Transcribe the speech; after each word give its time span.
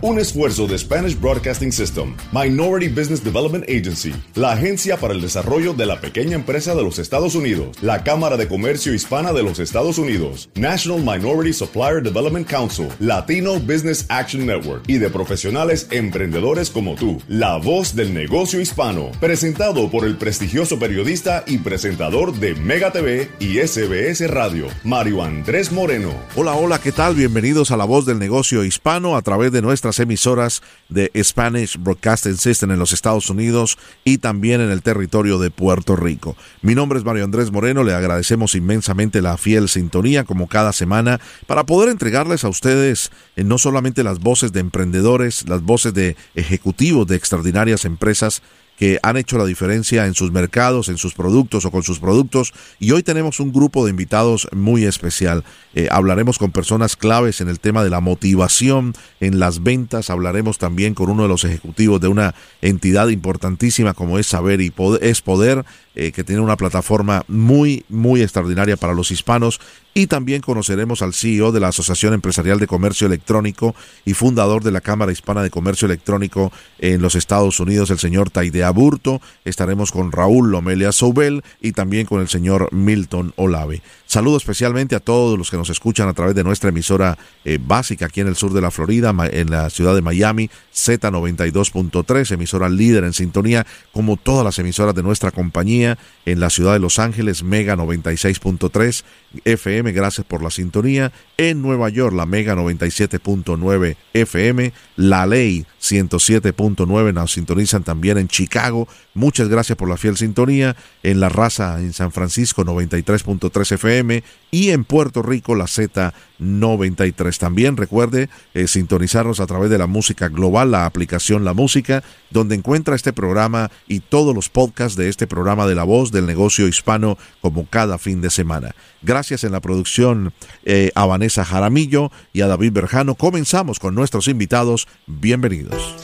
un 0.00 0.18
esfuerzo 0.18 0.66
de 0.66 0.78
Spanish 0.78 1.18
Broadcasting 1.18 1.72
System, 1.72 2.14
Minority 2.32 2.88
Business 2.88 3.24
Development 3.24 3.64
Agency, 3.68 4.14
la 4.34 4.52
agencia 4.52 4.96
para 4.96 5.12
el 5.12 5.20
desarrollo 5.20 5.74
de 5.74 5.86
la 5.86 6.00
pequeña 6.00 6.36
empresa 6.36 6.74
de 6.74 6.82
los 6.82 6.98
Estados 6.98 7.34
Unidos, 7.34 7.76
la 7.82 8.04
Cámara 8.04 8.36
de 8.36 8.46
Comercio 8.46 8.94
Hispana 8.94 9.32
de 9.32 9.42
los 9.42 9.58
Estados 9.58 9.98
Unidos, 9.98 10.50
National 10.54 11.00
Minority 11.00 11.52
Supplier 11.52 12.02
Development 12.02 12.48
Council, 12.48 12.88
Latino 13.00 13.58
Business 13.58 14.06
Action 14.08 14.46
Network 14.46 14.84
y 14.86 14.98
de 14.98 15.10
profesionales 15.10 15.88
emprendedores 15.90 16.70
como 16.70 16.94
tú, 16.94 17.20
la 17.26 17.56
voz 17.56 17.96
del 17.96 18.14
negocio 18.14 18.60
hispano, 18.60 19.10
presentado 19.20 19.90
por 19.90 20.04
el 20.04 20.16
prestigioso 20.16 20.78
periodista 20.78 21.42
y 21.46 21.58
presentador 21.58 22.34
de 22.34 22.54
Mega 22.54 22.92
TV 22.92 23.30
y 23.40 23.58
SBS 23.58 24.28
Radio, 24.28 24.68
Mario 24.84 25.24
Andrés 25.24 25.72
Moreno. 25.72 26.12
Hola, 26.36 26.54
hola, 26.54 26.78
¿qué 26.78 26.92
tal? 26.92 27.16
Bienvenidos 27.16 27.72
a 27.72 27.76
la 27.76 27.84
voz 27.84 28.06
del 28.06 28.18
negocio 28.18 28.64
hispano 28.64 29.16
a 29.16 29.22
través 29.22 29.50
de 29.50 29.62
nuestra 29.62 29.87
emisoras 29.98 30.62
de 30.88 31.10
Spanish 31.22 31.78
Broadcasting 31.78 32.36
System 32.36 32.70
en 32.70 32.78
los 32.78 32.92
Estados 32.92 33.30
Unidos 33.30 33.78
y 34.04 34.18
también 34.18 34.60
en 34.60 34.70
el 34.70 34.82
territorio 34.82 35.38
de 35.38 35.50
Puerto 35.50 35.96
Rico. 35.96 36.36
Mi 36.60 36.74
nombre 36.74 36.98
es 36.98 37.04
Mario 37.04 37.24
Andrés 37.24 37.50
Moreno, 37.50 37.82
le 37.82 37.94
agradecemos 37.94 38.54
inmensamente 38.54 39.22
la 39.22 39.36
fiel 39.38 39.68
sintonía 39.68 40.24
como 40.24 40.46
cada 40.46 40.72
semana 40.72 41.20
para 41.46 41.64
poder 41.64 41.88
entregarles 41.88 42.44
a 42.44 42.48
ustedes 42.48 43.10
eh, 43.36 43.44
no 43.44 43.56
solamente 43.56 44.04
las 44.04 44.18
voces 44.18 44.52
de 44.52 44.60
emprendedores, 44.60 45.48
las 45.48 45.62
voces 45.62 45.94
de 45.94 46.16
ejecutivos 46.34 47.06
de 47.06 47.16
extraordinarias 47.16 47.84
empresas, 47.84 48.42
que 48.78 49.00
han 49.02 49.16
hecho 49.16 49.38
la 49.38 49.44
diferencia 49.44 50.06
en 50.06 50.14
sus 50.14 50.30
mercados, 50.30 50.88
en 50.88 50.98
sus 50.98 51.12
productos 51.12 51.64
o 51.64 51.70
con 51.70 51.82
sus 51.82 51.98
productos. 51.98 52.54
Y 52.78 52.92
hoy 52.92 53.02
tenemos 53.02 53.40
un 53.40 53.52
grupo 53.52 53.84
de 53.84 53.90
invitados 53.90 54.48
muy 54.52 54.84
especial. 54.84 55.44
Eh, 55.74 55.88
hablaremos 55.90 56.38
con 56.38 56.52
personas 56.52 56.96
claves 56.96 57.40
en 57.40 57.48
el 57.48 57.58
tema 57.58 57.82
de 57.82 57.90
la 57.90 58.00
motivación 58.00 58.94
en 59.20 59.40
las 59.40 59.64
ventas. 59.64 60.10
Hablaremos 60.10 60.58
también 60.58 60.94
con 60.94 61.10
uno 61.10 61.24
de 61.24 61.28
los 61.28 61.44
ejecutivos 61.44 62.00
de 62.00 62.08
una 62.08 62.34
entidad 62.62 63.08
importantísima 63.08 63.94
como 63.94 64.18
es 64.18 64.28
Saber 64.28 64.60
y 64.60 64.72
Es 65.00 65.22
Poder, 65.22 65.64
eh, 66.00 66.12
que 66.12 66.22
tiene 66.22 66.40
una 66.40 66.56
plataforma 66.56 67.24
muy, 67.26 67.84
muy 67.88 68.22
extraordinaria 68.22 68.76
para 68.76 68.94
los 68.94 69.10
hispanos. 69.10 69.60
Y 69.94 70.06
también 70.06 70.42
conoceremos 70.42 71.02
al 71.02 71.12
CEO 71.12 71.50
de 71.50 71.58
la 71.58 71.68
Asociación 71.68 72.14
Empresarial 72.14 72.60
de 72.60 72.68
Comercio 72.68 73.08
Electrónico 73.08 73.74
y 74.04 74.14
fundador 74.14 74.62
de 74.62 74.70
la 74.70 74.80
Cámara 74.80 75.10
Hispana 75.10 75.42
de 75.42 75.50
Comercio 75.50 75.86
Electrónico 75.86 76.52
en 76.78 77.02
los 77.02 77.16
Estados 77.16 77.58
Unidos, 77.58 77.90
el 77.90 77.98
señor 77.98 78.30
Taidea 78.30 78.70
Burto. 78.70 79.20
Estaremos 79.44 79.90
con 79.90 80.12
Raúl 80.12 80.52
Lomelia 80.52 80.92
Soubel 80.92 81.42
y 81.60 81.72
también 81.72 82.06
con 82.06 82.20
el 82.20 82.28
señor 82.28 82.72
Milton 82.72 83.32
Olave. 83.34 83.82
Saludo 84.06 84.36
especialmente 84.36 84.94
a 84.94 85.00
todos 85.00 85.36
los 85.36 85.50
que 85.50 85.56
nos 85.56 85.68
escuchan 85.68 86.08
a 86.08 86.14
través 86.14 86.34
de 86.34 86.44
nuestra 86.44 86.70
emisora 86.70 87.18
eh, 87.44 87.58
básica 87.60 88.06
aquí 88.06 88.20
en 88.20 88.28
el 88.28 88.36
sur 88.36 88.52
de 88.52 88.60
la 88.60 88.70
Florida, 88.70 89.14
en 89.32 89.50
la 89.50 89.68
ciudad 89.68 89.94
de 89.94 90.00
Miami, 90.00 90.48
Z92.3, 90.74 92.32
emisora 92.32 92.68
líder 92.68 93.04
en 93.04 93.12
sintonía, 93.12 93.66
como 93.92 94.16
todas 94.16 94.44
las 94.44 94.58
emisoras 94.58 94.94
de 94.94 95.02
nuestra 95.02 95.30
compañía, 95.30 95.87
en 96.26 96.40
la 96.40 96.50
ciudad 96.50 96.72
de 96.72 96.80
Los 96.80 96.98
Ángeles, 96.98 97.42
Mega 97.42 97.76
96.3, 97.76 99.04
FM, 99.44 99.92
gracias 99.92 100.26
por 100.26 100.42
la 100.42 100.50
sintonía, 100.50 101.12
en 101.36 101.62
Nueva 101.62 101.88
York, 101.88 102.14
la 102.14 102.26
Mega 102.26 102.54
97.9 102.54 103.96
FM, 104.14 104.72
La 104.96 105.26
Ley 105.26 105.66
107.9 105.80 107.14
nos 107.14 107.32
sintonizan 107.32 107.84
también 107.84 108.18
en 108.18 108.28
Chicago. 108.28 108.88
Muchas 109.14 109.48
gracias 109.48 109.78
por 109.78 109.88
la 109.88 109.96
fiel 109.96 110.16
sintonía. 110.16 110.76
En 111.02 111.20
La 111.20 111.28
Raza 111.28 111.80
en 111.80 111.92
San 111.92 112.12
Francisco 112.12 112.64
93.3 112.64 113.72
FM 113.72 114.22
y 114.50 114.70
en 114.70 114.84
Puerto 114.84 115.22
Rico 115.22 115.54
la 115.54 115.64
Z93. 115.64 117.38
También 117.38 117.76
recuerde 117.76 118.28
eh, 118.54 118.66
sintonizarnos 118.66 119.40
a 119.40 119.46
través 119.46 119.70
de 119.70 119.78
la 119.78 119.86
música 119.86 120.28
global, 120.28 120.72
la 120.72 120.86
aplicación 120.86 121.44
La 121.44 121.54
Música, 121.54 122.02
donde 122.30 122.54
encuentra 122.54 122.96
este 122.96 123.12
programa 123.12 123.70
y 123.86 124.00
todos 124.00 124.34
los 124.34 124.48
podcasts 124.48 124.96
de 124.96 125.08
este 125.08 125.26
programa 125.26 125.66
de 125.66 125.74
la 125.74 125.84
voz 125.84 126.12
del 126.12 126.26
negocio 126.26 126.66
hispano 126.68 127.16
como 127.40 127.66
cada 127.66 127.98
fin 127.98 128.20
de 128.20 128.30
semana. 128.30 128.74
Gracias 129.02 129.17
en 129.18 129.50
la 129.50 129.60
producción 129.60 130.32
eh, 130.64 130.92
a 130.94 131.04
Vanessa 131.04 131.44
Jaramillo 131.44 132.12
y 132.32 132.42
a 132.42 132.46
David 132.46 132.72
Berjano. 132.72 133.16
Comenzamos 133.16 133.80
con 133.80 133.96
nuestros 133.96 134.28
invitados. 134.28 134.86
Bienvenidos. 135.08 135.96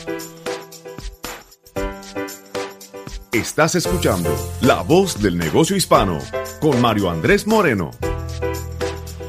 Estás 3.31 3.77
escuchando 3.77 4.35
La 4.63 4.83
Voz 4.83 5.23
del 5.23 5.39
Negocio 5.39 5.77
Hispano 5.77 6.19
con 6.61 6.81
Mario 6.81 7.09
Andrés 7.09 7.47
Moreno. 7.47 7.93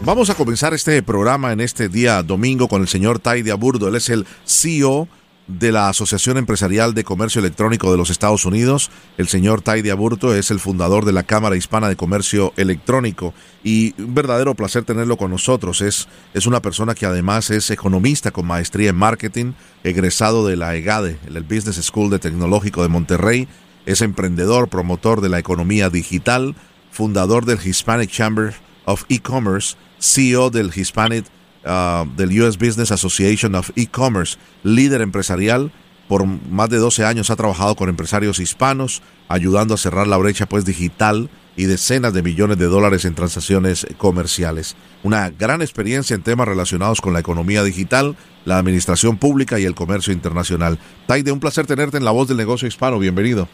Vamos 0.01 0.31
a 0.31 0.35
comenzar 0.35 0.73
este 0.73 1.03
programa 1.03 1.51
en 1.51 1.61
este 1.61 1.87
día 1.87 2.23
domingo 2.23 2.67
con 2.67 2.81
el 2.81 2.87
señor 2.87 3.19
Taidy 3.19 3.51
Aburdo. 3.51 3.87
Él 3.87 3.95
es 3.95 4.09
el 4.09 4.25
CEO 4.45 5.07
de 5.47 5.71
la 5.71 5.89
Asociación 5.89 6.37
Empresarial 6.37 6.93
de 6.93 7.03
Comercio 7.03 7.39
Electrónico 7.39 7.91
de 7.91 7.97
los 7.97 8.09
Estados 8.09 8.45
Unidos. 8.45 8.89
El 9.17 9.27
señor 9.27 9.61
Taidy 9.61 9.89
Aburto 9.89 10.33
es 10.35 10.51
el 10.51 10.59
fundador 10.59 11.05
de 11.05 11.13
la 11.13 11.23
Cámara 11.23 11.55
Hispana 11.55 11.87
de 11.87 11.95
Comercio 11.95 12.53
Electrónico 12.57 13.33
y 13.63 13.93
un 14.01 14.15
verdadero 14.15 14.55
placer 14.55 14.83
tenerlo 14.83 15.17
con 15.17 15.31
nosotros. 15.31 15.81
Es, 15.81 16.07
es 16.33 16.47
una 16.47 16.61
persona 16.61 16.95
que 16.95 17.05
además 17.05 17.51
es 17.51 17.69
economista 17.69 18.31
con 18.31 18.47
maestría 18.47 18.89
en 18.89 18.95
marketing, 18.95 19.53
egresado 19.83 20.47
de 20.47 20.55
la 20.55 20.75
EGADE, 20.75 21.19
el 21.27 21.43
Business 21.43 21.77
School 21.83 22.09
de 22.09 22.19
Tecnológico 22.19 22.81
de 22.81 22.89
Monterrey. 22.89 23.47
Es 23.85 24.01
emprendedor, 24.01 24.67
promotor 24.67 25.21
de 25.21 25.29
la 25.29 25.37
economía 25.37 25.89
digital, 25.89 26.55
fundador 26.91 27.45
del 27.45 27.59
Hispanic 27.63 28.09
Chamber 28.09 28.55
of 28.85 29.03
E-Commerce 29.09 29.75
CEO 29.99 30.49
del 30.49 30.71
Hispanic, 30.75 31.25
uh, 31.65 32.07
del 32.15 32.41
US 32.41 32.57
Business 32.57 32.91
Association 32.91 33.55
of 33.55 33.71
E-Commerce, 33.75 34.37
líder 34.63 35.01
empresarial. 35.01 35.71
Por 36.07 36.25
más 36.25 36.69
de 36.69 36.77
12 36.77 37.03
años 37.03 37.31
ha 37.31 37.35
trabajado 37.35 37.75
con 37.75 37.89
empresarios 37.89 38.39
hispanos, 38.39 39.01
ayudando 39.27 39.73
a 39.73 39.77
cerrar 39.77 40.07
la 40.07 40.17
brecha 40.17 40.45
pues 40.45 40.63
digital 40.63 41.29
y 41.57 41.65
decenas 41.65 42.13
de 42.13 42.21
millones 42.21 42.57
de 42.57 42.65
dólares 42.65 43.05
en 43.05 43.15
transacciones 43.15 43.87
comerciales. 43.97 44.75
Una 45.03 45.29
gran 45.29 45.61
experiencia 45.61 46.15
en 46.15 46.21
temas 46.21 46.47
relacionados 46.47 47.01
con 47.01 47.13
la 47.13 47.19
economía 47.19 47.63
digital, 47.63 48.15
la 48.45 48.57
administración 48.59 49.17
pública 49.17 49.59
y 49.59 49.63
el 49.63 49.73
comercio 49.73 50.13
internacional. 50.13 50.77
Taide, 51.07 51.31
un 51.31 51.39
placer 51.39 51.65
tenerte 51.65 51.97
en 51.97 52.05
la 52.05 52.11
voz 52.11 52.27
del 52.27 52.37
negocio 52.37 52.67
hispano. 52.67 52.99
Bienvenido. 52.99 53.47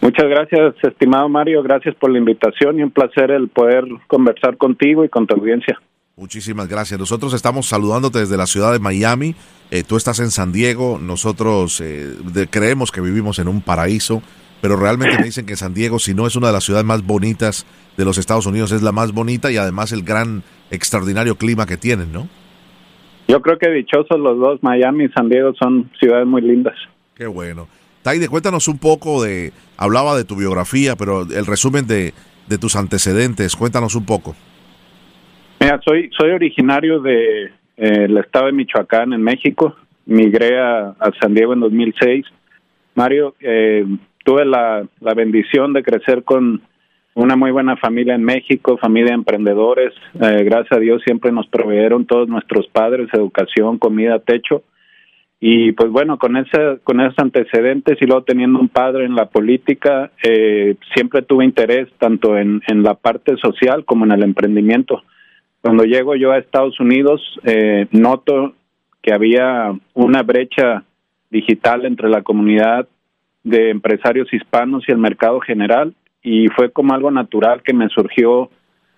Muchas 0.00 0.28
gracias, 0.28 0.74
estimado 0.82 1.28
Mario. 1.28 1.62
Gracias 1.62 1.94
por 1.96 2.10
la 2.10 2.18
invitación 2.18 2.78
y 2.78 2.82
un 2.82 2.90
placer 2.90 3.30
el 3.30 3.48
poder 3.48 3.84
conversar 4.06 4.56
contigo 4.56 5.04
y 5.04 5.10
con 5.10 5.26
tu 5.26 5.34
audiencia. 5.34 5.78
Muchísimas 6.20 6.68
gracias. 6.68 7.00
Nosotros 7.00 7.32
estamos 7.32 7.64
saludándote 7.64 8.18
desde 8.18 8.36
la 8.36 8.46
ciudad 8.46 8.72
de 8.72 8.78
Miami. 8.78 9.34
Eh, 9.70 9.84
tú 9.84 9.96
estás 9.96 10.20
en 10.20 10.30
San 10.30 10.52
Diego. 10.52 10.98
Nosotros 11.00 11.80
eh, 11.80 12.14
creemos 12.50 12.92
que 12.92 13.00
vivimos 13.00 13.38
en 13.38 13.48
un 13.48 13.62
paraíso, 13.62 14.22
pero 14.60 14.76
realmente 14.76 15.16
me 15.16 15.24
dicen 15.24 15.46
que 15.46 15.56
San 15.56 15.72
Diego, 15.72 15.98
si 15.98 16.12
no 16.12 16.26
es 16.26 16.36
una 16.36 16.48
de 16.48 16.52
las 16.52 16.64
ciudades 16.64 16.84
más 16.84 17.06
bonitas 17.06 17.64
de 17.96 18.04
los 18.04 18.18
Estados 18.18 18.44
Unidos, 18.44 18.70
es 18.70 18.82
la 18.82 18.92
más 18.92 19.12
bonita 19.12 19.50
y 19.50 19.56
además 19.56 19.92
el 19.92 20.02
gran, 20.02 20.42
extraordinario 20.70 21.36
clima 21.36 21.64
que 21.64 21.78
tienen, 21.78 22.12
¿no? 22.12 22.28
Yo 23.26 23.40
creo 23.40 23.56
que 23.56 23.70
dichosos 23.70 24.20
los 24.20 24.38
dos, 24.38 24.62
Miami 24.62 25.04
y 25.04 25.08
San 25.08 25.30
Diego 25.30 25.54
son 25.58 25.90
ciudades 25.98 26.26
muy 26.26 26.42
lindas. 26.42 26.74
Qué 27.14 27.26
bueno. 27.26 27.66
Taide, 28.02 28.28
cuéntanos 28.28 28.68
un 28.68 28.76
poco 28.76 29.22
de, 29.22 29.54
hablaba 29.78 30.14
de 30.18 30.24
tu 30.24 30.36
biografía, 30.36 30.96
pero 30.96 31.22
el 31.22 31.46
resumen 31.46 31.86
de, 31.86 32.12
tus 32.60 32.76
antecedentes, 32.76 33.56
cuéntanos 33.56 33.94
un 33.94 34.04
poco. 34.04 34.36
Mira, 35.60 35.78
soy, 35.84 36.10
soy 36.18 36.30
originario 36.30 37.00
de 37.00 37.50
eh, 37.76 38.08
estado 38.18 38.46
de 38.46 38.52
Michoacán, 38.52 39.12
en 39.12 39.22
México. 39.22 39.76
Migré 40.06 40.58
a, 40.58 40.94
San 41.20 41.34
Diego 41.34 41.52
en 41.52 41.60
2006. 41.60 42.24
Mario, 42.94 43.34
eh, 43.40 43.84
tuve 44.24 44.46
la, 44.46 44.86
la 45.00 45.14
bendición 45.14 45.74
de 45.74 45.82
crecer 45.82 46.24
con 46.24 46.62
una 47.14 47.36
muy 47.36 47.50
buena 47.50 47.76
familia 47.76 48.14
en 48.14 48.24
México, 48.24 48.78
familia 48.78 49.10
de 49.10 49.16
emprendedores. 49.16 49.92
Eh, 50.14 50.44
gracias 50.44 50.72
a 50.72 50.80
Dios 50.80 51.02
siempre 51.04 51.30
nos 51.30 51.46
proveyeron 51.48 52.06
todos 52.06 52.26
nuestros 52.26 52.66
padres 52.68 53.08
educación, 53.12 53.78
comida, 53.78 54.18
techo. 54.18 54.62
Y 55.40 55.72
pues 55.72 55.90
bueno, 55.90 56.18
con 56.18 56.38
ese, 56.38 56.78
con 56.84 57.00
esos 57.00 57.18
antecedentes 57.18 57.98
y 58.00 58.06
luego 58.06 58.24
teniendo 58.24 58.58
un 58.58 58.68
padre 58.68 59.04
en 59.04 59.14
la 59.14 59.26
política, 59.26 60.10
eh, 60.22 60.76
siempre 60.94 61.20
tuve 61.22 61.44
interés 61.44 61.88
tanto 61.98 62.38
en, 62.38 62.62
en 62.66 62.82
la 62.82 62.94
parte 62.94 63.36
social 63.36 63.84
como 63.84 64.06
en 64.06 64.12
el 64.12 64.22
emprendimiento. 64.22 65.02
Cuando 65.62 65.84
llego 65.84 66.14
yo 66.16 66.32
a 66.32 66.38
Estados 66.38 66.80
Unidos, 66.80 67.20
eh, 67.44 67.86
noto 67.90 68.54
que 69.02 69.12
había 69.12 69.74
una 69.94 70.22
brecha 70.22 70.84
digital 71.30 71.84
entre 71.84 72.08
la 72.08 72.22
comunidad 72.22 72.88
de 73.44 73.70
empresarios 73.70 74.32
hispanos 74.32 74.84
y 74.86 74.92
el 74.92 74.98
mercado 74.98 75.40
general 75.40 75.94
y 76.22 76.48
fue 76.48 76.70
como 76.70 76.94
algo 76.94 77.10
natural 77.10 77.62
que 77.62 77.72
me 77.72 77.88
surgió 77.88 78.50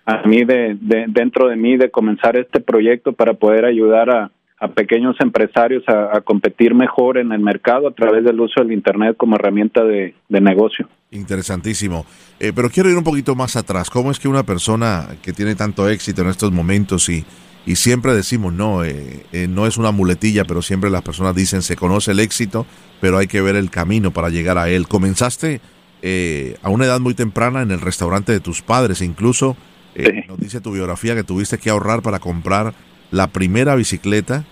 a 0.05 0.23
mí 0.23 0.43
de, 0.43 0.75
de 0.81 1.05
dentro 1.07 1.47
de 1.47 1.55
mí 1.55 1.77
de 1.77 1.89
comenzar 1.89 2.35
este 2.35 2.59
proyecto 2.59 3.13
para 3.13 3.33
poder 3.33 3.63
ayudar 3.63 4.09
a, 4.09 4.31
a 4.63 4.69
pequeños 4.69 5.15
empresarios 5.19 5.83
a, 5.87 6.21
competir 6.21 6.73
mejor 6.73 7.17
en 7.17 7.31
el 7.31 7.39
mercado 7.39 7.87
a 7.87 7.91
través 7.91 8.23
del 8.23 8.39
uso 8.39 8.61
del 8.61 8.71
Internet 8.71 9.17
como 9.17 9.35
herramienta 9.35 9.83
de, 9.83 10.13
negocio. 10.29 10.87
Interesantísimo. 11.11 12.05
Eh, 12.39 12.53
pero 12.55 12.69
quiero 12.69 12.89
ir 12.89 12.97
un 12.97 13.03
poquito 13.03 13.35
más 13.35 13.55
atrás. 13.55 13.89
¿Cómo 13.89 14.09
es 14.09 14.19
que 14.19 14.27
una 14.27 14.43
persona 14.43 15.07
que 15.21 15.33
tiene 15.33 15.55
tanto 15.55 15.89
éxito 15.89 16.21
en 16.21 16.29
estos 16.29 16.51
momentos 16.51 17.09
y, 17.09 17.25
y 17.65 17.77
siempre 17.77 18.13
decimos, 18.13 18.53
no, 18.53 18.83
eh, 18.83 19.25
eh, 19.31 19.47
no 19.47 19.65
es 19.65 19.77
una 19.77 19.91
muletilla, 19.91 20.43
pero 20.43 20.61
siempre 20.61 20.89
las 20.89 21.01
personas 21.01 21.35
dicen, 21.35 21.61
se 21.61 21.75
conoce 21.75 22.11
el 22.11 22.19
éxito, 22.19 22.65
pero 22.99 23.17
hay 23.17 23.27
que 23.27 23.41
ver 23.41 23.55
el 23.55 23.69
camino 23.69 24.11
para 24.11 24.29
llegar 24.29 24.57
a 24.57 24.69
él. 24.69 24.87
Comenzaste 24.87 25.61
eh, 26.01 26.57
a 26.61 26.69
una 26.69 26.85
edad 26.85 26.99
muy 26.99 27.13
temprana 27.13 27.61
en 27.61 27.71
el 27.71 27.79
restaurante 27.79 28.33
de 28.33 28.41
tus 28.41 28.61
padres, 28.61 29.01
incluso 29.01 29.55
nos 30.27 30.39
dice 30.39 30.59
tu 30.59 30.71
biografía 30.71 31.13
que 31.13 31.23
tuviste 31.23 31.59
que 31.59 31.69
ahorrar 31.69 32.01
para 32.01 32.17
comprar 32.17 32.73
la 33.11 33.27
primera 33.27 33.75
bicicleta 33.75 34.43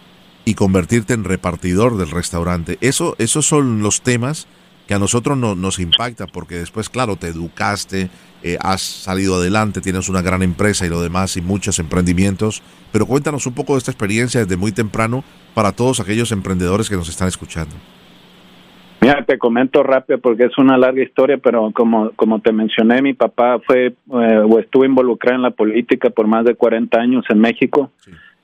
y 0.45 0.55
convertirte 0.55 1.13
en 1.13 1.23
repartidor 1.23 1.97
del 1.97 2.09
restaurante. 2.09 2.77
Eso, 2.81 3.15
esos 3.19 3.45
son 3.45 3.81
los 3.81 4.01
temas 4.01 4.47
que 4.87 4.95
a 4.95 4.99
nosotros 4.99 5.37
no, 5.37 5.55
nos 5.55 5.79
impacta 5.79 6.27
porque 6.27 6.55
después, 6.55 6.89
claro, 6.89 7.15
te 7.15 7.27
educaste, 7.27 8.09
eh, 8.43 8.57
has 8.59 8.81
salido 8.81 9.35
adelante, 9.35 9.81
tienes 9.81 10.09
una 10.09 10.21
gran 10.21 10.41
empresa 10.41 10.85
y 10.85 10.89
lo 10.89 11.01
demás 11.01 11.37
y 11.37 11.41
muchos 11.41 11.79
emprendimientos. 11.79 12.61
Pero 12.91 13.05
cuéntanos 13.05 13.45
un 13.45 13.53
poco 13.53 13.73
de 13.73 13.79
esta 13.79 13.91
experiencia 13.91 14.41
desde 14.41 14.57
muy 14.57 14.71
temprano 14.71 15.23
para 15.53 15.71
todos 15.71 15.99
aquellos 15.99 16.31
emprendedores 16.31 16.89
que 16.89 16.95
nos 16.95 17.07
están 17.07 17.27
escuchando. 17.27 17.75
Mira, 19.01 19.23
te 19.25 19.39
comento 19.39 19.81
rápido 19.81 20.19
porque 20.19 20.43
es 20.45 20.57
una 20.59 20.77
larga 20.77 21.01
historia, 21.01 21.37
pero 21.37 21.71
como, 21.71 22.11
como 22.11 22.39
te 22.39 22.51
mencioné, 22.51 23.01
mi 23.01 23.13
papá 23.13 23.59
fue 23.65 23.87
eh, 23.87 23.95
o 24.07 24.59
estuvo 24.59 24.85
involucrado 24.85 25.37
en 25.37 25.41
la 25.41 25.51
política 25.51 26.11
por 26.11 26.27
más 26.27 26.45
de 26.45 26.53
40 26.53 26.99
años 26.99 27.25
en 27.29 27.39
México. 27.39 27.91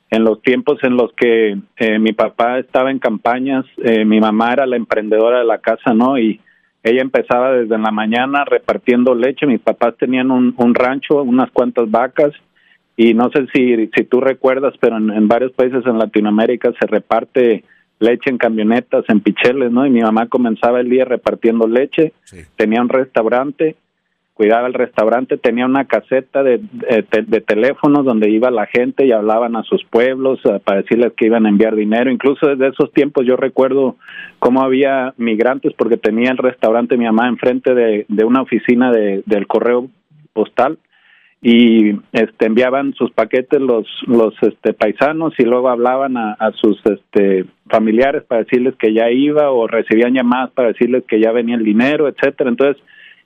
En 0.10 0.24
los 0.24 0.42
tiempos 0.42 0.80
en 0.84 0.96
los 0.96 1.12
que 1.14 1.58
eh, 1.78 2.00
mi 2.00 2.14
papá 2.14 2.60
estaba 2.60 2.92
en 2.92 3.00
campañas, 3.00 3.66
mi 4.06 4.22
mamá 4.22 4.54
era 4.54 4.66
la 4.66 4.78
emprendedora 4.78 5.40
de 5.40 5.46
la 5.46 5.58
casa, 5.58 5.94
¿no? 5.94 6.18
Y 6.18 6.40
ella 6.84 7.02
empezaba 7.02 7.52
desde 7.52 7.78
la 7.78 7.92
mañana 7.92 8.46
repartiendo 8.46 9.14
leche. 9.14 9.46
Mis 9.46 9.60
papás 9.60 9.96
tenían 9.98 10.32
un, 10.32 10.76
rancho, 10.76 11.22
unas 11.22 11.52
cuantas 11.52 11.90
vacas, 11.92 12.32
y 12.96 13.14
no 13.14 13.30
sé 13.30 13.46
si, 13.54 13.90
si 13.96 14.04
tú 14.06 14.22
recuerdas, 14.22 14.74
pero 14.80 14.98
en, 14.98 15.28
varios 15.28 15.52
países 15.52 15.86
en 15.86 16.00
Latinoamérica 16.00 16.72
se 16.80 16.88
reparte 16.88 17.64
leche 18.00 18.30
en 18.30 18.38
camionetas, 18.38 19.06
en 19.08 19.20
picheles, 19.20 19.72
¿no? 19.72 19.86
Y 19.86 19.90
mi 19.90 20.02
mamá 20.02 20.28
comenzaba 20.28 20.80
el 20.80 20.90
día 20.90 21.06
repartiendo 21.06 21.68
leche, 21.68 22.14
tenía 22.56 22.82
un 22.82 22.90
restaurante 22.90 23.76
cuidaba 24.38 24.68
el 24.68 24.76
restaurante, 24.76 25.38
tenía 25.38 25.66
una 25.66 25.86
caseta 25.86 26.44
de, 26.44 26.60
de, 26.60 27.42
teléfonos 27.42 28.06
donde 28.06 28.30
iba 28.30 28.52
la 28.52 28.68
gente 28.68 29.04
y 29.04 29.12
hablaban 29.12 29.56
a 29.56 29.64
sus 29.64 29.84
pueblos 29.86 30.40
eh, 30.46 30.60
para 30.64 30.84
decirles 30.84 31.14
que 31.18 31.26
iban 31.26 31.48
a 31.48 31.50
enviar 31.50 31.76
dinero. 31.76 32.12
Incluso 32.12 32.46
desde 32.46 32.68
esos 32.68 32.94
tiempos 32.94 33.26
yo 33.26 33.36
recuerdo 33.36 33.96
cómo 34.38 34.62
había 34.62 35.16
migrantes 35.18 35.74
porque 35.74 35.98
tenía 35.98 36.30
el 36.30 36.38
restaurante 36.38 36.98
mi 36.98 37.06
mamá 37.06 37.28
enfrente 37.28 37.74
de, 37.74 38.06
de 38.08 38.26
una 38.26 38.44
oficina 38.44 38.92
de, 38.92 39.24
del 39.26 39.48
correo 39.48 39.88
postal 40.34 40.78
y 41.42 41.94
este 42.12 42.46
enviaban 42.46 42.94
sus 42.94 43.12
paquetes 43.12 43.60
los 43.60 43.88
los 44.06 44.36
este 44.42 44.74
paisanos 44.74 45.34
y 45.40 45.44
luego 45.44 45.70
hablaban 45.70 46.18
a, 46.18 46.34
a, 46.34 46.52
sus 46.52 46.80
este 46.86 47.46
familiares 47.70 48.24
para 48.24 48.42
decirles 48.42 48.76
que 48.76 48.92
ya 48.94 49.10
iba 49.12 49.52
o 49.52 49.68
recibían 49.68 50.14
llamadas 50.14 50.52
para 50.52 50.70
decirles 50.70 51.04
que 51.08 51.20
ya 51.20 51.32
venía 51.32 51.56
el 51.56 51.64
dinero 51.64 52.08
etcétera 52.08 52.50
entonces 52.50 52.82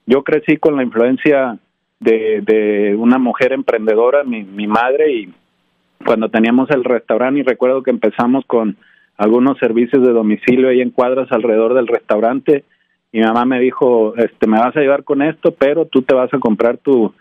yo 0.05 0.23
crecí 0.23 0.57
con 0.57 0.75
la 0.75 0.83
influencia 0.83 1.57
de, 1.99 2.41
de 2.41 2.95
una 2.95 3.17
mujer 3.19 3.53
emprendedora, 3.53 4.23
mi, 4.23 4.67
madre, 4.67 5.13
y 5.13 5.33
cuando 6.03 6.29
teníamos 6.29 6.69
el 6.71 6.83
restaurante, 6.83 7.39
y 7.39 7.43
recuerdo 7.43 7.83
que 7.83 7.91
empezamos 7.91 8.43
con 8.45 8.75
algunos 9.17 9.57
servicios 9.59 10.01
de 10.05 10.11
domicilio 10.11 10.69
ahí 10.69 10.81
en 10.81 10.89
cuadras 10.89 11.31
alrededor 11.31 11.75
del 11.75 11.87
restaurante, 11.87 12.63
mi 13.13 13.21
mamá 13.21 13.45
me 13.45 13.59
dijo, 13.59 14.15
este, 14.17 14.47
me 14.47 14.57
vas 14.57 14.75
a 14.75 14.79
ayudar 14.79 15.03
con 15.03 15.21
esto, 15.21 15.53
pero 15.53 15.85
tú 15.85 16.01
te 16.01 16.15
vas 16.15 16.33
a 16.33 16.39
comprar 16.39 16.77
tu, 16.77 17.13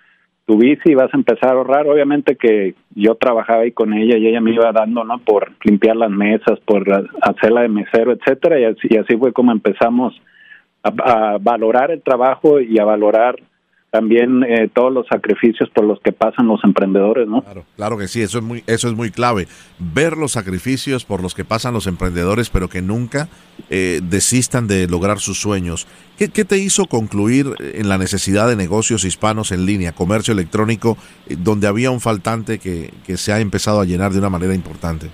tu 0.47 0.57
bici 0.57 0.91
y 0.91 0.95
vas 0.95 1.13
a 1.13 1.17
empezar 1.17 1.51
a 1.51 1.55
ahorrar. 1.55 1.89
Obviamente 1.89 2.37
que 2.37 2.75
yo 2.95 3.17
trabajaba 3.17 3.63
ahí 3.63 3.73
con 3.73 3.93
ella 3.93 4.17
y 4.17 4.29
ella 4.29 4.41
me 4.41 4.53
iba 4.53 4.71
dando, 4.71 5.03
¿no? 5.03 5.19
Por 5.19 5.51
limpiar 5.65 5.97
las 5.97 6.11
mesas, 6.11 6.61
por 6.65 6.85
hacerla 7.23 7.63
de 7.63 7.69
mesero, 7.69 8.13
etcétera, 8.13 8.61
y 8.61 8.65
así 8.65 9.17
fue 9.19 9.33
como 9.33 9.51
empezamos 9.51 10.15
a, 10.83 11.39
valorar 11.41 11.91
el 11.91 12.03
trabajo 12.03 12.61
y 12.61 12.79
a 12.79 12.85
valorar 12.85 13.37
también 13.91 14.45
eh, 14.45 14.71
todos 14.73 14.93
los 14.93 15.07
sacrificios 15.09 15.69
por 15.71 15.85
los 15.85 15.99
que 16.01 16.13
pasan 16.13 16.47
los 16.47 16.63
emprendedores, 16.63 17.27
¿no? 17.27 17.43
Claro, 17.43 17.65
claro 17.75 17.99
que 17.99 18.07
sí, 18.07 18.23
eso 18.23 18.39
es 18.39 18.45
muy 18.45 18.63
eso 18.69 18.89
es 18.89 18.95
muy 18.95 19.11
clave, 19.11 19.49
ver 19.81 20.17
los 20.17 20.33
sacrificios 20.33 21.05
por 21.05 21.21
los 21.21 21.35
que 21.35 21.45
pasan 21.45 21.75
los 21.75 21.89
emprendedores, 21.89 22.51
pero 22.51 22.69
que 22.69 22.83
nunca 22.83 23.29
eh, 23.69 24.01
desistan 24.01 24.69
de 24.69 24.87
lograr 24.87 25.19
sus 25.19 25.41
sueños. 25.41 25.89
¿Qué, 26.17 26.29
¿Qué, 26.29 26.45
te 26.45 26.59
hizo 26.59 26.87
concluir 26.87 27.47
en 27.59 27.89
la 27.89 27.99
necesidad 27.99 28.49
de 28.49 28.55
negocios 28.55 29.05
hispanos 29.05 29.51
en 29.51 29.67
línea, 29.67 29.93
comercio 29.93 30.33
electrónico, 30.33 30.97
eh, 31.29 31.35
donde 31.37 31.67
había 31.67 31.91
un 31.91 32.01
faltante 32.01 32.61
que, 32.61 32.93
que 33.05 33.17
se 33.17 33.33
ha 33.33 33.41
empezado 33.41 33.81
a 33.81 33.85
llenar 33.85 34.13
de 34.13 34.21
una 34.21 34.31
manera 34.31 34.55
importante? 34.55 35.09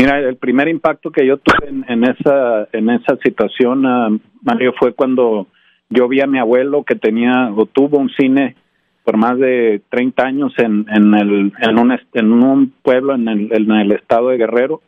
Mira, 0.00 0.18
el 0.18 0.36
primer 0.36 0.66
impacto 0.68 1.10
que 1.10 1.26
yo 1.26 1.36
tuve 1.36 1.68
en, 1.68 2.04
esa 2.04 2.66
en 2.72 2.88
esa 2.88 3.18
situación, 3.22 3.84
ah, 3.84 4.08
Mario, 4.40 4.72
fue 4.78 4.94
cuando 4.94 5.46
yo 5.90 6.08
vi 6.08 6.22
a 6.22 6.26
mi 6.26 6.38
abuelo 6.38 6.84
que 6.84 6.94
tenía 6.94 7.52
o 7.54 7.66
tuvo 7.66 7.98
un 7.98 8.08
cine 8.08 8.56
por 9.04 9.18
más 9.18 9.38
de 9.38 9.82
30 9.90 10.22
años 10.22 10.54
en, 10.56 10.86
en, 10.88 11.12
el, 11.12 11.52
en, 11.60 11.78
un, 11.78 11.98
en 12.14 12.32
un 12.32 12.72
pueblo 12.82 13.14
en 13.14 13.28
el, 13.28 13.52
en 13.52 13.70
el 13.72 13.92
estado 13.92 14.30
de 14.30 14.38
Guerrero. 14.38 14.80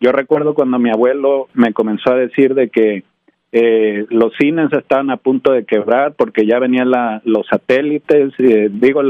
Yo 0.00 0.12
recuerdo 0.12 0.52
cuando 0.52 0.78
mi 0.78 0.90
abuelo 0.90 1.48
me 1.54 1.72
comenzó 1.72 2.12
a 2.12 2.16
decir 2.16 2.54
de 2.54 2.68
que 2.68 3.04
eh, 3.52 4.04
los 4.10 4.34
cines 4.38 4.70
estaban 4.74 5.08
a 5.08 5.16
punto 5.16 5.50
de 5.50 5.64
quebrar 5.64 6.12
porque 6.12 6.44
ya 6.44 6.58
venían 6.58 6.90
la, 6.90 7.22
los 7.24 7.46
satélites, 7.46 8.34
eh, 8.36 8.68
digo, 8.70 9.00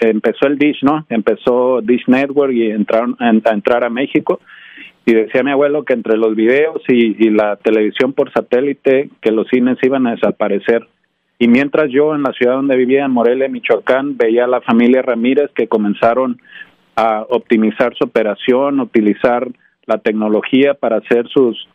empezó 0.00 0.48
el 0.48 0.58
Dish, 0.58 0.82
¿no? 0.82 1.06
Empezó 1.08 1.82
Dish 1.82 2.02
Network 2.08 2.52
y 2.52 2.72
entraron 2.72 3.14
a 3.20 3.30
entrar 3.30 3.84
a 3.84 3.90
México 3.90 4.40
y 5.06 5.14
decía 5.14 5.42
mi 5.42 5.50
abuelo 5.50 5.84
que 5.84 5.92
entre 5.92 6.16
los 6.16 6.34
videos 6.34 6.82
y, 6.88 7.30
la 7.30 7.56
televisión 7.56 8.12
por 8.12 8.32
satélite 8.32 9.10
que 9.20 9.30
los 9.30 9.48
cines 9.48 9.78
iban 9.82 10.06
a 10.06 10.12
desaparecer. 10.12 10.86
Y 11.38 11.48
mientras 11.48 11.90
yo 11.90 12.14
en 12.14 12.22
la 12.22 12.32
ciudad 12.32 12.54
donde 12.54 12.76
vivía 12.76 13.04
en 13.04 13.10
Morelia, 13.10 13.48
Michoacán, 13.48 14.16
veía 14.16 14.44
a 14.44 14.48
la 14.48 14.60
familia 14.62 15.02
Ramírez 15.02 15.50
que 15.54 15.66
comenzaron 15.66 16.40
a 16.96 17.26
optimizar 17.28 17.94
su 17.96 18.04
operación, 18.04 18.80
utilizar 18.80 19.48
la 19.86 19.98
tecnología 19.98 20.74
para 20.74 20.96
hacer 20.96 21.28
sus 21.28 21.68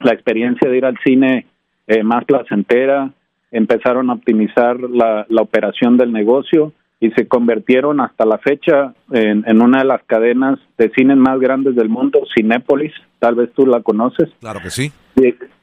la 0.00 0.12
experiencia 0.12 0.68
de 0.68 0.76
ir 0.76 0.84
al 0.84 0.98
cine 1.04 1.46
eh, 1.86 2.02
más 2.02 2.24
placentera, 2.24 3.10
empezaron 3.52 4.10
a 4.10 4.14
optimizar 4.14 4.78
la 4.80 5.24
operación 5.40 5.96
del 5.96 6.12
negocio 6.12 6.72
y 7.04 7.10
se 7.10 7.28
convirtieron 7.28 8.00
hasta 8.00 8.24
la 8.24 8.38
fecha 8.38 8.94
en, 9.12 9.60
una 9.60 9.80
de 9.80 9.84
las 9.84 10.02
cadenas 10.04 10.58
de 10.78 10.88
cines 10.96 11.18
más 11.18 11.38
grandes 11.38 11.76
del 11.76 11.90
mundo, 11.90 12.22
Cinépolis, 12.34 12.94
tal 13.18 13.34
vez 13.34 13.52
tú 13.52 13.66
la 13.66 13.82
conoces. 13.82 14.30
Claro 14.40 14.60
que 14.62 14.70
sí. 14.70 14.90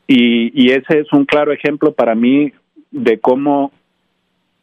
Y, 0.08 0.52
y 0.54 0.70
ese 0.70 1.00
es 1.00 1.12
un 1.12 1.26
claro 1.26 1.52
ejemplo 1.52 1.94
para 1.94 2.14
mí 2.14 2.54
de 2.92 3.20
cómo 3.20 3.72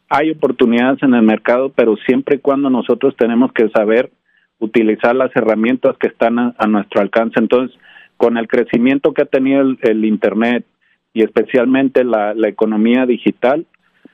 hay 0.09 0.31
oportunidades 0.31 1.03
en 1.03 1.15
el 1.15 1.23
mercado, 1.23 1.73
pero 1.75 1.97
siempre 2.07 2.37
y 2.37 2.39
cuando 2.39 2.71
nosotros 2.71 3.17
tenemos 3.17 3.53
que 3.53 3.69
saber 3.71 4.13
utilizar 4.61 5.17
las 5.17 5.35
herramientas 5.35 5.97
que 5.99 6.07
están 6.07 6.39
a, 6.39 6.67
nuestro 6.69 7.01
alcance. 7.01 7.41
Entonces, 7.41 7.77
con 8.17 8.37
el 8.37 8.47
crecimiento 8.47 9.13
que 9.13 9.23
ha 9.23 9.27
tenido 9.27 9.63
el, 9.83 10.05
Internet 10.05 10.65
y 11.13 11.25
especialmente 11.25 12.05
la 12.05 12.49
economía 12.49 13.05
digital, 13.05 13.67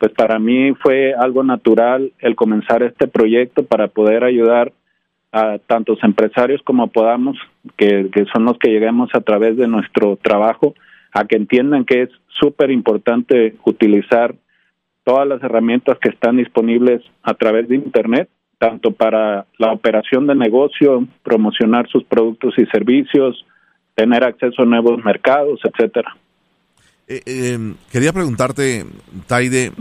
pues 0.05 0.13
para 0.17 0.39
mí 0.39 0.75
fue 0.83 1.15
algo 1.15 1.43
natural 1.43 2.13
el 2.19 2.37
comenzar 2.37 2.83
este 2.83 3.07
proyecto 3.07 3.65
para 3.65 3.89
poder 3.89 4.23
ayudar 4.23 4.71
a 5.33 5.57
tantos 5.67 5.99
empresarios 6.03 6.61
como 6.63 6.89
podamos, 6.89 7.39
que, 7.79 8.11
son 8.31 8.45
los 8.45 8.59
que 8.59 8.69
lleguemos 8.69 9.09
a 9.15 9.23
través 9.23 9.57
de 9.57 9.67
nuestro 9.67 10.19
trabajo, 10.21 10.75
a 11.11 11.25
que 11.25 11.37
entiendan 11.37 11.87
que 11.87 12.03
es 12.03 12.11
súper 12.39 12.71
importante 12.71 13.55
utilizar 13.65 14.35
todas 15.05 15.27
las 15.27 15.43
herramientas 15.43 15.97
que 15.99 16.11
están 16.11 16.37
disponibles 16.37 17.01
a 17.23 17.33
través 17.33 17.67
de 17.67 17.77
Internet, 17.77 18.29
tanto 18.59 18.91
para 18.91 19.47
la 19.57 19.73
operación 19.73 20.27
de 20.27 20.35
negocio, 20.35 21.09
promocionar 21.23 21.89
sus 21.89 22.05
productos 22.05 22.53
y 22.59 22.67
servicios, 22.67 23.43
tener 23.95 24.23
acceso 24.23 24.61
a 24.61 24.67
nuevos 24.67 25.03
mercados, 25.03 25.61
etcétera. 25.65 26.15
Eh, 27.07 27.21
em, 27.27 27.75
quería 27.93 28.13
preguntarte, 28.13 28.85
Taide, 29.27 29.73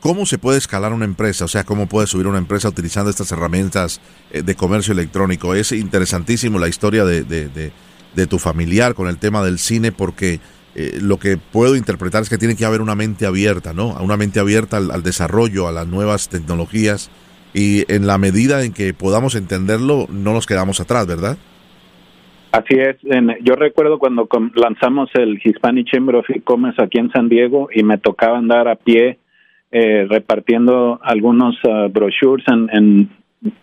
¿cómo 0.00 0.26
se 0.26 0.38
puede 0.38 0.58
escalar 0.58 0.92
una 0.92 1.04
empresa? 1.04 1.44
O 1.44 1.48
sea, 1.48 1.64
¿cómo 1.64 1.86
puede 1.88 2.06
subir 2.06 2.26
una 2.26 2.38
empresa 2.38 2.68
utilizando 2.68 3.10
estas 3.10 3.30
herramientas 3.32 4.00
eh, 4.30 4.42
de 4.42 4.54
comercio 4.54 4.92
electrónico? 4.92 5.54
Es 5.54 5.72
interesantísimo 5.72 6.58
la 6.58 6.68
historia 6.68 7.04
de, 7.04 7.22
de, 7.24 8.26
tu 8.26 8.38
familiar 8.38 8.94
con 8.94 9.08
el 9.08 9.18
tema 9.18 9.44
del 9.44 9.58
cine 9.58 9.90
porque 9.90 10.38
eh, 10.74 10.98
lo 11.02 11.18
que 11.18 11.36
puedo 11.36 11.76
interpretar 11.76 12.22
es 12.22 12.30
que 12.30 12.38
tiene 12.38 12.56
que 12.56 12.64
haber 12.64 12.80
una 12.80 12.94
mente 12.94 13.26
abierta, 13.26 13.72
¿no? 13.72 13.94
Una 14.00 14.16
mente 14.16 14.40
abierta 14.40 14.76
al, 14.76 15.02
desarrollo, 15.02 15.68
a 15.68 15.72
las 15.72 15.86
nuevas 15.86 16.28
tecnologías 16.28 17.10
y 17.52 17.90
en 17.92 18.06
la 18.06 18.18
medida 18.18 18.64
en 18.64 18.72
que 18.72 18.94
podamos 18.94 19.34
entenderlo, 19.34 20.06
no 20.10 20.32
nos 20.32 20.46
quedamos 20.46 20.80
atrás, 20.80 21.06
¿verdad? 21.06 21.38
Así 22.52 22.74
es. 22.74 22.96
yo 23.42 23.56
recuerdo 23.56 23.98
cuando 23.98 24.28
lanzamos 24.54 25.10
el 25.14 25.40
Hispanic 25.44 25.90
Chamber 25.90 26.14
of 26.16 26.26
Commerce 26.44 26.80
aquí 26.80 26.98
en 26.98 27.10
San 27.10 27.28
Diego 27.28 27.68
y 27.74 27.82
me 27.82 27.98
tocaba 27.98 28.38
andar 28.38 28.68
a 28.68 28.76
pie 28.76 29.18
eh, 29.76 30.06
repartiendo 30.08 31.00
algunos 31.02 31.56
uh, 31.64 31.88
brochures 31.88 32.46
en, 32.48 33.10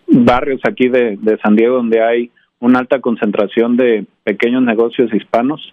barrios 0.06 0.60
aquí 0.68 0.90
de, 0.90 1.18
San 1.42 1.56
Diego 1.56 1.76
donde 1.76 2.02
hay 2.02 2.30
una 2.60 2.80
alta 2.80 3.00
concentración 3.00 3.78
de 3.78 4.04
pequeños 4.22 4.62
negocios 4.62 5.10
hispanos. 5.14 5.72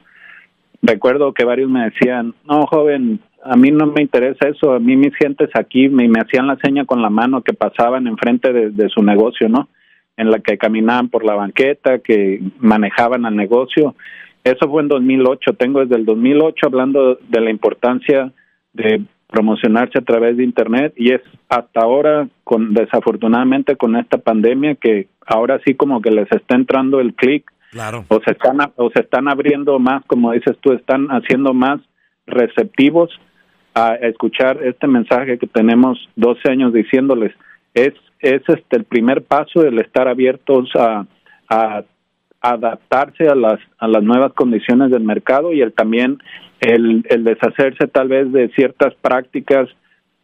Recuerdo 0.81 1.34
que 1.34 1.43
varios 1.43 1.69
me 1.69 1.89
decían, 1.89 2.34
no, 2.48 2.65
joven, 2.67 3.19
a 3.43 3.58
mí 3.58 3.69
no 3.72 3.88
me 3.88 4.01
interesa 4.01 4.48
eso, 4.48 4.72
a 4.72 4.79
mí 4.79 4.96
mis 4.96 5.13
gentes 5.17 5.50
aquí 5.55 5.89
me, 5.89 6.08
me 6.08 6.22
hacían 6.22 6.48
la 6.48 6.55
seña 6.63 6.86
con 6.86 7.01
la 7.01 7.10
mano 7.10 7.41
que 7.41 7.51
pasaban 7.51 8.08
enfrente 8.08 8.53
de, 8.53 8.69
de 8.72 8.88
su 8.88 9.03
negocio, 9.03 9.50
¿no? 9.50 9.67
En 10.15 10.31
la 10.31 10.39
que 10.39 10.58
caminaban 10.58 11.10
por 11.10 11.25
la 11.25 11.36
banqueta, 11.36 12.00
que 12.00 12.41
manejaban 12.60 13.25
el 13.25 13.36
negocio. 13.36 13.93
Eso 14.46 14.69
fue 14.69 14.84
en 14.84 14.88
2008, 14.88 15.55
tengo 15.55 15.81
desde 15.81 15.98
el 15.98 16.05
2008 16.05 16.65
hablando 16.65 17.15
de 17.27 17.41
la 17.41 17.50
importancia 17.50 18.31
de 18.72 19.03
promocionarse 19.30 20.00
a 20.00 20.02
través 20.02 20.38
de 20.38 20.44
internet 20.44 20.94
y 20.98 21.14
es 21.14 21.22
hasta 21.50 21.82
ahora 21.82 22.28
con 22.44 22.74
desafortunadamente 22.74 23.76
con 23.76 23.96
esta 23.96 24.18
pandemia 24.18 24.76
que 24.76 25.08
ahora 25.26 25.60
sí 25.66 25.76
como 25.76 26.02
que 26.02 26.10
les 26.10 26.30
está 26.32 26.56
entrando 26.56 27.00
el 27.00 27.14
clic 27.14 27.50
Claro. 27.72 28.04
o 28.08 28.20
se 28.26 28.32
están 28.32 28.58
o 28.78 28.90
se 28.90 29.02
están 29.02 29.28
abriendo 29.28 29.78
más 29.78 30.04
como 30.06 30.32
dices 30.32 30.58
tú 30.60 30.74
están 30.74 31.08
haciendo 31.10 31.54
más 31.54 31.80
receptivos 32.26 33.12
a 33.76 33.94
escuchar 33.94 34.64
este 34.64 34.88
mensaje 34.88 35.38
que 35.38 35.46
tenemos 35.46 36.10
12 36.16 36.50
años 36.50 36.74
diciéndoles 36.74 37.32
es 37.76 37.94
es 38.22 38.42
este 38.48 38.78
el 38.78 38.86
primer 38.86 39.22
paso 39.24 39.62
el 39.62 39.78
estar 39.78 40.08
abiertos 40.08 40.72
a, 40.76 41.06
a 41.48 41.84
adaptarse 42.41 43.27
a 43.27 43.36
las 43.36 43.60
a 43.77 43.88
las 43.88 44.03
nuevas 44.03 44.34
condiciones 44.34 44.91
del 44.91 45.03
mercado 45.03 45.51
y 45.53 45.62
el 45.62 45.74
también 45.74 46.19
el, 46.62 47.05
el 47.10 47.24
deshacerse 47.24 47.88
tal 47.88 48.08
vez 48.08 48.31
de 48.31 48.50
ciertas 48.50 48.93
prácticas 48.96 49.69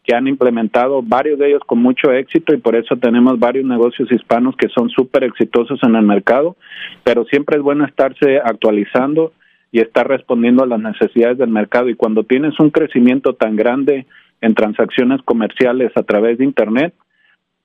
que 0.05 0.15
han 0.15 0.27
implementado 0.27 1.01
varios 1.01 1.39
de 1.39 1.47
ellos 1.47 1.61
con 1.65 1.79
mucho 1.79 2.11
éxito 2.11 2.53
y 2.53 2.57
por 2.57 2.75
eso 2.75 2.95
tenemos 2.97 3.39
varios 3.39 3.65
negocios 3.65 4.11
hispanos 4.11 4.55
que 4.55 4.69
son 4.69 4.89
súper 4.89 5.23
exitosos 5.23 5.79
en 5.83 5.95
el 5.95 6.03
mercado, 6.03 6.55
pero 7.03 7.25
siempre 7.25 7.57
es 7.57 7.63
bueno 7.63 7.85
estarse 7.85 8.37
actualizando 8.37 9.33
y 9.71 9.79
estar 9.79 10.07
respondiendo 10.07 10.63
a 10.63 10.67
las 10.67 10.79
necesidades 10.79 11.39
del 11.39 11.49
mercado. 11.49 11.89
Y 11.89 11.95
cuando 11.95 12.23
tienes 12.23 12.57
un 12.59 12.69
crecimiento 12.69 13.33
tan 13.33 13.55
grande 13.55 14.05
en 14.41 14.53
transacciones 14.53 15.21
comerciales 15.23 15.91
a 15.95 16.03
través 16.03 16.37
de 16.37 16.45
internet 16.45 16.93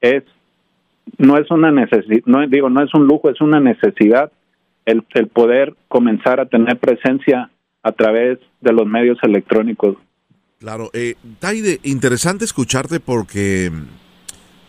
es 0.01 0.25
no 1.19 1.37
es 1.37 1.51
una 1.51 1.71
necesidad, 1.71 2.23
no 2.25 2.47
digo 2.47 2.71
no 2.71 2.83
es 2.83 2.95
un 2.95 3.07
lujo, 3.07 3.29
es 3.29 3.41
una 3.41 3.61
necesidad 3.61 4.33
el, 4.85 5.05
el 5.15 5.29
poder 5.29 5.75
comenzar 5.89 6.41
a 6.41 6.47
tener 6.47 6.79
presencia 6.79 7.51
a 7.83 7.93
través 7.93 8.39
de 8.61 8.73
los 8.73 8.87
medios 8.87 9.19
electrónicos. 9.23 9.97
Claro, 10.59 10.91
eh, 10.93 11.15
Taide, 11.39 11.81
interesante 11.85 12.45
escucharte 12.45 13.01
porque 13.01 13.71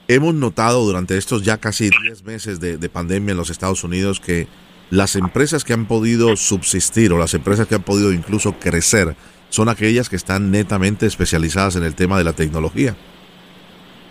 hemos 0.07 0.33
notado 0.33 0.85
durante 0.85 1.17
estos 1.17 1.43
ya 1.43 1.57
casi 1.57 1.89
10 1.89 2.23
meses 2.23 2.59
de, 2.59 2.77
de, 2.77 2.89
pandemia 2.89 3.31
en 3.31 3.37
los 3.37 3.49
Estados 3.49 3.83
Unidos 3.83 4.21
que 4.21 4.47
las 4.89 5.15
empresas 5.15 5.63
que 5.65 5.73
han 5.73 5.87
podido 5.87 6.35
subsistir 6.37 7.11
o 7.11 7.17
las 7.17 7.33
empresas 7.33 7.67
que 7.67 7.75
han 7.75 7.83
podido 7.83 8.13
incluso 8.13 8.53
crecer 8.53 9.15
son 9.49 9.67
aquellas 9.67 10.09
que 10.09 10.15
están 10.15 10.49
netamente 10.49 11.05
especializadas 11.05 11.75
en 11.75 11.83
el 11.83 11.95
tema 11.95 12.17
de 12.17 12.23
la 12.23 12.33
tecnología 12.33 12.95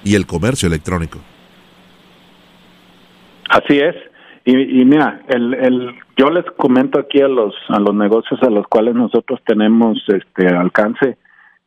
y 0.05 0.15
el 0.15 0.27
comercio 0.27 0.67
electrónico. 0.67 1.19
Así 3.49 3.79
es. 3.79 3.95
Y, 4.51 4.81
y 4.81 4.85
mira, 4.85 5.23
el, 5.29 5.55
el, 5.55 5.95
yo 6.17 6.29
les 6.31 6.45
comento 6.57 6.99
aquí 6.99 7.21
a 7.21 7.29
los 7.29 7.55
a 7.69 7.79
los 7.79 7.95
negocios 7.95 8.43
a 8.43 8.51
los 8.51 8.67
cuales 8.67 8.97
nosotros 8.97 9.41
tenemos 9.47 10.03
este 10.09 10.49
alcance 10.49 11.19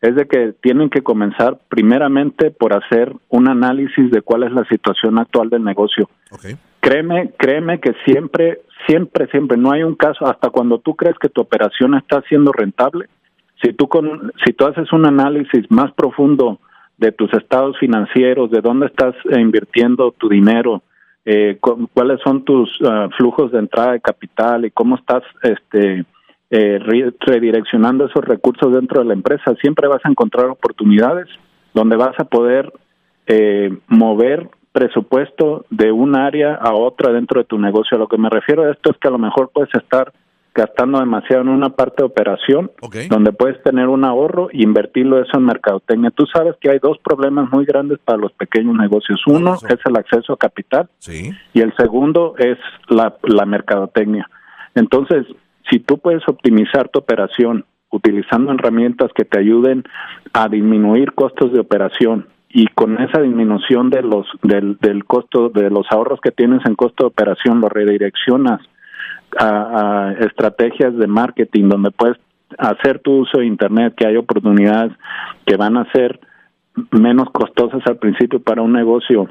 es 0.01 0.15
de 0.15 0.27
que 0.27 0.53
tienen 0.61 0.89
que 0.89 1.01
comenzar 1.01 1.59
primeramente 1.69 2.51
por 2.51 2.73
hacer 2.73 3.13
un 3.29 3.47
análisis 3.47 4.11
de 4.11 4.21
cuál 4.21 4.43
es 4.43 4.51
la 4.51 4.65
situación 4.65 5.17
actual 5.17 5.49
del 5.49 5.63
negocio. 5.63 6.09
Okay. 6.29 6.57
Créeme, 6.81 7.31
créeme 7.39 7.79
que 7.79 7.93
siempre, 8.03 8.63
siempre, 8.85 9.27
siempre, 9.27 9.57
no 9.57 9.71
hay 9.71 9.83
un 9.83 9.95
caso, 9.95 10.25
hasta 10.25 10.49
cuando 10.49 10.79
tú 10.79 10.93
crees 10.97 11.17
que 11.17 11.29
tu 11.29 11.39
operación 11.39 11.95
está 11.95 12.21
siendo 12.27 12.51
rentable, 12.51 13.05
si 13.63 13.71
tú, 13.71 13.87
con, 13.87 14.33
si 14.45 14.51
tú 14.51 14.65
haces 14.65 14.91
un 14.91 15.05
análisis 15.05 15.71
más 15.71 15.93
profundo 15.93 16.59
de 16.97 17.13
tus 17.13 17.33
estados 17.33 17.77
financieros, 17.79 18.51
de 18.51 18.59
dónde 18.59 18.87
estás 18.87 19.15
invirtiendo 19.31 20.11
tu 20.17 20.27
dinero, 20.27 20.83
eh, 21.25 21.57
cuáles 21.59 22.19
son 22.21 22.43
tus 22.43 22.69
uh, 22.81 23.09
flujos 23.17 23.51
de 23.51 23.59
entrada 23.59 23.93
de 23.93 24.01
capital 24.01 24.65
y 24.65 24.71
cómo 24.71 24.95
estás 24.95 25.23
este, 25.41 26.05
eh, 26.49 26.79
redireccionando 27.19 28.05
esos 28.05 28.23
recursos 28.23 28.73
dentro 28.73 28.99
de 28.99 29.07
la 29.07 29.13
empresa, 29.13 29.55
siempre 29.61 29.87
vas 29.87 30.01
a 30.03 30.09
encontrar 30.09 30.45
oportunidades 30.47 31.27
donde 31.73 31.95
vas 31.95 32.13
a 32.19 32.25
poder 32.25 32.71
eh, 33.25 33.75
mover 33.87 34.49
presupuesto 34.71 35.65
de 35.69 35.91
un 35.91 36.15
área 36.15 36.55
a 36.55 36.73
otra 36.73 37.13
dentro 37.13 37.41
de 37.41 37.45
tu 37.45 37.57
negocio. 37.57 37.95
A 37.95 37.99
lo 37.99 38.07
que 38.07 38.17
me 38.17 38.29
refiero 38.29 38.63
a 38.63 38.71
esto 38.71 38.91
es 38.91 38.97
que 38.97 39.07
a 39.07 39.11
lo 39.11 39.17
mejor 39.17 39.49
puedes 39.53 39.73
estar 39.73 40.11
gastando 40.53 40.99
demasiado 40.99 41.41
en 41.41 41.49
una 41.49 41.69
parte 41.69 42.03
de 42.03 42.05
operación, 42.05 42.71
okay. 42.81 43.07
donde 43.07 43.31
puedes 43.31 43.61
tener 43.63 43.87
un 43.87 44.05
ahorro 44.05 44.49
e 44.51 44.61
invertirlo 44.61 45.19
eso 45.19 45.37
en 45.37 45.45
mercadotecnia. 45.45 46.11
Tú 46.11 46.25
sabes 46.27 46.55
que 46.61 46.69
hay 46.69 46.79
dos 46.79 46.97
problemas 46.99 47.51
muy 47.51 47.65
grandes 47.65 47.99
para 47.99 48.19
los 48.19 48.31
pequeños 48.33 48.75
negocios. 48.75 49.21
Uno 49.25 49.55
es 49.55 49.79
el 49.85 49.97
acceso 49.97 50.33
a 50.33 50.37
capital 50.37 50.89
sí. 50.99 51.31
y 51.53 51.61
el 51.61 51.75
segundo 51.75 52.35
es 52.37 52.57
la, 52.87 53.15
la 53.23 53.45
mercadotecnia. 53.45 54.29
Entonces, 54.75 55.25
si 55.69 55.79
tú 55.79 55.97
puedes 55.97 56.27
optimizar 56.27 56.89
tu 56.89 56.99
operación 56.99 57.65
utilizando 57.89 58.51
herramientas 58.51 59.11
que 59.15 59.23
te 59.25 59.39
ayuden 59.39 59.83
a 60.33 60.49
disminuir 60.49 61.13
costos 61.13 61.53
de 61.53 61.59
operación 61.59 62.27
y 62.49 62.67
con 62.67 62.99
esa 63.01 63.21
disminución 63.21 63.89
de 63.89 64.01
los 64.01 64.27
del, 64.41 64.77
del 64.79 65.05
costo 65.05 65.49
de 65.49 65.69
los 65.69 65.85
ahorros 65.91 66.19
que 66.21 66.31
tienes 66.31 66.65
en 66.65 66.75
costo 66.75 67.03
de 67.03 67.07
operación 67.07 67.61
lo 67.61 67.69
redireccionas 67.69 68.61
a, 69.39 70.09
a 70.09 70.11
estrategias 70.13 70.95
de 70.95 71.07
marketing 71.07 71.69
donde 71.69 71.91
puedes 71.91 72.17
hacer 72.57 72.99
tu 72.99 73.21
uso 73.21 73.39
de 73.39 73.45
internet 73.45 73.93
que 73.95 74.07
hay 74.07 74.17
oportunidades 74.17 74.93
que 75.45 75.55
van 75.55 75.77
a 75.77 75.91
ser 75.91 76.19
menos 76.91 77.29
costosas 77.31 77.81
al 77.85 77.97
principio 77.97 78.39
para 78.41 78.61
un 78.61 78.73
negocio 78.73 79.29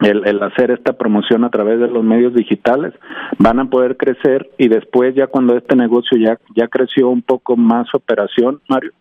el, 0.00 0.26
el, 0.26 0.42
hacer 0.42 0.72
esta 0.72 0.94
promoción 0.94 1.44
a 1.44 1.50
través 1.50 1.78
de 1.78 1.88
los 1.88 2.02
medios 2.02 2.34
digitales 2.34 2.92
van 3.38 3.60
a 3.60 3.66
poder 3.66 3.96
crecer 3.96 4.50
y 4.58 4.68
después 4.68 5.14
ya 5.14 5.28
cuando 5.28 5.56
este 5.56 5.76
negocio 5.76 6.18
ya 6.18 6.38
ya 6.54 6.68
creció 6.68 7.08
un 7.08 7.22
poco 7.22 7.56
más 7.56 7.86
operación 7.94 8.60
Mario 8.68 8.92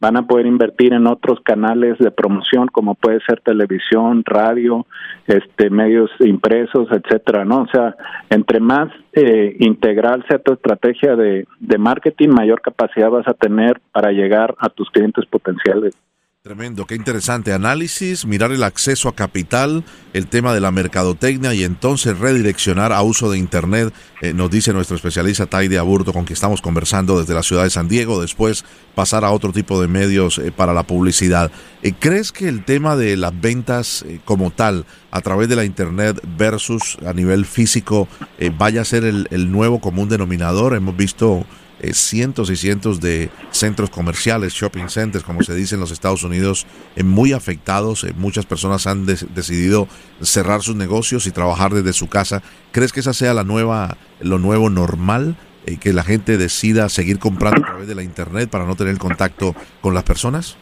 van 0.00 0.16
a 0.16 0.26
poder 0.26 0.46
invertir 0.46 0.92
en 0.92 1.06
otros 1.06 1.40
canales 1.40 1.98
de 1.98 2.10
promoción 2.10 2.68
como 2.68 2.94
puede 2.94 3.20
ser 3.26 3.40
televisión 3.40 4.22
radio 4.24 4.86
este 5.26 5.70
medios 5.70 6.10
impresos 6.20 6.88
etcétera 6.90 7.44
no 7.44 7.62
o 7.62 7.68
sea 7.68 7.96
entre 8.30 8.60
más 8.60 8.88
eh, 9.12 9.56
integral 9.58 10.24
sea 10.28 10.38
tu 10.38 10.52
estrategia 10.52 11.16
de, 11.16 11.46
de 11.60 11.78
marketing 11.78 12.28
mayor 12.28 12.60
capacidad 12.60 13.10
vas 13.10 13.28
a 13.28 13.34
tener 13.34 13.80
para 13.92 14.12
llegar 14.12 14.54
a 14.58 14.68
tus 14.68 14.88
clientes 14.90 15.26
potenciales 15.26 15.94
Tremendo, 16.40 16.86
qué 16.86 16.94
interesante 16.94 17.52
análisis, 17.52 18.24
mirar 18.24 18.52
el 18.52 18.62
acceso 18.62 19.08
a 19.08 19.16
capital, 19.16 19.84
el 20.12 20.28
tema 20.28 20.54
de 20.54 20.60
la 20.60 20.70
mercadotecnia 20.70 21.52
y 21.52 21.64
entonces 21.64 22.16
redireccionar 22.16 22.92
a 22.92 23.02
uso 23.02 23.28
de 23.28 23.38
Internet, 23.38 23.92
eh, 24.22 24.32
nos 24.32 24.48
dice 24.48 24.72
nuestro 24.72 24.94
especialista 24.94 25.46
Taide 25.46 25.78
Aburto 25.78 26.12
con 26.12 26.24
quien 26.24 26.34
estamos 26.34 26.62
conversando 26.62 27.18
desde 27.18 27.34
la 27.34 27.42
ciudad 27.42 27.64
de 27.64 27.70
San 27.70 27.88
Diego, 27.88 28.20
después 28.20 28.64
pasar 28.94 29.24
a 29.24 29.32
otro 29.32 29.52
tipo 29.52 29.80
de 29.80 29.88
medios 29.88 30.38
eh, 30.38 30.52
para 30.52 30.72
la 30.72 30.84
publicidad. 30.84 31.50
Eh, 31.82 31.92
¿Crees 31.98 32.30
que 32.30 32.46
el 32.46 32.64
tema 32.64 32.94
de 32.94 33.16
las 33.16 33.38
ventas 33.38 34.04
como 34.24 34.52
tal, 34.52 34.86
a 35.10 35.20
través 35.22 35.48
de 35.48 35.56
la 35.56 35.64
Internet 35.64 36.20
versus 36.36 36.98
a 37.04 37.14
nivel 37.14 37.46
físico, 37.46 38.06
vaya 38.56 38.82
a 38.82 38.84
ser 38.84 39.02
el 39.02 39.50
nuevo 39.50 39.80
común 39.80 40.08
denominador? 40.08 40.76
Hemos 40.76 40.96
visto 40.96 41.44
eh, 41.80 41.94
cientos 41.94 42.50
y 42.50 42.56
cientos 42.56 43.00
de 43.00 43.30
centros 43.50 43.90
comerciales, 43.90 44.52
shopping 44.52 44.88
centers, 44.88 45.24
como 45.24 45.42
se 45.42 45.54
dice 45.54 45.76
en 45.76 45.80
los 45.80 45.92
Estados 45.92 46.24
Unidos, 46.24 46.66
eh, 46.96 47.04
muy 47.04 47.32
afectados. 47.32 48.04
Eh, 48.04 48.12
muchas 48.16 48.46
personas 48.46 48.86
han 48.86 49.06
de 49.06 49.16
decidido 49.34 49.86
cerrar 50.20 50.62
sus 50.62 50.74
negocios 50.74 51.26
y 51.26 51.30
trabajar 51.30 51.72
desde 51.72 51.92
su 51.92 52.08
casa. 52.08 52.42
¿Crees 52.72 52.92
que 52.92 53.00
esa 53.00 53.12
sea 53.12 53.32
la 53.32 53.44
nueva, 53.44 53.96
lo 54.20 54.38
nuevo 54.38 54.70
normal? 54.70 55.36
que 55.82 55.92
la 55.92 56.02
gente 56.02 56.38
decida 56.38 56.88
seguir 56.88 57.18
comprando 57.18 57.60
a 57.60 57.66
través 57.66 57.86
de 57.86 57.94
la 57.94 58.02
internet 58.02 58.48
para 58.48 58.64
no 58.64 58.74
tener 58.74 58.96
contacto 58.96 59.54
con 59.82 59.92
las 59.92 60.02
personas? 60.02 60.56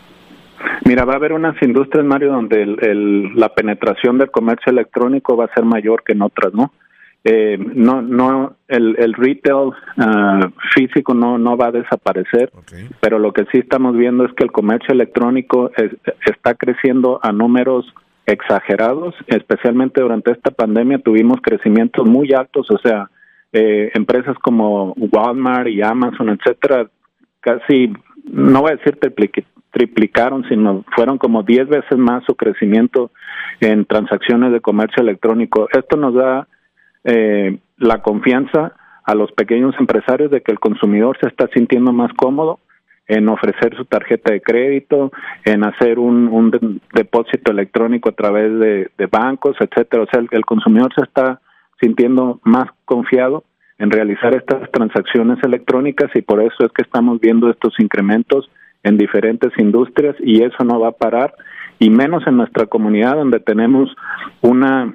Mira, 0.84 1.04
va 1.04 1.12
a 1.12 1.16
haber 1.16 1.32
unas 1.32 1.54
industrias, 1.62 2.04
Mario, 2.04 2.32
donde 2.32 2.60
el, 2.62 3.32
la 3.36 3.50
penetración 3.50 4.18
del 4.18 4.32
comercio 4.32 4.72
electrónico 4.72 5.36
va 5.36 5.44
a 5.44 5.54
ser 5.54 5.64
mayor 5.64 6.02
que 6.04 6.12
en 6.12 6.22
otras, 6.22 6.52
¿no? 6.54 6.72
Eh, 7.28 7.58
no 7.58 8.02
no 8.02 8.54
el, 8.68 8.94
el 9.00 9.14
retail 9.14 9.72
uh, 9.96 10.48
físico 10.72 11.12
no 11.12 11.38
no 11.38 11.56
va 11.56 11.66
a 11.66 11.72
desaparecer 11.72 12.52
okay. 12.54 12.88
pero 13.00 13.18
lo 13.18 13.32
que 13.32 13.46
sí 13.50 13.58
estamos 13.58 13.96
viendo 13.96 14.24
es 14.24 14.32
que 14.34 14.44
el 14.44 14.52
comercio 14.52 14.94
electrónico 14.94 15.72
es, 15.76 15.90
está 16.24 16.54
creciendo 16.54 17.18
a 17.24 17.32
números 17.32 17.92
exagerados 18.26 19.12
especialmente 19.26 20.00
durante 20.00 20.30
esta 20.30 20.52
pandemia 20.52 21.00
tuvimos 21.00 21.40
crecimientos 21.42 22.06
muy 22.06 22.32
altos 22.32 22.70
o 22.70 22.78
sea 22.78 23.10
eh, 23.52 23.90
empresas 23.94 24.36
como 24.38 24.92
Walmart 24.92 25.66
y 25.66 25.82
Amazon 25.82 26.28
etcétera 26.28 26.88
casi 27.40 27.92
no 28.30 28.62
voy 28.62 28.70
a 28.70 28.76
decir 28.76 28.98
triplicaron, 29.76 30.42
sino 30.48 30.84
fueron 30.94 31.18
como 31.18 31.42
10 31.42 31.68
veces 31.68 31.98
más 31.98 32.24
su 32.24 32.34
crecimiento 32.34 33.10
en 33.60 33.84
transacciones 33.84 34.50
de 34.52 34.60
comercio 34.60 35.02
electrónico. 35.02 35.68
Esto 35.70 35.98
nos 35.98 36.14
da 36.14 36.48
eh, 37.06 37.58
la 37.78 38.02
confianza 38.02 38.72
a 39.04 39.14
los 39.14 39.30
pequeños 39.30 39.76
empresarios 39.78 40.30
de 40.32 40.40
que 40.40 40.50
el 40.50 40.58
consumidor 40.58 41.16
se 41.20 41.28
está 41.28 41.48
sintiendo 41.54 41.92
más 41.92 42.12
cómodo 42.14 42.58
en 43.06 43.28
ofrecer 43.28 43.76
su 43.76 43.84
tarjeta 43.84 44.32
de 44.32 44.40
crédito, 44.40 45.12
en 45.44 45.64
hacer 45.64 46.00
un, 46.00 46.80
depósito 46.92 47.52
electrónico 47.52 48.08
a 48.08 48.12
través 48.12 48.58
de, 48.58 49.06
bancos, 49.06 49.56
etcétera. 49.60 50.02
O 50.02 50.06
sea, 50.06 50.20
el, 50.28 50.44
consumidor 50.44 50.92
se 50.96 51.04
está 51.04 51.40
sintiendo 51.80 52.40
más 52.42 52.66
confiado 52.84 53.44
en 53.78 53.92
realizar 53.92 54.34
estas 54.34 54.68
transacciones 54.72 55.38
electrónicas 55.44 56.10
y 56.16 56.22
por 56.22 56.42
eso 56.42 56.64
es 56.64 56.72
que 56.72 56.82
estamos 56.82 57.20
viendo 57.20 57.48
estos 57.48 57.78
incrementos 57.78 58.50
en 58.82 58.98
diferentes 58.98 59.52
industrias 59.58 60.16
y 60.18 60.42
eso 60.42 60.64
no 60.64 60.80
va 60.80 60.88
a 60.88 60.92
parar 60.92 61.34
y 61.78 61.90
menos 61.90 62.26
en 62.26 62.36
nuestra 62.36 62.66
comunidad 62.66 63.14
donde 63.14 63.38
tenemos 63.38 63.94
una 64.40 64.94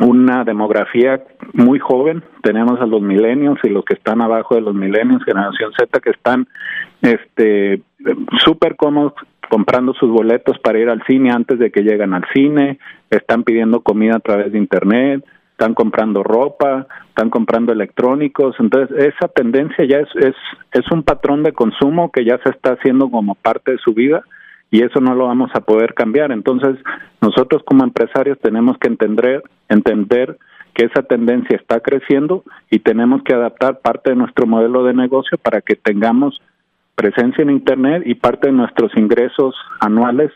una 0.00 0.44
demografía 0.44 1.22
muy 1.52 1.78
joven, 1.78 2.22
tenemos 2.42 2.80
a 2.80 2.86
los 2.86 3.00
milenios 3.00 3.58
y 3.62 3.68
los 3.68 3.84
que 3.84 3.94
están 3.94 4.20
abajo 4.20 4.54
de 4.54 4.60
los 4.60 4.74
milenios, 4.74 5.24
generación 5.24 5.72
Z, 5.78 6.00
que 6.00 6.10
están 6.10 6.48
este 7.02 7.80
súper 8.44 8.76
cómodos 8.76 9.12
comprando 9.48 9.94
sus 9.94 10.10
boletos 10.10 10.58
para 10.58 10.78
ir 10.78 10.88
al 10.88 11.02
cine 11.06 11.30
antes 11.30 11.58
de 11.58 11.70
que 11.70 11.82
lleguen 11.82 12.12
al 12.14 12.24
cine, 12.34 12.78
están 13.10 13.44
pidiendo 13.44 13.82
comida 13.82 14.16
a 14.16 14.20
través 14.20 14.50
de 14.52 14.58
internet, 14.58 15.24
están 15.52 15.74
comprando 15.74 16.24
ropa, 16.24 16.88
están 17.08 17.30
comprando 17.30 17.72
electrónicos, 17.72 18.56
entonces 18.58 19.14
esa 19.14 19.28
tendencia 19.28 19.84
ya 19.88 19.98
es, 19.98 20.08
es, 20.16 20.34
es 20.72 20.90
un 20.90 21.04
patrón 21.04 21.44
de 21.44 21.52
consumo 21.52 22.10
que 22.10 22.24
ya 22.24 22.38
se 22.42 22.50
está 22.50 22.72
haciendo 22.72 23.08
como 23.10 23.36
parte 23.36 23.72
de 23.72 23.78
su 23.78 23.94
vida 23.94 24.24
y 24.70 24.82
eso 24.82 25.00
no 25.00 25.14
lo 25.14 25.26
vamos 25.26 25.50
a 25.54 25.60
poder 25.60 25.94
cambiar. 25.94 26.32
Entonces, 26.32 26.76
nosotros 27.20 27.62
como 27.64 27.84
empresarios 27.84 28.38
tenemos 28.40 28.76
que 28.78 28.88
entender, 28.88 29.42
entender 29.68 30.38
que 30.74 30.86
esa 30.86 31.02
tendencia 31.02 31.56
está 31.56 31.80
creciendo 31.80 32.42
y 32.70 32.80
tenemos 32.80 33.22
que 33.22 33.34
adaptar 33.34 33.80
parte 33.80 34.10
de 34.10 34.16
nuestro 34.16 34.46
modelo 34.46 34.82
de 34.84 34.94
negocio 34.94 35.38
para 35.38 35.60
que 35.60 35.76
tengamos 35.76 36.40
presencia 36.96 37.42
en 37.42 37.50
Internet 37.50 38.02
y 38.06 38.14
parte 38.14 38.48
de 38.48 38.52
nuestros 38.52 38.90
ingresos 38.96 39.54
anuales 39.80 40.32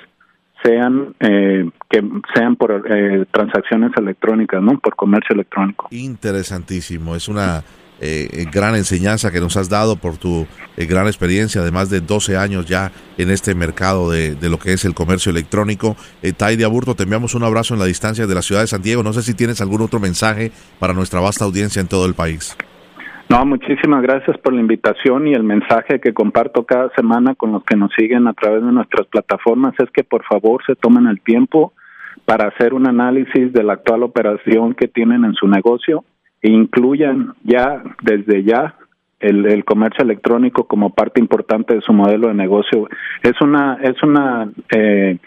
sean 0.63 1.15
eh, 1.21 1.71
que 1.89 2.03
sean 2.35 2.57
por 2.57 2.85
eh, 2.89 3.25
transacciones 3.31 3.93
electrónicas, 3.97 4.61
¿no? 4.63 4.79
Por 4.79 4.97
comercio 4.97 5.35
electrónico. 5.35 5.89
Interesantísimo, 5.91 7.15
es 7.15 7.29
una 7.29 7.63
eh, 8.01 8.47
gran 8.53 8.75
enseñanza 8.75 9.31
que 9.31 9.41
nos 9.41 9.57
has 9.57 9.69
dado 9.69 9.97
por 9.97 10.17
tu 10.17 10.47
gran 10.77 11.07
experiencia 11.07 11.63
de 11.63 11.73
más 11.73 11.91
de 11.91 12.01
12 12.01 12.37
años 12.37 12.67
ya 12.67 12.93
en 13.17 13.31
este 13.31 13.55
mercado 13.55 14.11
de, 14.11 14.37
lo 14.49 14.59
que 14.59 14.73
es 14.73 14.85
el 14.85 14.95
comercio 14.95 15.31
electrónico. 15.31 15.97
Eh, 16.23 16.33
de 16.33 16.65
Aburto, 16.65 16.95
te 16.95 17.03
enviamos 17.03 17.35
un 17.35 17.43
abrazo 17.43 17.75
en 17.75 17.81
la 17.81 17.87
distancia 17.87 18.27
de 18.27 18.35
la 18.35 18.43
ciudad 18.43 18.63
de 18.63 18.67
San 18.67 18.83
Diego. 18.83 19.03
No 19.03 19.13
sé 19.13 19.23
si 19.23 19.35
tienes 19.35 19.61
algún 19.61 19.83
otro 19.83 20.01
mensaje 20.01 20.51
para 20.79 20.95
nuestra 20.95 21.21
vasta 21.21 21.45
audiencia 21.45 21.81
en 21.81 21.89
todo 21.89 22.07
el 22.07 22.15
país. 22.15 22.57
No, 23.29 23.45
muchísimas 23.45 24.03
gracias 24.03 24.39
por 24.39 24.55
la 24.55 24.61
invitación 24.61 25.27
y 25.27 25.35
el 25.35 25.43
mensaje 25.43 26.01
que 26.01 26.15
comparto 26.15 26.65
cada 26.65 26.89
semana 26.97 27.35
con 27.35 27.53
los 27.53 27.63
que 27.65 27.77
nos 27.77 27.93
siguen 27.95 28.27
a 28.27 28.33
través 28.33 28.65
de 28.65 28.73
nuestras 28.73 29.07
plataformas 29.09 29.75
es 29.79 29.91
que 29.91 30.03
por 30.03 30.25
favor 30.25 30.63
se 30.67 30.75
tomen 30.77 31.07
el 31.07 31.21
tiempo 31.21 31.75
para 32.25 32.49
hacer 32.49 32.73
un 32.73 32.89
análisis 32.89 33.53
de 33.53 33.63
la 33.63 33.75
actual 33.75 34.03
operación 34.03 34.75
que 34.75 34.89
tienen 34.89 35.25
en 35.25 35.35
su 35.35 35.47
negocio 35.47 36.05
incluyan 36.43 37.35
ya 37.43 37.83
desde 38.03 38.45
ya 38.45 38.75
el, 39.21 39.65
comercio 39.65 40.05
electrónico 40.05 40.65
como 40.65 40.91
parte 40.91 41.21
importante 41.21 41.75
de 41.75 41.81
su 41.81 41.93
modelo 41.93 42.29
de 42.29 42.35
negocio. 42.35 42.89
Es 43.23 43.41
una 43.41 43.79
es 43.83 44.01
una 44.03 44.49
eh, 44.75 45.19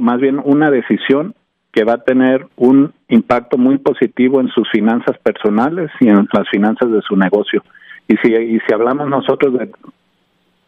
más 0.00 0.20
bien 0.20 0.40
una 0.44 0.70
decisión 0.70 1.34
que 1.72 1.84
va 1.84 1.94
a 1.94 2.04
tener 2.04 2.46
un 2.56 2.92
impacto 3.08 3.58
muy 3.58 3.78
positivo 3.78 4.40
en 4.40 4.48
sus 4.48 4.70
finanzas 4.70 5.18
personales 5.18 5.90
y 6.00 6.08
en 6.08 6.28
las 6.32 6.48
finanzas 6.50 6.90
de 6.90 7.02
su 7.02 7.16
negocio. 7.16 7.64
Y 8.06 8.16
si, 8.18 8.32
y 8.32 8.60
si 8.60 8.72
hablamos 8.72 9.08
nosotros 9.08 9.54
de, 9.58 9.70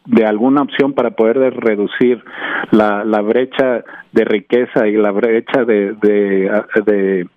de 0.07 0.25
alguna 0.25 0.63
opción 0.63 0.93
para 0.93 1.11
poder 1.11 1.37
reducir 1.55 2.23
la, 2.71 3.05
la 3.05 3.21
brecha 3.21 3.83
de 4.11 4.25
riqueza 4.25 4.87
y 4.87 4.97
la 4.97 5.11
brecha 5.11 5.63
de, 5.63 5.93
de, 5.93 7.27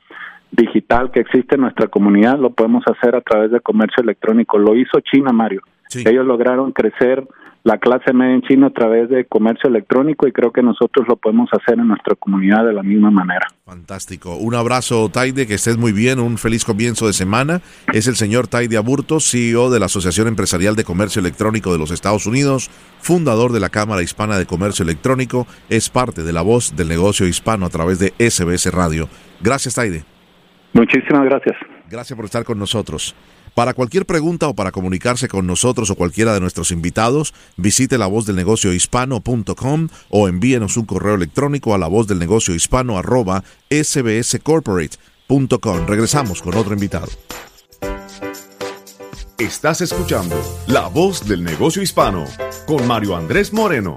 digital 0.50 1.10
que 1.10 1.20
existe 1.20 1.54
en 1.54 1.62
nuestra 1.62 1.88
comunidad, 1.88 2.38
lo 2.38 2.50
podemos 2.50 2.84
hacer 2.86 3.14
a 3.14 3.20
través 3.20 3.50
de 3.50 3.60
comercio 3.60 4.02
electrónico. 4.02 4.58
Lo 4.58 4.74
hizo 4.76 5.00
China, 5.00 5.32
Mario. 5.32 5.62
Ellos 5.92 6.24
lograron 6.24 6.72
crecer 6.72 7.26
la 7.62 7.78
clase 7.78 8.12
media 8.12 8.34
en 8.34 8.42
China 8.42 8.68
a 8.68 8.70
través 8.70 9.10
de 9.10 9.26
comercio 9.26 9.68
electrónico 9.68 10.26
y 10.26 10.32
creo 10.32 10.50
que 10.50 10.62
nosotros 10.62 11.06
lo 11.06 11.16
podemos 11.16 11.50
hacer 11.52 11.78
en 11.78 11.88
nuestra 11.88 12.14
comunidad 12.14 12.64
de 12.64 12.72
la 12.72 12.82
misma 12.82 13.10
manera. 13.10 13.48
Fantástico. 13.66 14.36
Un 14.36 14.54
abrazo, 14.54 15.08
Taide, 15.10 15.46
que 15.46 15.54
estés 15.54 15.76
muy 15.76 15.92
bien, 15.92 16.20
un 16.20 16.38
feliz 16.38 16.64
comienzo 16.64 17.06
de 17.06 17.12
semana. 17.12 17.60
Es 17.92 18.06
el 18.06 18.16
señor 18.16 18.48
Taide 18.48 18.78
Aburto, 18.78 19.20
CEO 19.20 19.70
de 19.70 19.78
la 19.78 19.86
Asociación 19.86 20.28
Empresarial 20.28 20.74
de 20.74 20.84
Comercio 20.84 21.20
Electrónico 21.20 21.72
de 21.72 21.78
los 21.78 21.90
Estados 21.90 22.26
Unidos, 22.26 22.70
fundador 23.00 23.52
de 23.52 23.60
la 23.60 23.68
Cámara 23.68 24.02
Hispana 24.02 24.38
de 24.38 24.46
Comercio 24.46 24.82
Electrónico, 24.82 25.46
es 25.68 25.90
parte 25.90 26.22
de 26.22 26.32
la 26.32 26.42
voz 26.42 26.76
del 26.76 26.88
negocio 26.88 27.26
hispano 27.26 27.66
a 27.66 27.70
través 27.70 27.98
de 27.98 28.14
SBS 28.18 28.72
Radio. 28.72 29.08
Gracias, 29.42 29.74
Taide. 29.74 30.04
Muchísimas 30.72 31.24
gracias. 31.24 31.56
Gracias 31.88 32.16
por 32.16 32.24
estar 32.24 32.44
con 32.44 32.58
nosotros. 32.58 33.14
Para 33.54 33.74
cualquier 33.74 34.06
pregunta 34.06 34.48
o 34.48 34.54
para 34.54 34.70
comunicarse 34.70 35.28
con 35.28 35.46
nosotros 35.46 35.90
o 35.90 35.96
cualquiera 35.96 36.32
de 36.32 36.40
nuestros 36.40 36.70
invitados, 36.70 37.34
visite 37.56 37.98
la 37.98 38.06
voz 38.06 38.24
del 38.26 38.36
negocio 38.36 38.72
hispano.com 38.72 39.88
o 40.08 40.28
envíenos 40.28 40.76
un 40.76 40.86
correo 40.86 41.16
electrónico 41.16 41.74
a 41.74 41.78
la 41.78 41.88
voz 41.88 42.06
del 42.06 42.20
negocio 42.20 42.54
hispano 42.54 42.96
arroba 42.96 43.42
sbscorporate.com. 43.70 45.86
Regresamos 45.86 46.42
con 46.42 46.54
otro 46.54 46.74
invitado. 46.74 47.08
Estás 49.38 49.80
escuchando 49.80 50.36
La 50.66 50.88
Voz 50.88 51.26
del 51.26 51.42
Negocio 51.42 51.80
Hispano 51.80 52.26
con 52.66 52.86
Mario 52.86 53.16
Andrés 53.16 53.54
Moreno. 53.54 53.96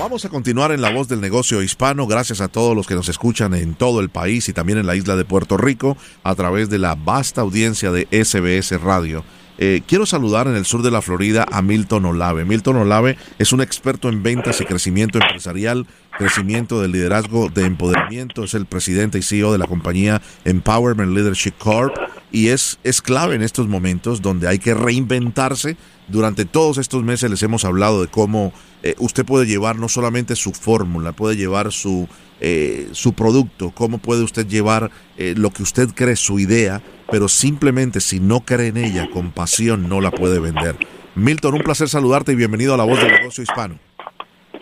Vamos 0.00 0.24
a 0.24 0.30
continuar 0.30 0.72
en 0.72 0.80
la 0.80 0.90
voz 0.90 1.08
del 1.08 1.20
negocio 1.20 1.62
hispano. 1.62 2.06
Gracias 2.06 2.40
a 2.40 2.48
todos 2.48 2.74
los 2.74 2.86
que 2.86 2.94
nos 2.94 3.10
escuchan 3.10 3.52
en 3.52 3.74
todo 3.74 4.00
el 4.00 4.08
país 4.08 4.48
y 4.48 4.54
también 4.54 4.78
en 4.78 4.86
la 4.86 4.96
isla 4.96 5.14
de 5.14 5.26
Puerto 5.26 5.58
Rico 5.58 5.94
a 6.22 6.34
través 6.34 6.70
de 6.70 6.78
la 6.78 6.94
vasta 6.94 7.42
audiencia 7.42 7.92
de 7.92 8.08
SBS 8.10 8.80
Radio. 8.80 9.22
Eh, 9.58 9.82
quiero 9.86 10.06
saludar 10.06 10.46
en 10.46 10.56
el 10.56 10.64
sur 10.64 10.80
de 10.80 10.90
la 10.90 11.02
Florida 11.02 11.44
a 11.52 11.60
Milton 11.60 12.06
Olave. 12.06 12.46
Milton 12.46 12.76
Olave 12.76 13.18
es 13.38 13.52
un 13.52 13.60
experto 13.60 14.08
en 14.08 14.22
ventas 14.22 14.62
y 14.62 14.64
crecimiento 14.64 15.18
empresarial, 15.18 15.86
crecimiento 16.16 16.80
del 16.80 16.92
liderazgo 16.92 17.50
de 17.50 17.66
empoderamiento. 17.66 18.44
Es 18.44 18.54
el 18.54 18.64
presidente 18.64 19.18
y 19.18 19.22
CEO 19.22 19.52
de 19.52 19.58
la 19.58 19.66
compañía 19.66 20.22
Empowerment 20.46 21.12
Leadership 21.12 21.52
Corp. 21.58 21.94
Y 22.32 22.48
es, 22.48 22.78
es 22.84 23.02
clave 23.02 23.34
en 23.34 23.42
estos 23.42 23.68
momentos 23.68 24.22
donde 24.22 24.48
hay 24.48 24.60
que 24.60 24.72
reinventarse. 24.72 25.76
Durante 26.08 26.46
todos 26.46 26.78
estos 26.78 27.04
meses 27.04 27.30
les 27.30 27.42
hemos 27.42 27.66
hablado 27.66 28.00
de 28.00 28.08
cómo 28.08 28.54
eh, 28.82 28.94
usted 28.98 29.24
puede 29.24 29.46
llevar 29.46 29.76
no 29.76 29.88
solamente 29.88 30.36
su 30.36 30.52
fórmula, 30.52 31.12
puede 31.12 31.36
llevar 31.36 31.72
su, 31.72 32.08
eh, 32.40 32.88
su 32.92 33.12
producto, 33.12 33.72
cómo 33.72 33.98
puede 33.98 34.22
usted 34.22 34.46
llevar 34.46 34.90
eh, 35.18 35.34
lo 35.36 35.50
que 35.50 35.62
usted 35.62 35.88
cree, 35.94 36.16
su 36.16 36.38
idea, 36.38 36.82
pero 37.10 37.28
simplemente 37.28 38.00
si 38.00 38.20
no 38.20 38.40
cree 38.40 38.68
en 38.68 38.78
ella 38.78 39.10
con 39.10 39.32
pasión 39.32 39.88
no 39.88 40.00
la 40.00 40.10
puede 40.10 40.38
vender. 40.38 40.76
Milton, 41.14 41.54
un 41.54 41.62
placer 41.62 41.88
saludarte 41.88 42.32
y 42.32 42.36
bienvenido 42.36 42.72
a 42.72 42.76
La 42.76 42.84
Voz 42.84 43.00
del 43.00 43.12
Negocio 43.12 43.42
Hispano. 43.42 43.78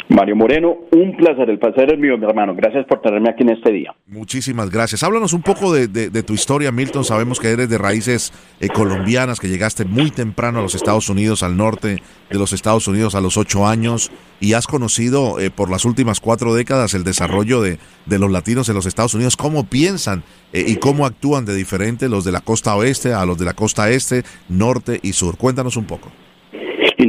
Mario 0.09 0.37
Moreno, 0.37 0.75
un 0.93 1.15
placer, 1.17 1.51
el 1.51 1.59
placer 1.59 1.93
es 1.93 1.99
mío, 1.99 2.17
mi 2.17 2.25
hermano. 2.25 2.55
Gracias 2.55 2.87
por 2.87 3.03
tenerme 3.03 3.29
aquí 3.29 3.43
en 3.43 3.51
este 3.51 3.71
día. 3.71 3.95
Muchísimas 4.07 4.71
gracias. 4.71 5.03
Háblanos 5.03 5.35
un 5.35 5.43
poco 5.43 5.73
de, 5.75 6.23
tu 6.23 6.33
historia, 6.33 6.73
Milton. 6.73 7.05
Sabemos 7.05 7.39
que 7.39 7.49
eres 7.49 7.69
de 7.69 7.77
raíces 7.77 8.33
eh, 8.61 8.69
colombianas, 8.69 9.39
que 9.39 9.49
llegaste 9.49 9.85
muy 9.85 10.11
temprano 10.11 10.61
a 10.61 10.63
los 10.63 10.75
Estados 10.75 11.11
Unidos, 11.11 11.43
al 11.43 11.59
norte 11.59 12.03
de 12.31 12.39
los 12.39 12.55
Estados 12.55 12.89
Unidos 12.89 13.15
a 13.15 13.21
los 13.21 13.37
ocho 13.37 13.67
años, 13.67 14.11
y 14.41 14.55
has 14.55 14.67
conocido 14.67 15.41
eh, 15.41 15.51
por 15.51 15.71
las 15.71 15.85
últimas 15.85 16.21
cuatro 16.21 16.55
décadas 16.55 16.95
el 16.95 17.05
desarrollo 17.05 17.61
de, 17.61 17.79
los 18.07 18.31
latinos 18.31 18.69
en 18.71 18.77
los 18.77 18.87
Estados 18.87 19.13
Unidos, 19.13 19.37
cómo 19.37 19.65
piensan 19.65 20.23
eh, 20.55 20.65
y 20.67 20.77
cómo 20.77 21.05
actúan 21.05 21.45
de 21.45 21.55
diferente 21.55 22.09
los 22.09 22.25
de 22.25 22.33
la 22.33 22.41
costa 22.41 22.75
oeste 22.77 23.13
a 23.13 23.27
los 23.27 23.37
de 23.37 23.45
la 23.45 23.53
costa 23.53 23.91
este, 23.91 24.23
norte 24.49 25.01
y 25.03 25.13
sur. 25.13 25.37
Cuéntanos 25.37 25.77
un 25.77 25.85
poco. 25.85 26.11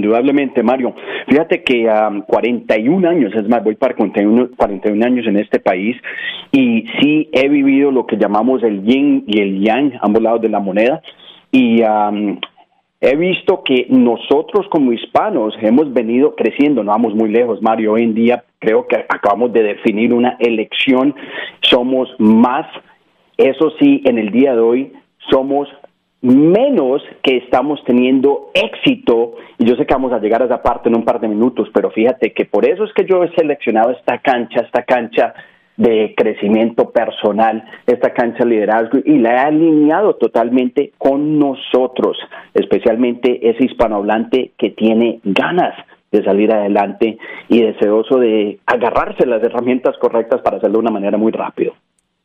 Indudablemente, 0.09 0.63
Mario. 0.63 0.95
Fíjate 1.27 1.61
que 1.63 1.87
a 1.87 2.09
41 2.25 3.07
años, 3.07 3.31
es 3.35 3.47
más, 3.47 3.63
voy 3.63 3.75
para 3.75 3.95
41, 3.95 4.49
41 4.57 5.05
años 5.05 5.27
en 5.27 5.37
este 5.37 5.59
país 5.59 5.95
y 6.51 6.85
sí 6.99 7.29
he 7.31 7.47
vivido 7.47 7.91
lo 7.91 8.07
que 8.07 8.17
llamamos 8.17 8.63
el 8.63 8.81
yin 8.83 9.23
y 9.27 9.39
el 9.39 9.61
yang, 9.61 9.93
ambos 10.01 10.23
lados 10.23 10.41
de 10.41 10.49
la 10.49 10.59
moneda, 10.59 11.03
y 11.51 11.83
he 13.01 13.15
visto 13.17 13.61
que 13.63 13.85
nosotros 13.89 14.65
como 14.71 14.93
hispanos 14.93 15.53
hemos 15.61 15.93
venido 15.93 16.35
creciendo, 16.35 16.83
no 16.83 16.89
vamos 16.89 17.13
muy 17.13 17.29
lejos, 17.29 17.61
Mario. 17.61 17.93
Hoy 17.93 18.01
en 18.01 18.15
día 18.15 18.43
creo 18.57 18.87
que 18.87 18.95
acabamos 18.95 19.53
de 19.53 19.61
definir 19.61 20.11
una 20.11 20.37
elección, 20.39 21.13
somos 21.61 22.09
más, 22.17 22.65
eso 23.37 23.73
sí, 23.79 24.01
en 24.05 24.17
el 24.17 24.31
día 24.31 24.55
de 24.55 24.61
hoy 24.61 24.93
somos 25.29 25.69
menos 26.21 27.01
que 27.23 27.37
estamos 27.37 27.81
teniendo 27.85 28.51
éxito, 28.53 29.35
y 29.57 29.65
yo 29.65 29.75
sé 29.75 29.85
que 29.85 29.93
vamos 29.93 30.11
a 30.11 30.19
llegar 30.19 30.41
a 30.41 30.45
esa 30.45 30.61
parte 30.61 30.89
en 30.89 30.97
un 30.97 31.05
par 31.05 31.19
de 31.19 31.27
minutos, 31.27 31.69
pero 31.73 31.91
fíjate 31.91 32.33
que 32.33 32.45
por 32.45 32.67
eso 32.67 32.83
es 32.83 32.93
que 32.93 33.05
yo 33.05 33.23
he 33.23 33.33
seleccionado 33.35 33.91
esta 33.91 34.17
cancha, 34.19 34.61
esta 34.61 34.83
cancha 34.83 35.33
de 35.77 36.13
crecimiento 36.17 36.89
personal, 36.91 37.63
esta 37.87 38.13
cancha 38.13 38.43
de 38.43 38.49
liderazgo, 38.49 38.99
y 39.05 39.17
la 39.19 39.35
he 39.35 39.39
alineado 39.39 40.15
totalmente 40.15 40.91
con 40.97 41.39
nosotros, 41.39 42.17
especialmente 42.53 43.49
ese 43.49 43.63
hispanohablante 43.63 44.51
que 44.57 44.71
tiene 44.71 45.21
ganas 45.23 45.73
de 46.11 46.23
salir 46.23 46.51
adelante 46.51 47.17
y 47.47 47.61
deseoso 47.61 48.17
de 48.17 48.59
agarrarse 48.65 49.25
las 49.25 49.41
herramientas 49.43 49.95
correctas 49.99 50.41
para 50.41 50.57
hacerlo 50.57 50.79
de 50.79 50.81
una 50.81 50.91
manera 50.91 51.17
muy 51.17 51.31
rápida. 51.31 51.71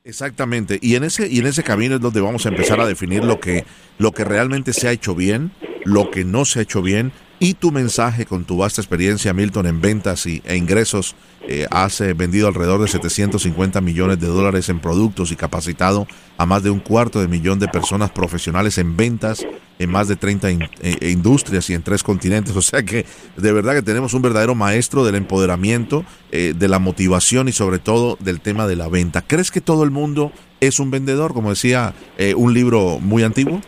Exactamente, 0.06 0.78
y 0.82 0.96
en 0.96 1.04
ese 1.04 1.28
y 1.28 1.38
en 1.38 1.46
ese 1.46 1.62
camino 1.62 1.94
es 1.94 2.00
donde 2.02 2.20
vamos 2.20 2.44
a 2.44 2.50
empezar 2.50 2.78
a 2.78 2.86
definir 2.86 3.24
lo 3.24 3.40
que 3.40 3.64
lo 3.96 4.12
que 4.12 4.22
realmente 4.22 4.74
se 4.74 4.86
ha 4.86 4.92
hecho 4.92 5.14
bien, 5.14 5.50
lo 5.86 6.10
que 6.10 6.26
no 6.26 6.44
se 6.44 6.58
ha 6.58 6.62
hecho 6.62 6.82
bien 6.82 7.10
y 7.44 7.52
tu 7.52 7.70
mensaje 7.70 8.24
con 8.24 8.46
tu 8.46 8.56
vasta 8.56 8.80
experiencia, 8.80 9.34
Milton, 9.34 9.66
en 9.66 9.82
ventas 9.82 10.24
y, 10.24 10.40
e 10.46 10.56
ingresos. 10.56 11.14
Eh, 11.46 11.66
has 11.70 12.00
eh, 12.00 12.14
vendido 12.14 12.48
alrededor 12.48 12.80
de 12.80 12.88
750 12.88 13.82
millones 13.82 14.18
de 14.18 14.28
dólares 14.28 14.70
en 14.70 14.80
productos 14.80 15.30
y 15.30 15.36
capacitado 15.36 16.06
a 16.38 16.46
más 16.46 16.62
de 16.62 16.70
un 16.70 16.80
cuarto 16.80 17.20
de 17.20 17.28
millón 17.28 17.58
de 17.58 17.68
personas 17.68 18.10
profesionales 18.12 18.78
en 18.78 18.96
ventas 18.96 19.44
en 19.78 19.90
más 19.90 20.08
de 20.08 20.16
30 20.16 20.48
eh, 20.52 21.10
industrias 21.10 21.68
y 21.68 21.74
en 21.74 21.82
tres 21.82 22.02
continentes. 22.02 22.56
O 22.56 22.62
sea 22.62 22.82
que 22.82 23.04
de 23.36 23.52
verdad 23.52 23.74
que 23.74 23.82
tenemos 23.82 24.14
un 24.14 24.22
verdadero 24.22 24.54
maestro 24.54 25.04
del 25.04 25.16
empoderamiento, 25.16 26.02
de 26.32 26.68
la 26.68 26.78
motivación 26.78 27.46
y 27.48 27.52
sobre 27.52 27.78
todo 27.78 28.16
del 28.20 28.40
tema 28.40 28.66
de 28.66 28.74
la 28.74 28.88
venta. 28.88 29.20
¿Crees 29.20 29.50
que 29.50 29.60
todo 29.60 29.84
el 29.84 29.90
mundo 29.90 30.32
es 30.60 30.80
un 30.80 30.90
vendedor, 30.90 31.34
como 31.34 31.50
decía 31.50 31.94
un 32.36 32.54
libro 32.54 32.98
muy 33.00 33.22
antiguo? 33.22 33.60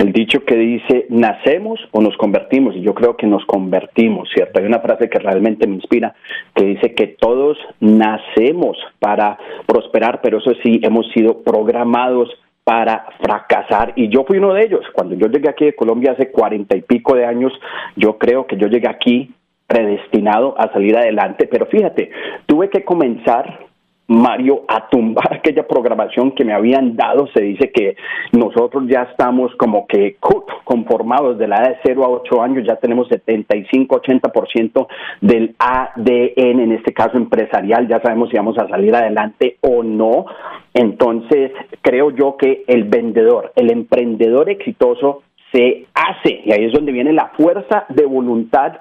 El 0.00 0.12
dicho 0.12 0.46
que 0.46 0.56
dice 0.56 1.06
nacemos 1.10 1.78
o 1.92 2.00
nos 2.00 2.16
convertimos, 2.16 2.74
y 2.74 2.80
yo 2.80 2.94
creo 2.94 3.18
que 3.18 3.26
nos 3.26 3.44
convertimos, 3.44 4.30
¿cierto? 4.34 4.58
Hay 4.58 4.64
una 4.64 4.80
frase 4.80 5.10
que 5.10 5.18
realmente 5.18 5.66
me 5.66 5.74
inspira, 5.74 6.14
que 6.54 6.64
dice 6.64 6.94
que 6.94 7.06
todos 7.06 7.58
nacemos 7.80 8.78
para 8.98 9.38
prosperar, 9.66 10.22
pero 10.22 10.38
eso 10.38 10.52
sí, 10.62 10.80
hemos 10.82 11.06
sido 11.12 11.42
programados 11.42 12.30
para 12.64 13.04
fracasar 13.20 13.92
y 13.94 14.08
yo 14.08 14.24
fui 14.24 14.38
uno 14.38 14.54
de 14.54 14.64
ellos. 14.64 14.86
Cuando 14.94 15.16
yo 15.16 15.26
llegué 15.26 15.50
aquí 15.50 15.66
de 15.66 15.76
Colombia 15.76 16.12
hace 16.12 16.30
cuarenta 16.30 16.74
y 16.76 16.80
pico 16.80 17.14
de 17.14 17.26
años, 17.26 17.52
yo 17.94 18.16
creo 18.16 18.46
que 18.46 18.56
yo 18.56 18.68
llegué 18.68 18.88
aquí 18.88 19.34
predestinado 19.66 20.54
a 20.58 20.72
salir 20.72 20.96
adelante, 20.96 21.46
pero 21.46 21.66
fíjate, 21.66 22.10
tuve 22.46 22.70
que 22.70 22.84
comenzar 22.84 23.69
Mario, 24.10 24.64
a 24.66 24.88
tumbar 24.88 25.32
aquella 25.32 25.68
programación 25.68 26.32
que 26.32 26.44
me 26.44 26.52
habían 26.52 26.96
dado. 26.96 27.28
Se 27.32 27.42
dice 27.42 27.70
que 27.70 27.94
nosotros 28.32 28.84
ya 28.88 29.02
estamos 29.02 29.54
como 29.54 29.86
que 29.86 30.16
conformados 30.64 31.38
de 31.38 31.46
la 31.46 31.58
edad 31.58 31.68
de 31.68 31.76
0 31.84 32.04
a 32.04 32.08
8 32.08 32.42
años, 32.42 32.66
ya 32.66 32.74
tenemos 32.74 33.08
75-80% 33.08 34.88
del 35.20 35.54
ADN, 35.60 36.60
en 36.60 36.72
este 36.72 36.92
caso 36.92 37.16
empresarial, 37.16 37.86
ya 37.86 38.00
sabemos 38.02 38.30
si 38.30 38.36
vamos 38.36 38.58
a 38.58 38.68
salir 38.68 38.92
adelante 38.96 39.58
o 39.60 39.84
no. 39.84 40.26
Entonces, 40.74 41.52
creo 41.80 42.10
yo 42.10 42.36
que 42.36 42.64
el 42.66 42.84
vendedor, 42.84 43.52
el 43.54 43.70
emprendedor 43.70 44.50
exitoso, 44.50 45.22
se 45.52 45.86
hace 45.94 46.42
y 46.44 46.52
ahí 46.52 46.64
es 46.64 46.72
donde 46.72 46.92
viene 46.92 47.12
la 47.12 47.32
fuerza 47.36 47.84
de 47.88 48.06
voluntad 48.06 48.74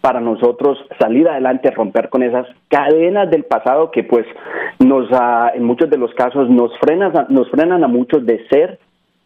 para 0.00 0.20
nosotros 0.20 0.78
salir 0.98 1.28
adelante, 1.28 1.70
romper 1.70 2.08
con 2.08 2.22
esas 2.22 2.46
cadenas 2.68 3.30
del 3.30 3.44
pasado 3.44 3.90
que 3.90 4.04
pues 4.04 4.26
nos 4.78 5.08
ah, 5.12 5.52
en 5.54 5.64
muchos 5.64 5.88
de 5.90 5.98
los 5.98 6.12
casos 6.14 6.48
nos 6.50 6.76
frenan 6.78 7.12
nos 7.28 7.50
frenan 7.50 7.84
a 7.84 7.88
muchos 7.88 8.24
de 8.26 8.46
ser, 8.48 8.78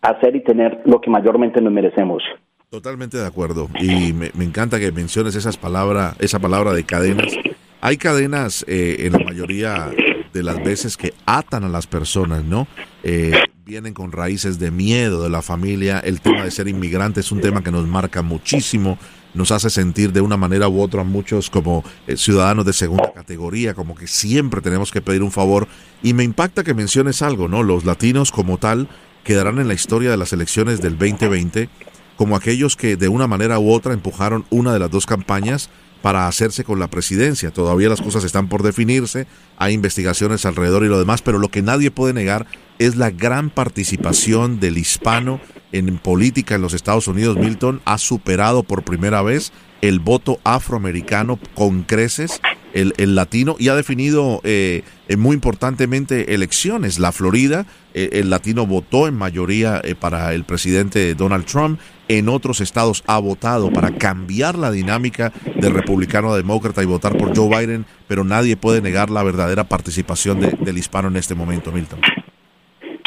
hacer 0.02 0.36
y 0.36 0.44
tener 0.44 0.80
lo 0.84 1.00
que 1.00 1.10
mayormente 1.10 1.60
nos 1.60 1.72
merecemos. 1.72 2.22
Totalmente 2.70 3.18
de 3.18 3.26
acuerdo 3.26 3.68
y 3.80 4.12
me, 4.12 4.30
encanta 4.44 4.78
que 4.78 4.92
menciones 4.92 5.34
esas 5.34 5.56
palabras, 5.56 6.14
esa 6.20 6.38
palabra 6.38 6.72
de 6.72 6.84
cadenas. 6.84 7.36
Hay 7.80 7.96
cadenas 7.96 8.64
eh, 8.68 9.06
en 9.06 9.12
la 9.12 9.18
mayoría 9.18 9.90
de 10.32 10.42
las 10.42 10.62
veces 10.62 10.96
que 10.96 11.12
atan 11.26 11.64
a 11.64 11.68
las 11.68 11.86
personas, 11.86 12.44
¿no? 12.44 12.68
Eh, 13.02 13.32
vienen 13.70 13.94
con 13.94 14.10
raíces 14.10 14.58
de 14.58 14.72
miedo 14.72 15.22
de 15.22 15.30
la 15.30 15.42
familia. 15.42 16.00
El 16.00 16.20
tema 16.20 16.42
de 16.42 16.50
ser 16.50 16.66
inmigrante 16.66 17.20
es 17.20 17.30
un 17.30 17.40
tema 17.40 17.62
que 17.62 17.70
nos 17.70 17.86
marca 17.86 18.20
muchísimo, 18.20 18.98
nos 19.32 19.52
hace 19.52 19.70
sentir 19.70 20.12
de 20.12 20.20
una 20.20 20.36
manera 20.36 20.68
u 20.68 20.80
otra 20.80 21.02
a 21.02 21.04
muchos 21.04 21.50
como 21.50 21.84
eh, 22.08 22.16
ciudadanos 22.16 22.66
de 22.66 22.72
segunda 22.72 23.12
categoría, 23.12 23.74
como 23.74 23.94
que 23.94 24.08
siempre 24.08 24.60
tenemos 24.60 24.90
que 24.90 25.00
pedir 25.00 25.22
un 25.22 25.30
favor. 25.30 25.68
Y 26.02 26.14
me 26.14 26.24
impacta 26.24 26.64
que 26.64 26.74
menciones 26.74 27.22
algo, 27.22 27.46
¿no? 27.46 27.62
Los 27.62 27.84
latinos 27.84 28.32
como 28.32 28.58
tal 28.58 28.88
quedarán 29.22 29.60
en 29.60 29.68
la 29.68 29.74
historia 29.74 30.10
de 30.10 30.16
las 30.16 30.32
elecciones 30.32 30.80
del 30.80 30.98
2020 30.98 31.68
como 32.16 32.34
aquellos 32.34 32.74
que 32.74 32.96
de 32.96 33.06
una 33.06 33.28
manera 33.28 33.60
u 33.60 33.72
otra 33.72 33.94
empujaron 33.94 34.44
una 34.50 34.72
de 34.72 34.80
las 34.80 34.90
dos 34.90 35.06
campañas 35.06 35.70
para 36.02 36.26
hacerse 36.26 36.64
con 36.64 36.80
la 36.80 36.88
presidencia. 36.88 37.52
Todavía 37.52 37.88
las 37.88 38.02
cosas 38.02 38.24
están 38.24 38.48
por 38.48 38.64
definirse, 38.64 39.28
hay 39.58 39.74
investigaciones 39.74 40.44
alrededor 40.44 40.84
y 40.84 40.88
lo 40.88 40.98
demás, 40.98 41.22
pero 41.22 41.38
lo 41.38 41.50
que 41.50 41.62
nadie 41.62 41.92
puede 41.92 42.14
negar 42.14 42.46
es 42.80 42.96
la 42.96 43.10
gran 43.10 43.50
participación 43.50 44.58
del 44.58 44.78
hispano 44.78 45.38
en 45.70 45.98
política 45.98 46.54
en 46.54 46.62
los 46.62 46.72
Estados 46.72 47.08
Unidos. 47.08 47.36
Milton 47.36 47.82
ha 47.84 47.98
superado 47.98 48.62
por 48.62 48.84
primera 48.84 49.20
vez 49.20 49.52
el 49.82 49.98
voto 49.98 50.40
afroamericano 50.44 51.38
con 51.54 51.82
creces, 51.82 52.40
el, 52.72 53.14
latino, 53.14 53.56
y 53.58 53.68
ha 53.68 53.74
definido 53.74 54.40
eh, 54.44 54.82
eh, 55.08 55.16
muy 55.16 55.34
importantemente 55.34 56.34
elecciones. 56.34 56.98
La 56.98 57.12
Florida, 57.12 57.66
eh, 57.92 58.10
el 58.14 58.30
latino 58.30 58.66
votó 58.66 59.06
en 59.06 59.14
mayoría 59.14 59.82
para 59.98 60.32
el 60.32 60.44
presidente 60.44 61.14
Donald 61.14 61.44
Trump, 61.44 61.78
en 62.08 62.30
otros 62.30 62.62
estados 62.62 63.04
ha 63.06 63.18
votado 63.18 63.70
para 63.70 63.90
cambiar 63.90 64.56
la 64.56 64.70
dinámica 64.70 65.34
del 65.60 65.74
republicano 65.74 66.32
a 66.32 66.36
demócrata 66.36 66.82
y 66.82 66.86
votar 66.86 67.18
por 67.18 67.36
Joe 67.36 67.48
Biden, 67.48 67.84
pero 68.08 68.24
nadie 68.24 68.56
puede 68.56 68.80
negar 68.80 69.10
la 69.10 69.22
verdadera 69.22 69.68
participación 69.68 70.40
del 70.40 70.78
hispano 70.78 71.08
en 71.08 71.16
este 71.16 71.34
momento, 71.34 71.72
Milton. 71.72 72.00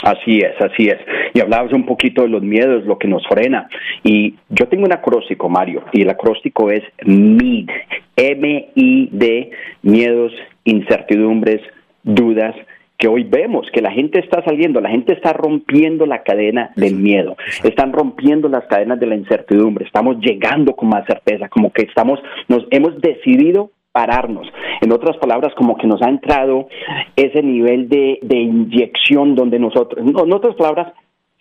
Así 0.03 0.39
es, 0.39 0.59
así 0.59 0.89
es. 0.89 0.97
Y 1.33 1.39
hablabas 1.39 1.71
un 1.71 1.85
poquito 1.85 2.23
de 2.23 2.27
los 2.27 2.43
miedos, 2.43 2.85
lo 2.85 2.97
que 2.97 3.07
nos 3.07 3.25
frena. 3.27 3.69
Y 4.03 4.35
yo 4.49 4.67
tengo 4.67 4.83
un 4.85 4.91
acróstico, 4.91 5.47
Mario, 5.47 5.83
y 5.93 6.01
el 6.01 6.09
acróstico 6.09 6.69
es 6.69 6.83
MID, 7.05 7.69
M-I-D, 8.17 9.51
miedos, 9.81 10.33
incertidumbres, 10.65 11.61
dudas, 12.03 12.53
que 12.97 13.07
hoy 13.07 13.23
vemos 13.23 13.65
que 13.73 13.81
la 13.81 13.91
gente 13.91 14.19
está 14.19 14.43
saliendo, 14.43 14.81
la 14.81 14.89
gente 14.89 15.13
está 15.13 15.33
rompiendo 15.33 16.05
la 16.05 16.23
cadena 16.23 16.71
del 16.75 16.95
miedo, 16.95 17.35
están 17.63 17.91
rompiendo 17.91 18.49
las 18.49 18.65
cadenas 18.65 18.99
de 18.99 19.07
la 19.07 19.15
incertidumbre, 19.15 19.85
estamos 19.85 20.17
llegando 20.19 20.75
con 20.75 20.89
más 20.89 21.05
certeza, 21.05 21.49
como 21.49 21.71
que 21.71 21.83
estamos, 21.83 22.19
nos 22.47 22.65
hemos 22.71 22.99
decidido 23.01 23.71
pararnos. 23.93 24.47
En 24.81 24.91
otras 24.91 25.15
palabras, 25.17 25.53
como 25.55 25.77
que 25.77 25.87
nos 25.87 26.01
ha 26.01 26.09
entrado 26.09 26.67
ese 27.15 27.41
nivel 27.41 27.87
de, 27.87 28.19
de 28.21 28.37
inyección 28.37 29.35
donde 29.35 29.59
nosotros, 29.59 30.03
no, 30.03 30.25
en 30.25 30.33
otras 30.33 30.55
palabras, 30.55 30.93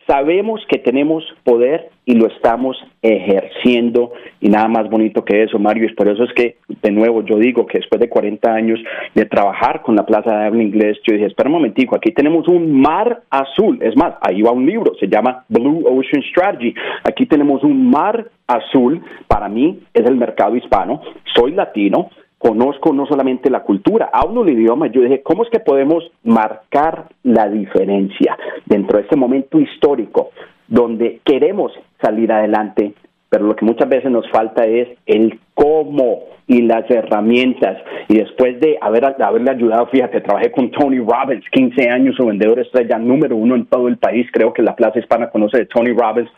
Sabemos 0.07 0.61
que 0.69 0.79
tenemos 0.79 1.25
poder 1.45 1.91
y 2.05 2.15
lo 2.15 2.27
estamos 2.27 2.77
ejerciendo 3.03 4.13
y 4.41 4.49
nada 4.49 4.67
más 4.67 4.91
bonito 4.91 5.25
que 5.25 5.45
eso, 5.45 5.61
Mario. 5.61 5.85
Y 5.85 5.95
por 5.95 6.09
eso 6.09 6.25
es 6.25 6.33
que, 6.33 6.57
de 6.83 6.91
nuevo, 6.91 7.23
yo 7.25 7.39
digo 7.39 7.67
que 7.67 7.79
después 7.79 8.01
de 8.01 8.09
40 8.09 8.53
años 8.53 8.81
de 9.15 9.27
trabajar 9.27 9.83
con 9.83 9.95
la 9.95 10.05
Plaza 10.05 10.37
de 10.37 10.47
Habla 10.47 10.63
Inglés, 10.63 10.99
yo 11.07 11.15
dije, 11.15 11.27
espera 11.27 11.49
un 11.49 11.55
momentico, 11.55 11.95
aquí 11.95 12.11
tenemos 12.11 12.49
un 12.49 12.81
mar 12.81 13.23
azul. 13.31 13.79
Es 13.81 13.97
más, 13.97 14.15
ahí 14.23 14.43
va 14.43 14.51
un 14.51 14.67
libro, 14.67 14.93
se 14.99 15.07
llama 15.07 15.45
Blue 15.49 15.85
Ocean 15.87 16.23
Strategy. 16.31 16.75
Aquí 17.05 17.27
tenemos 17.27 17.63
un 17.63 17.89
mar 17.89 18.29
azul. 18.49 19.01
Para 19.29 19.49
mí 19.49 19.79
es 19.95 20.05
el 20.05 20.17
mercado 20.17 20.57
hispano. 20.57 21.01
Soy 21.33 21.53
latino 21.53 22.11
conozco 22.43 22.93
no 22.93 23.07
solamente 23.07 23.51
la 23.51 23.63
cultura, 23.63 24.11
hablo 24.13 24.43
el 24.43 24.51
idioma, 24.51 24.89
yo 24.89 25.01
dije, 25.03 25.23
¿cómo 25.23 25.45
es 25.45 25.51
que 25.51 25.61
podemos 25.61 26.11
marcar 26.25 27.07
la 27.23 27.49
diferencia 27.49 28.37
dentro 28.67 28.99
de 28.99 29.05
este 29.05 29.17
momento 29.17 29.61
histórico 29.61 30.31
donde 30.67 31.21
queremos 31.25 31.73
salir 32.01 32.33
adelante, 32.33 32.95
pero 33.33 33.47
lo 33.47 33.57
que 33.57 33.65
muchas 33.65 33.89
veces 33.89 34.11
nos 34.11 34.29
falta 34.29 34.67
es 34.67 34.89
el 35.07 35.41
cómo 35.55 36.25
y 36.47 36.61
las 36.61 36.85
herramientas. 36.91 37.79
Y 38.09 38.19
después 38.19 38.61
de 38.61 38.77
haber, 38.79 39.07
haberle 39.07 39.51
ayudado, 39.51 39.87
fíjate, 39.87 40.21
trabajé 40.21 40.53
con 40.53 40.71
Tony 40.71 40.99
Robbins, 40.99 41.43
15 41.51 41.89
años, 41.89 42.15
su 42.15 42.27
vendedor 42.27 42.59
estrella 42.59 42.99
número 42.99 43.35
uno 43.35 43.55
en 43.55 43.65
todo 43.65 43.89
el 43.89 43.97
país, 43.97 44.27
creo 44.31 44.53
que 44.53 44.61
la 44.61 44.77
Plaza 44.77 44.99
Hispana 44.99 45.31
conoce 45.31 45.57
de 45.57 45.65
Tony 45.65 45.93
Robbins. 45.93 46.29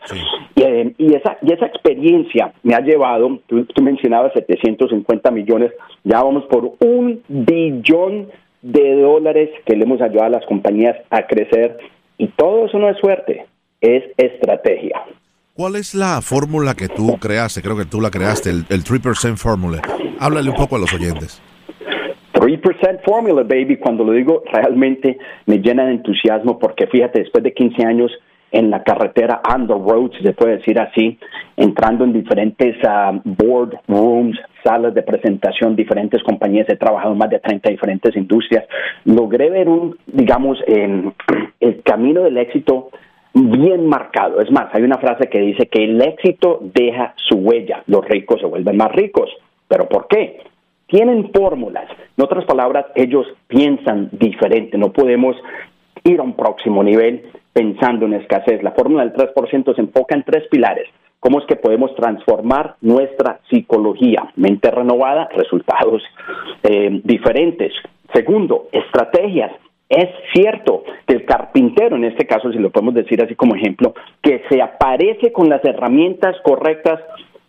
Eh, 0.55 0.93
y, 0.97 1.13
esa, 1.13 1.37
y 1.41 1.51
esa 1.51 1.65
experiencia 1.65 2.53
me 2.63 2.75
ha 2.75 2.79
llevado, 2.79 3.39
tú, 3.45 3.65
tú 3.65 3.83
mencionabas 3.83 4.31
750 4.31 5.31
millones, 5.31 5.73
ya 6.05 6.23
vamos 6.23 6.45
por 6.45 6.75
un 6.79 7.21
billón 7.27 8.27
de 8.61 9.01
dólares 9.01 9.49
que 9.65 9.75
le 9.75 9.83
hemos 9.83 9.99
ayudado 9.99 10.27
a 10.27 10.37
las 10.37 10.45
compañías 10.45 10.95
a 11.09 11.27
crecer. 11.27 11.77
Y 12.17 12.27
todo 12.27 12.67
eso 12.67 12.79
no 12.79 12.87
es 12.87 12.97
suerte, 12.99 13.47
es 13.81 14.05
estrategia. 14.15 15.01
¿Cuál 15.57 15.77
es 15.77 15.95
la 15.95 16.19
fórmula 16.21 16.73
que 16.73 16.89
tú 16.89 17.15
creaste? 17.17 17.61
Creo 17.61 17.77
que 17.77 17.85
tú 17.85 18.01
la 18.01 18.09
creaste, 18.09 18.49
el, 18.49 18.65
3% 18.65 19.37
Formula. 19.37 19.81
Háblale 20.19 20.49
un 20.49 20.55
poco 20.57 20.75
a 20.75 20.79
los 20.79 20.93
oyentes. 20.93 21.41
3% 22.33 22.99
Formula, 23.05 23.41
baby. 23.43 23.77
Cuando 23.77 24.03
lo 24.03 24.11
digo, 24.11 24.43
realmente 24.51 25.17
me 25.45 25.59
llena 25.59 25.85
de 25.85 25.93
entusiasmo 25.93 26.59
porque 26.59 26.87
fíjate, 26.87 27.19
después 27.19 27.41
de 27.41 27.53
15 27.53 27.85
años 27.85 28.11
en 28.51 28.69
la 28.69 28.83
carretera 28.83 29.41
on 29.49 29.65
the 29.65 29.73
road, 29.75 30.11
si 30.17 30.25
se 30.25 30.33
puede 30.33 30.57
decir 30.57 30.77
así, 30.77 31.17
entrando 31.55 32.03
en 32.03 32.11
diferentes 32.11 32.75
uh, 32.83 33.21
board 33.23 33.79
rooms, 33.87 34.37
salas 34.61 34.93
de 34.93 35.03
presentación, 35.03 35.77
diferentes 35.77 36.21
compañías, 36.23 36.67
he 36.67 36.75
trabajado 36.75 37.13
en 37.13 37.17
más 37.17 37.29
de 37.29 37.39
30 37.39 37.69
diferentes 37.69 38.13
industrias, 38.17 38.65
logré 39.05 39.49
ver 39.49 39.69
un, 39.69 39.97
digamos, 40.05 40.59
el 40.67 41.81
camino 41.85 42.23
del 42.23 42.39
éxito 42.39 42.89
bien 43.35 43.87
marcado. 43.87 44.39
Es 44.41 44.49
más, 44.51 44.73
hay 44.73 44.83
una 44.83 44.97
frase 44.97 45.27
que 45.29 45.39
dice 45.39 45.67
que 45.67 45.83
el 45.83 46.01
éxito 46.01 46.59
deja 46.61 47.13
su 47.17 47.35
huella, 47.37 47.83
los 47.87 48.03
ricos 48.05 48.39
se 48.39 48.47
vuelven 48.47 48.77
más 48.77 48.91
ricos. 48.91 49.29
¿Pero 49.67 49.87
por 49.87 50.07
qué? 50.07 50.39
Tienen 50.87 51.31
fórmulas. 51.33 51.89
En 52.17 52.23
otras 52.23 52.45
palabras, 52.45 52.85
ellos 52.95 53.27
piensan 53.47 54.09
diferente. 54.11 54.77
No 54.77 54.93
podemos 54.93 55.35
ir 56.03 56.19
a 56.19 56.23
un 56.23 56.35
próximo 56.35 56.83
nivel 56.83 57.23
pensando 57.51 58.05
en 58.05 58.13
escasez. 58.13 58.63
La 58.63 58.71
fórmula 58.71 59.05
del 59.05 59.13
3% 59.13 59.75
se 59.75 59.81
enfoca 59.81 60.15
en 60.15 60.23
tres 60.23 60.47
pilares. 60.49 60.87
¿Cómo 61.19 61.39
es 61.39 61.45
que 61.47 61.55
podemos 61.55 61.95
transformar 61.95 62.75
nuestra 62.81 63.39
psicología? 63.49 64.31
Mente 64.35 64.69
renovada, 64.69 65.27
resultados 65.35 66.03
eh, 66.63 67.01
diferentes. 67.03 67.73
Segundo, 68.13 68.67
estrategias. 68.71 69.51
Es 69.87 70.09
cierto 70.33 70.83
que 71.05 71.13
el 71.13 71.25
carpintero, 71.25 71.95
en 71.95 72.05
este 72.05 72.25
caso, 72.25 72.51
si 72.51 72.57
lo 72.57 72.71
podemos 72.71 72.95
decir 72.95 73.21
así 73.21 73.35
como 73.35 73.55
ejemplo, 73.55 73.93
que 74.21 74.41
se 74.49 74.61
aparece 74.61 75.31
con 75.31 75.47
las 75.47 75.63
herramientas 75.63 76.35
correctas, 76.43 76.99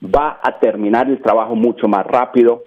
va 0.05 0.39
a 0.43 0.59
terminar 0.59 1.09
el 1.09 1.23
trabajo 1.23 1.55
mucho 1.55 1.89
más 1.89 2.07
rápido. 2.07 2.65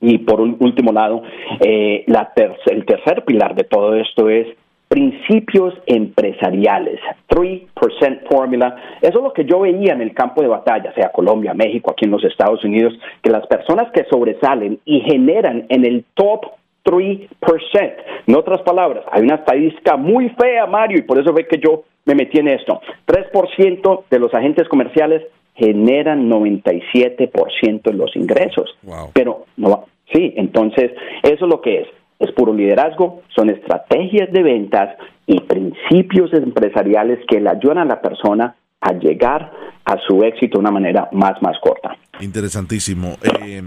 Y 0.00 0.18
por 0.18 0.40
un 0.40 0.56
último 0.60 0.92
lado, 0.92 1.22
eh, 1.60 2.04
el 2.06 2.84
tercer 2.84 3.24
pilar 3.24 3.54
de 3.54 3.64
todo 3.64 3.94
esto 3.94 4.28
es 4.28 4.46
principios 4.88 5.74
empresariales, 5.86 6.98
3% 7.28 8.28
formula. 8.28 8.74
Eso 9.02 9.18
es 9.18 9.24
lo 9.24 9.32
que 9.32 9.44
yo 9.44 9.60
veía 9.60 9.92
en 9.92 10.00
el 10.00 10.14
campo 10.14 10.40
de 10.40 10.48
batalla, 10.48 10.92
sea 10.94 11.12
Colombia, 11.12 11.52
México, 11.52 11.90
aquí 11.92 12.06
en 12.06 12.10
los 12.10 12.24
Estados 12.24 12.64
Unidos, 12.64 12.94
que 13.22 13.30
las 13.30 13.46
personas 13.46 13.92
que 13.92 14.04
sobresalen 14.10 14.80
y 14.84 15.00
generan 15.00 15.66
en 15.68 15.84
el 15.84 16.04
top 16.14 16.46
3%. 16.88 17.28
En 18.26 18.34
otras 18.34 18.62
palabras, 18.62 19.04
hay 19.12 19.22
una 19.22 19.36
estadística 19.36 19.96
muy 19.96 20.30
fea, 20.30 20.66
Mario, 20.66 20.98
y 20.98 21.02
por 21.02 21.18
eso 21.18 21.32
ve 21.32 21.46
que 21.46 21.58
yo 21.58 21.84
me 22.06 22.14
metí 22.14 22.38
en 22.38 22.48
esto. 22.48 22.80
3% 23.06 24.04
de 24.10 24.18
los 24.18 24.32
agentes 24.32 24.66
comerciales 24.68 25.22
generan 25.54 26.30
97% 26.30 27.82
de 27.82 27.92
los 27.92 28.16
ingresos. 28.16 28.78
Pero 29.12 29.44
no, 29.56 29.86
sí, 30.12 30.32
entonces 30.36 30.92
eso 31.22 31.44
es 31.44 31.50
lo 31.50 31.60
que 31.60 31.80
es. 31.80 31.88
Es 32.18 32.32
puro 32.32 32.52
liderazgo, 32.52 33.22
son 33.34 33.50
estrategias 33.50 34.32
de 34.32 34.42
ventas 34.42 34.96
y 35.26 35.40
principios 35.40 36.32
empresariales 36.32 37.18
que 37.28 37.40
le 37.40 37.50
ayudan 37.50 37.78
a 37.78 37.84
la 37.84 38.00
persona 38.00 38.56
a 38.80 38.92
llegar 38.92 39.52
a 39.84 39.98
su 40.06 40.22
éxito 40.22 40.58
de 40.58 40.60
una 40.60 40.70
manera 40.70 41.08
más, 41.12 41.40
más 41.42 41.58
corta. 41.60 41.96
Interesantísimo. 42.20 43.16
Eh, 43.22 43.62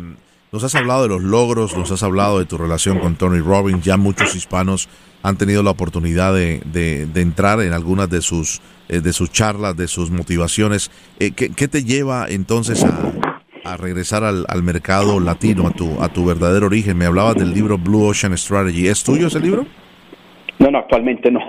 nos 0.52 0.66
has 0.66 0.76
hablado 0.76 1.04
de 1.04 1.10
los 1.10 1.24
logros, 1.24 1.78
nos 1.78 1.92
has 1.92 2.04
hablado 2.04 2.40
de 2.40 2.46
tu 2.46 2.58
relación 2.58 3.00
con 3.00 3.16
Tony 3.16 3.40
Robbins. 3.40 3.86
Ya 3.86 3.96
muchos 3.96 4.36
hispanos 4.36 4.90
han 5.24 5.38
tenido 5.38 5.64
la 5.64 5.72
oportunidad 5.72 6.34
de, 6.34 6.60
de, 6.66 7.22
entrar 7.22 7.62
en 7.62 7.72
algunas 7.72 8.10
de 8.10 8.22
sus, 8.22 8.62
eh, 8.90 9.00
de 9.00 9.14
sus 9.14 9.32
charlas, 9.32 9.78
de 9.78 9.88
sus 9.88 10.12
motivaciones. 10.12 10.92
Eh, 11.20 11.32
¿qué, 11.34 11.52
¿qué, 11.56 11.68
te 11.70 11.84
lleva 11.84 12.26
entonces 12.28 12.84
a, 12.84 13.14
a 13.64 13.78
regresar 13.78 14.26
al, 14.26 14.46
al, 14.50 14.62
mercado 14.62 15.22
latino, 15.22 15.68
a 15.68 15.72
tu, 15.72 16.02
a 16.02 16.10
tu 16.10 16.26
verdadero 16.26 16.66
origen? 16.66 16.98
Me 16.98 17.06
hablabas 17.06 17.36
del 17.36 17.54
libro 17.54 17.78
Blue 17.78 18.06
Ocean 18.06 18.38
Strategy. 18.38 18.88
¿Es 18.88 19.06
tuyo 19.06 19.28
ese 19.28 19.40
libro? 19.40 19.66
No, 20.60 20.70
no, 20.70 20.80
actualmente 20.80 21.32
no. 21.32 21.40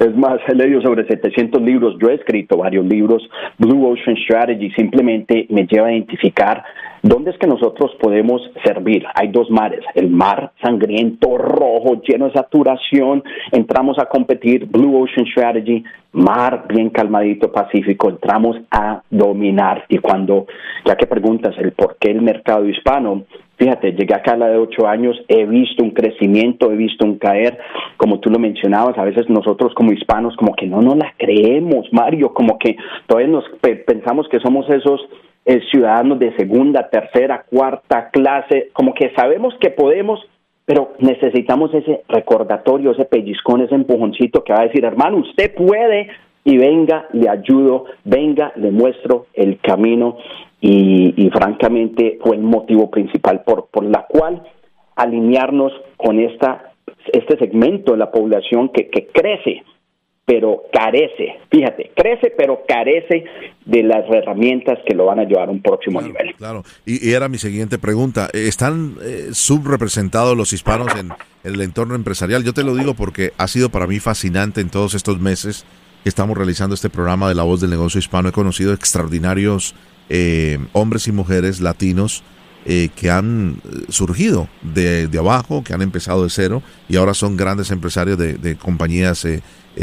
Es 0.00 0.16
más, 0.16 0.40
he 0.48 0.54
leído 0.54 0.80
sobre 0.80 1.06
700 1.06 1.60
libros, 1.60 1.94
yo 2.00 2.08
he 2.08 2.14
escrito 2.14 2.56
varios 2.56 2.86
libros. 2.86 3.22
Blue 3.58 3.86
Ocean 3.86 4.16
Strategy 4.16 4.70
simplemente 4.70 5.46
me 5.50 5.66
lleva 5.66 5.88
a 5.88 5.92
identificar 5.92 6.64
dónde 7.02 7.30
es 7.30 7.38
que 7.38 7.46
nosotros 7.46 7.92
podemos 8.00 8.42
servir. 8.64 9.04
Hay 9.14 9.28
dos 9.28 9.50
mares, 9.50 9.80
el 9.94 10.10
mar 10.10 10.52
sangriento, 10.62 11.38
rojo, 11.38 12.00
lleno 12.06 12.26
de 12.26 12.32
saturación, 12.32 13.22
entramos 13.52 13.98
a 13.98 14.06
competir, 14.06 14.66
Blue 14.66 15.02
Ocean 15.02 15.26
Strategy, 15.26 15.84
mar 16.12 16.66
bien 16.68 16.90
calmadito, 16.90 17.52
pacífico, 17.52 18.08
entramos 18.08 18.56
a 18.70 19.02
dominar. 19.10 19.84
Y 19.88 19.98
cuando, 19.98 20.46
ya 20.84 20.96
que 20.96 21.06
preguntas 21.06 21.54
el 21.58 21.72
por 21.72 21.96
qué 21.98 22.10
el 22.10 22.22
mercado 22.22 22.68
hispano, 22.68 23.24
Fíjate, 23.60 23.92
llegué 23.92 24.14
acá 24.14 24.32
a 24.32 24.36
la 24.38 24.48
de 24.48 24.56
ocho 24.56 24.88
años, 24.88 25.22
he 25.28 25.44
visto 25.44 25.84
un 25.84 25.90
crecimiento, 25.90 26.72
he 26.72 26.76
visto 26.76 27.04
un 27.04 27.18
caer, 27.18 27.58
como 27.98 28.18
tú 28.18 28.30
lo 28.30 28.38
mencionabas, 28.38 28.96
a 28.96 29.04
veces 29.04 29.28
nosotros 29.28 29.74
como 29.74 29.92
hispanos 29.92 30.34
como 30.36 30.54
que 30.54 30.66
no 30.66 30.80
nos 30.80 30.96
la 30.96 31.12
creemos, 31.18 31.86
Mario, 31.92 32.32
como 32.32 32.58
que 32.58 32.78
todavía 33.06 33.30
nos 33.30 33.44
pensamos 33.86 34.26
que 34.30 34.40
somos 34.40 34.66
esos 34.70 35.06
eh, 35.44 35.60
ciudadanos 35.70 36.18
de 36.18 36.36
segunda, 36.36 36.88
tercera, 36.90 37.44
cuarta 37.48 38.10
clase, 38.10 38.68
como 38.72 38.94
que 38.94 39.10
sabemos 39.16 39.54
que 39.60 39.70
podemos, 39.70 40.20
pero 40.64 40.92
necesitamos 40.98 41.72
ese 41.74 42.02
recordatorio, 42.08 42.92
ese 42.92 43.04
pellizcón, 43.04 43.62
ese 43.62 43.74
empujoncito 43.74 44.44
que 44.44 44.52
va 44.52 44.60
a 44.60 44.66
decir, 44.66 44.84
hermano, 44.84 45.18
usted 45.18 45.54
puede 45.54 46.08
y 46.44 46.56
venga, 46.56 47.06
le 47.12 47.28
ayudo, 47.28 47.86
venga, 48.04 48.52
le 48.56 48.70
muestro 48.70 49.26
el 49.34 49.58
camino 49.60 50.16
y, 50.60 51.30
francamente 51.32 52.18
fue 52.22 52.36
el 52.36 52.42
motivo 52.42 52.90
principal 52.90 53.42
por, 53.44 53.68
por 53.68 53.84
la 53.84 54.06
cual 54.08 54.42
alinearnos 54.96 55.72
con 55.96 56.20
esta, 56.20 56.72
este 57.12 57.38
segmento 57.38 57.92
de 57.92 57.98
la 57.98 58.10
población 58.10 58.68
que, 58.68 58.88
que 58.88 59.06
crece, 59.06 59.62
pero 60.24 60.62
carece, 60.72 61.38
fíjate, 61.50 61.90
crece 61.96 62.32
pero 62.36 62.62
carece 62.66 63.24
de 63.64 63.82
las 63.82 64.08
herramientas 64.10 64.78
que 64.86 64.94
lo 64.94 65.06
van 65.06 65.18
a 65.18 65.24
llevar 65.24 65.48
a 65.48 65.52
un 65.52 65.60
próximo 65.60 66.00
nivel. 66.00 66.34
Claro, 66.36 66.62
y, 66.86 67.10
era 67.12 67.28
mi 67.28 67.38
siguiente 67.38 67.78
pregunta, 67.78 68.28
¿están 68.32 68.96
eh, 69.02 69.30
subrepresentados 69.32 70.36
los 70.36 70.52
hispanos 70.52 70.94
en, 70.94 71.10
en 71.44 71.54
el 71.54 71.60
entorno 71.60 71.94
empresarial? 71.94 72.44
Yo 72.44 72.52
te 72.52 72.62
lo 72.62 72.74
digo 72.74 72.94
porque 72.94 73.32
ha 73.38 73.48
sido 73.48 73.70
para 73.70 73.86
mí 73.86 73.98
fascinante 73.98 74.60
en 74.60 74.70
todos 74.70 74.94
estos 74.94 75.18
meses 75.20 75.64
que 76.02 76.08
estamos 76.08 76.36
realizando 76.36 76.74
este 76.74 76.90
programa 76.90 77.28
de 77.28 77.34
La 77.34 77.42
Voz 77.42 77.60
del 77.60 77.70
Negocio 77.70 77.98
Hispano. 77.98 78.28
He 78.28 78.32
conocido 78.32 78.72
extraordinarios 78.72 79.74
eh, 80.08 80.58
hombres 80.72 81.06
y 81.08 81.12
mujeres 81.12 81.60
latinos 81.60 82.22
eh, 82.66 82.88
que 82.94 83.10
han 83.10 83.60
eh, 83.64 83.86
surgido 83.88 84.48
de, 84.62 85.08
abajo, 85.18 85.64
que 85.64 85.74
han 85.74 85.82
empezado 85.82 86.24
de 86.24 86.30
cero 86.30 86.62
y 86.88 86.96
ahora 86.96 87.14
son 87.14 87.36
grandes 87.36 87.70
empresarios 87.70 88.18
de, 88.18 88.56
compañías 88.56 89.26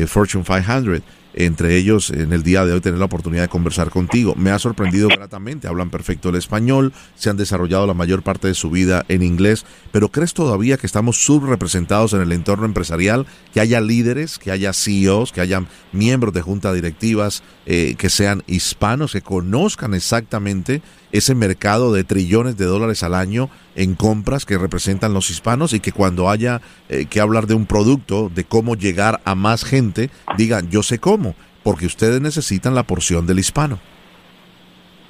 Fortune 0.08 0.44
500 0.44 1.02
entre 1.38 1.78
ellos 1.78 2.10
en 2.10 2.34
el 2.34 2.42
día 2.42 2.66
de 2.66 2.74
hoy 2.74 2.82
tener 2.82 2.98
la 2.98 3.06
oportunidad 3.06 3.44
de 3.44 3.48
conversar 3.48 3.92
contigo. 3.92 4.34
Me 4.36 4.50
ha 4.50 4.58
sorprendido 4.58 5.08
gratamente, 5.08 5.68
hablan 5.68 5.92
perfecto 5.92 6.30
el 6.30 6.36
español, 6.36 6.94
se 7.16 7.30
han 7.30 7.38
desarrollado 7.38 7.86
la 7.86 7.94
mayor 7.94 8.24
parte 8.24 8.48
de 8.48 8.56
su 8.56 8.72
vida 8.72 9.06
en 9.08 9.22
inglés, 9.22 9.64
pero 9.92 10.10
¿crees 10.10 10.34
todavía 10.34 10.78
que 10.78 10.88
estamos 10.88 11.24
subrepresentados 11.24 12.14
en 12.14 12.22
el 12.22 12.32
entorno 12.32 12.66
empresarial, 12.66 13.28
que 13.54 13.62
haya 13.62 13.80
líderes, 13.82 14.40
que 14.40 14.52
haya 14.52 14.74
CEOs, 14.74 15.32
que 15.32 15.42
haya 15.42 15.64
miembros 15.92 16.34
de 16.34 16.42
juntas 16.42 16.74
directivas 16.74 17.44
eh, 17.68 17.96
que 17.98 18.10
sean 18.10 18.44
hispanos, 18.48 19.12
que 19.12 19.22
conozcan 19.22 19.94
exactamente 19.94 20.82
ese 21.12 21.36
mercado 21.36 21.94
de 21.94 22.04
trillones 22.04 22.58
de 22.58 22.66
dólares 22.66 23.04
al 23.04 23.14
año 23.14 23.50
en 23.76 23.96
compras 23.96 24.46
que 24.46 24.58
representan 24.58 25.14
los 25.14 25.30
hispanos 25.30 25.74
y 25.74 25.80
que 25.80 25.92
cuando 25.92 26.30
haya 26.30 26.62
eh, 26.90 27.06
que 27.10 27.20
hablar 27.20 27.46
de 27.46 27.56
un 27.56 27.66
producto, 27.66 28.30
de 28.34 28.44
cómo 28.44 28.76
llegar 28.76 29.20
a 29.26 29.36
más 29.36 29.64
gente, 29.64 30.10
digan, 30.38 30.70
yo 30.70 30.84
sé 30.84 31.00
cómo, 31.00 31.36
porque 31.64 31.86
ustedes 31.86 32.22
necesitan 32.22 32.76
la 32.76 32.84
porción 32.84 33.28
del 33.28 33.40
hispano. 33.40 33.80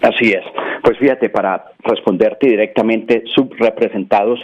Así 0.02 0.32
es. 0.32 0.44
Pues 0.84 1.00
fíjate, 1.00 1.30
para 1.30 1.66
responderte 1.84 2.48
directamente, 2.48 3.24
subrepresentados, 3.36 4.40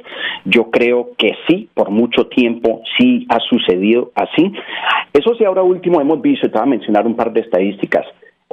yo 0.45 0.71
creo 0.71 1.11
que 1.17 1.31
sí, 1.47 1.69
por 1.73 1.89
mucho 1.89 2.27
tiempo 2.27 2.81
sí 2.97 3.25
ha 3.29 3.39
sucedido 3.39 4.11
así. 4.15 4.51
Eso 5.13 5.35
sí, 5.35 5.45
ahora 5.45 5.61
último 5.61 6.01
hemos 6.01 6.21
visto, 6.21 6.49
te 6.49 6.57
voy 6.57 6.63
a 6.63 6.69
mencionar 6.69 7.05
un 7.05 7.15
par 7.15 7.31
de 7.31 7.41
estadísticas. 7.41 8.05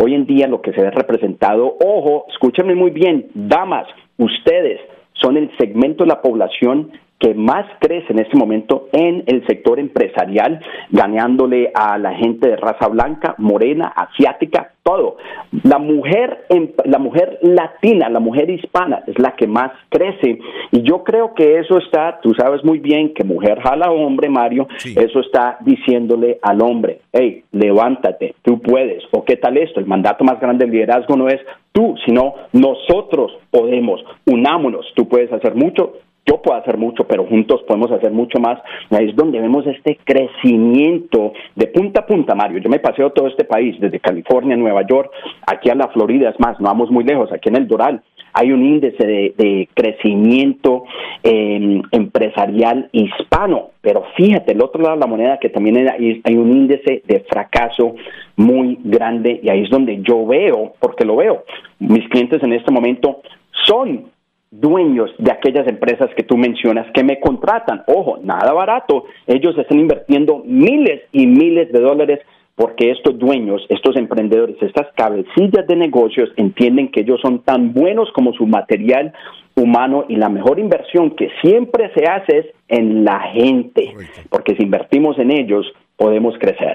Hoy 0.03 0.15
en 0.15 0.25
día 0.25 0.47
lo 0.47 0.63
que 0.63 0.73
se 0.73 0.81
ve 0.81 0.91
representado, 0.91 1.77
ojo, 1.85 2.25
escúchenme 2.31 2.75
muy 2.75 2.91
bien, 2.91 3.27
damas, 3.35 3.87
ustedes 4.17 4.81
son 5.13 5.37
el 5.37 5.51
segmento 5.59 6.05
de 6.05 6.09
la 6.09 6.23
población 6.23 6.91
que 7.20 7.35
más 7.35 7.66
crece 7.78 8.12
en 8.12 8.18
este 8.18 8.37
momento 8.37 8.88
en 8.92 9.22
el 9.26 9.46
sector 9.46 9.78
empresarial, 9.78 10.61
ganándole 10.90 11.70
a 11.74 11.98
la 11.98 12.14
gente 12.14 12.48
de 12.48 12.56
raza 12.56 12.88
blanca, 12.88 13.35
morena, 13.38 13.88
asiática, 13.88 14.72
todo. 14.83 15.18
La 15.62 15.78
mujer, 15.78 16.46
la 16.87 16.98
mujer 16.98 17.38
latina, 17.42 18.09
la 18.09 18.20
mujer 18.20 18.48
hispana 18.48 19.02
es 19.06 19.18
la 19.18 19.33
que 19.37 19.46
más 19.46 19.70
crece. 19.90 20.38
Y 20.72 20.83
yo 20.83 21.04
creo 21.04 21.35
que 21.35 21.59
eso 21.59 21.78
está, 21.78 22.20
tú 22.22 22.33
sabes 22.35 22.64
muy 22.64 22.78
bien 22.78 23.12
que 23.12 23.22
mujer 23.22 23.61
jala 23.61 23.90
hombre, 23.90 24.30
Mario, 24.30 24.66
eso 24.83 25.20
está 25.20 25.59
diciéndole 25.61 26.38
al 26.42 26.62
hombre, 26.62 27.00
hey, 27.12 27.44
levántate, 27.52 28.35
tú 28.42 28.61
puedes. 28.61 29.02
¿O 29.12 29.24
qué 29.24 29.37
tal 29.37 29.59
esto? 29.59 29.78
El 29.78 29.87
mandato 29.87 30.24
más 30.24 30.40
grande 30.40 30.64
del 30.64 30.74
liderazgo 30.74 31.16
no 31.16 31.28
es 31.28 31.40
tú, 31.72 31.94
sino 32.06 32.35
nosotros 32.52 33.33
podemos, 33.50 34.02
unámonos, 34.26 34.87
tú 34.94 35.06
puedes 35.09 35.33
hacer 35.33 35.54
mucho, 35.54 35.92
yo 36.26 36.40
puedo 36.42 36.59
hacer 36.59 36.76
mucho, 36.76 37.04
pero 37.04 37.26
juntos 37.26 37.62
podemos 37.66 37.90
hacer 37.90 38.12
mucho 38.12 38.38
más. 38.38 38.59
Ahí 38.90 39.09
es 39.09 39.16
donde 39.16 39.40
vemos 39.40 39.66
este 39.66 39.98
crecimiento 40.04 41.33
de 41.56 41.66
punta 41.68 42.00
a 42.00 42.06
punta, 42.06 42.35
Mario. 42.35 42.59
Yo 42.59 42.70
me 42.70 42.78
paseo 42.78 43.11
todo 43.11 43.26
este 43.26 43.44
país, 43.44 43.80
desde 43.80 44.00
California, 44.00 44.56
Nueva 44.56 44.87
York, 44.87 45.11
aquí 45.46 45.70
a 45.70 45.74
la 45.74 45.88
Florida, 45.88 46.30
es 46.30 46.38
más, 46.38 46.61
no 46.61 46.66
vamos 46.66 46.90
muy 46.90 47.04
lejos, 47.04 47.33
aquí 47.33 47.48
en 47.48 47.56
el 47.56 47.68
Doral. 47.68 48.02
Hay 48.33 48.52
un 48.52 48.64
índice 48.64 49.04
de, 49.04 49.68
crecimiento 49.74 50.85
em, 51.24 51.83
empresarial 51.90 52.88
hispano, 52.92 53.70
pero 53.80 54.04
fíjate, 54.16 54.52
el 54.52 54.62
otro 54.62 54.83
lado 54.83 54.94
de 54.94 55.00
la 55.00 55.06
moneda 55.09 55.38
que 55.38 55.48
también 55.48 55.88
hay, 55.88 56.20
hay 56.22 56.37
un 56.37 56.48
índice 56.52 57.02
de 57.06 57.20
fracaso 57.28 57.96
muy 58.37 58.78
grande 58.85 59.40
y 59.42 59.48
ahí 59.48 59.62
es 59.62 59.70
donde 59.70 60.00
yo 60.02 60.24
veo, 60.26 60.74
porque 60.78 61.04
lo 61.04 61.16
veo, 61.16 61.44
mis 61.80 62.09
clientes 62.09 62.40
en 62.44 62.52
este 62.52 62.70
momento 62.70 63.20
son 63.66 64.11
dueños 64.51 65.11
de 65.19 65.31
aquellas 65.31 65.67
empresas 65.69 66.11
que 66.17 66.25
tú 66.25 66.37
mencionas 66.37 66.87
que 66.93 67.05
me 67.05 67.21
contratan. 67.21 67.83
Ojo, 67.87 68.19
nada 68.23 68.53
barato. 68.53 69.05
Ellos 69.27 69.57
están 69.57 69.79
invirtiendo 69.79 70.43
miles 70.45 71.03
y 71.13 71.27
miles 71.27 71.71
de 71.73 71.81
dólares 71.81 72.21
porque 72.57 72.91
estos 72.91 73.19
dueños, 73.19 73.63
estos 73.71 73.97
emprendedores, 73.97 74.57
estas 74.61 74.89
cabecillas 74.95 75.67
de 75.67 75.77
negocios 75.77 76.29
entienden 76.37 76.91
que 76.91 77.01
ellos 77.01 77.19
son 77.23 77.43
tan 77.43 77.73
buenos 77.73 78.11
como 78.13 78.35
su 78.35 78.47
material 78.47 79.15
humano 79.55 80.05
y 80.09 80.17
la 80.17 80.29
mejor 80.29 80.59
inversión 80.59 81.17
que 81.17 81.29
siempre 81.41 81.91
se 81.95 82.05
hace 82.05 82.39
es 82.39 82.47
en 82.69 83.05
la 83.05 83.21
gente, 83.33 83.95
porque 84.29 84.55
si 84.57 84.63
invertimos 84.63 85.19
en 85.19 85.31
ellos 85.31 85.67
podemos 85.97 86.35
crecer. 86.39 86.75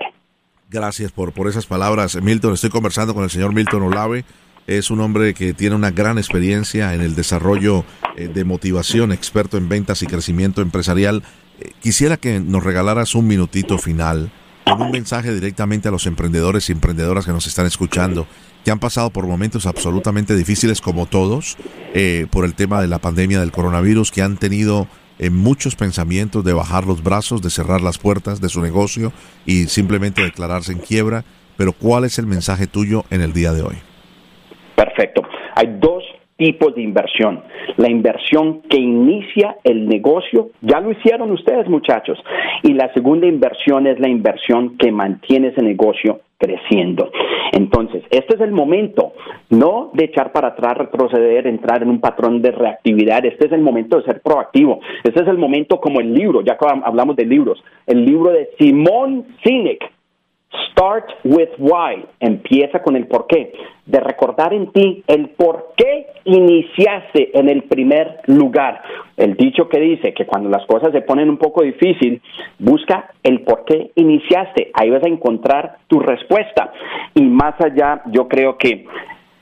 Gracias 0.72 1.12
por, 1.12 1.34
por 1.34 1.48
esas 1.48 1.68
palabras, 1.68 2.20
Milton. 2.20 2.54
Estoy 2.54 2.72
conversando 2.72 3.14
con 3.14 3.24
el 3.24 3.30
señor 3.30 3.54
Milton 3.54 3.84
Olave 3.84 4.24
es 4.68 4.90
un 4.90 5.00
hombre 5.00 5.34
que 5.34 5.54
tiene 5.54 5.76
una 5.76 5.92
gran 5.92 6.18
experiencia 6.18 6.94
en 6.94 7.02
el 7.02 7.16
desarrollo 7.16 7.86
eh, 8.18 8.28
de 8.28 8.44
motivación, 8.44 9.12
experto 9.12 9.58
en 9.58 9.70
ventas 9.70 10.02
y 10.02 10.08
crecimiento 10.08 10.62
empresarial. 10.62 11.24
Eh, 11.60 11.72
quisiera 11.80 12.18
que 12.18 12.40
nos 12.40 12.64
regalaras 12.64 13.16
un 13.16 13.28
minutito 13.28 13.78
final 13.78 14.32
con 14.66 14.82
un 14.82 14.92
mensaje 14.92 15.34
directamente 15.34 15.88
a 15.88 15.92
los 15.92 16.08
emprendedores 16.08 16.70
y 16.70 16.72
emprendedoras 16.72 17.26
que 17.26 17.32
nos 17.32 17.46
están 17.46 17.68
escuchando, 17.68 18.26
que 18.64 18.72
han 18.72 18.80
pasado 18.80 19.12
por 19.12 19.28
momentos 19.28 19.68
absolutamente 19.68 20.36
difíciles 20.36 20.82
como 20.82 21.06
todos, 21.06 21.56
eh, 21.94 22.26
por 22.32 22.46
el 22.46 22.56
tema 22.56 22.82
de 22.82 22.88
la 22.88 22.98
pandemia 22.98 23.40
del 23.40 23.52
coronavirus, 23.52 24.12
que 24.12 24.24
han 24.24 24.38
tenido 24.38 24.88
muchos 25.32 25.78
pensamientos 25.78 26.44
de 26.44 26.52
bajar 26.52 26.86
los 26.86 27.02
brazos, 27.02 27.42
de 27.42 27.50
cerrar 27.50 27.80
las 27.80 27.98
puertas 27.98 28.42
de 28.42 28.50
su 28.50 28.60
negocio 28.60 29.14
y 29.46 29.68
simplemente 29.68 30.22
declararse 30.22 30.74
en 30.74 30.80
quiebra. 30.80 31.24
Pero 31.56 31.72
¿cuál 31.72 32.04
es 32.04 32.20
el 32.20 32.26
mensaje 32.26 32.68
tuyo 32.68 33.06
en 33.10 33.22
el 33.22 33.32
día 33.32 33.54
de 33.54 33.62
hoy? 33.62 33.85
Perfecto. 34.76 35.24
Hay 35.56 35.78
dos 35.80 36.04
tipos 36.38 36.76
de 36.76 36.82
inversión. 36.82 37.44
La 37.78 37.90
inversión 37.90 38.62
que 38.64 38.78
inicia 38.78 39.58
el 39.64 39.88
negocio, 39.88 40.50
ya 40.62 40.80
lo 40.82 40.92
hicieron 40.92 41.32
ustedes 41.32 41.68
muchachos, 41.70 42.22
y 42.64 42.74
la 42.74 42.94
segunda 42.94 43.28
inversión 43.28 43.88
es 43.88 44.00
la 44.00 44.10
inversión 44.10 44.78
que 44.78 44.92
mantiene 44.92 45.48
ese 45.50 45.62
negocio 45.62 46.22
creciendo. 46.38 47.10
Entonces, 47.54 48.04
este 48.10 48.36
es 48.36 48.42
el 48.42 48.52
momento, 48.52 49.14
no 49.50 49.92
de 49.94 50.06
echar 50.06 50.34
para 50.34 50.50
atrás, 50.50 50.78
retroceder, 50.78 51.48
entrar 51.48 51.82
en 51.82 51.90
un 51.90 52.02
patrón 52.02 52.42
de 52.42 52.52
reactividad, 52.52 53.26
este 53.26 53.46
es 53.46 53.54
el 53.54 53.62
momento 53.62 53.98
de 53.98 54.04
ser 54.04 54.22
proactivo, 54.22 54.82
este 55.04 55.22
es 55.24 55.28
el 55.30 55.38
momento 55.38 55.80
como 55.80 56.02
el 56.02 56.14
libro, 56.14 56.42
ya 56.42 56.58
hablamos 56.84 57.16
de 57.16 57.26
libros, 57.26 57.64
el 57.88 58.06
libro 58.06 58.32
de 58.32 58.50
Simón 58.60 59.26
Sinek, 59.44 59.90
Start 60.72 61.06
with 61.24 61.50
why. 61.58 62.06
Empieza 62.20 62.82
con 62.82 62.96
el 62.96 63.08
por 63.08 63.28
qué. 63.28 63.54
De 63.86 64.00
recordar 64.00 64.54
en 64.54 64.72
ti 64.72 65.04
el 65.08 65.30
por 65.30 65.74
qué 65.78 66.08
iniciaste 66.26 67.38
en 67.38 67.50
el 67.50 67.64
primer 67.64 68.22
lugar. 68.28 68.82
El 69.16 69.36
dicho 69.36 69.70
que 69.70 69.80
dice 69.80 70.14
que 70.14 70.26
cuando 70.26 70.50
las 70.50 70.66
cosas 70.66 70.92
se 70.92 71.02
ponen 71.02 71.30
un 71.30 71.38
poco 71.38 71.64
difícil, 71.64 72.22
busca 72.60 73.12
el 73.24 73.42
por 73.42 73.66
qué 73.66 73.92
iniciaste. 73.96 74.72
Ahí 74.74 74.90
vas 74.90 75.04
a 75.04 75.10
encontrar 75.10 75.78
tu 75.88 76.00
respuesta. 76.00 76.72
Y 77.14 77.24
más 77.24 77.54
allá, 77.62 78.02
yo 78.08 78.28
creo 78.28 78.58
que 78.58 78.86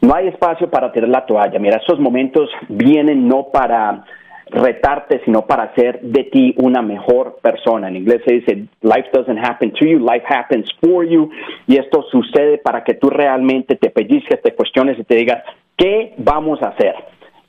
no 0.02 0.14
hay 0.14 0.28
espacio 0.28 0.70
para 0.70 0.92
tirar 0.92 1.10
la 1.10 1.26
toalla. 1.26 1.58
Mira, 1.60 1.78
estos 1.78 2.00
momentos 2.00 2.50
vienen 2.68 3.28
no 3.28 3.48
para 3.54 4.04
retarte, 4.54 5.22
sino 5.26 5.46
para 5.46 5.64
hacer 5.64 6.00
de 6.02 6.26
ti 6.26 6.56
una 6.58 6.82
mejor 6.82 7.38
persona. 7.42 7.88
En 7.88 7.98
inglés 7.98 8.22
se 8.26 8.36
dice, 8.36 8.56
life 8.82 9.10
doesn't 9.12 9.44
happen 9.44 9.72
to 9.72 9.86
you, 9.86 10.00
life 10.00 10.26
happens 10.28 10.70
for 10.80 11.06
you. 11.06 11.30
Y 11.68 11.78
esto 11.78 12.04
sucede 12.12 12.60
para 12.60 12.84
que 12.84 12.94
tú 12.94 13.10
realmente 13.10 13.76
te 13.76 13.90
pellizques, 13.90 14.42
te 14.42 14.54
cuestiones 14.54 14.98
y 15.00 15.04
te 15.04 15.16
digas, 15.16 15.44
¿qué 15.78 16.14
vamos 16.18 16.62
a 16.62 16.70
hacer? 16.70 16.96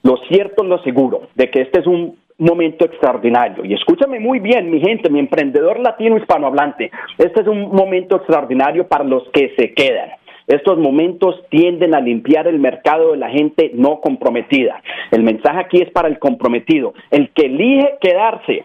Lo 0.02 0.16
cierto, 0.28 0.64
lo 0.64 0.82
seguro, 0.82 1.28
de 1.34 1.50
que 1.50 1.62
este 1.62 1.80
es 1.80 1.86
un 1.86 2.16
momento 2.38 2.84
extraordinario. 2.84 3.64
Y 3.64 3.74
escúchame 3.74 4.18
muy 4.18 4.40
bien, 4.40 4.70
mi 4.70 4.80
gente, 4.80 5.08
mi 5.10 5.18
emprendedor 5.18 5.78
latino 5.80 6.16
hispanohablante, 6.16 6.90
este 7.18 7.42
es 7.42 7.46
un 7.46 7.70
momento 7.70 8.16
extraordinario 8.16 8.86
para 8.88 9.04
los 9.04 9.28
que 9.30 9.54
se 9.56 9.72
quedan. 9.72 10.10
Estos 10.46 10.78
momentos 10.78 11.42
tienden 11.48 11.94
a 11.94 12.00
limpiar 12.00 12.46
el 12.46 12.58
mercado 12.58 13.12
de 13.12 13.18
la 13.18 13.30
gente 13.30 13.70
no 13.74 14.00
comprometida. 14.00 14.82
El 15.10 15.22
mensaje 15.22 15.58
aquí 15.58 15.80
es 15.80 15.90
para 15.90 16.08
el 16.08 16.18
comprometido. 16.18 16.92
El 17.10 17.30
que 17.30 17.46
elige 17.46 17.94
quedarse, 18.00 18.64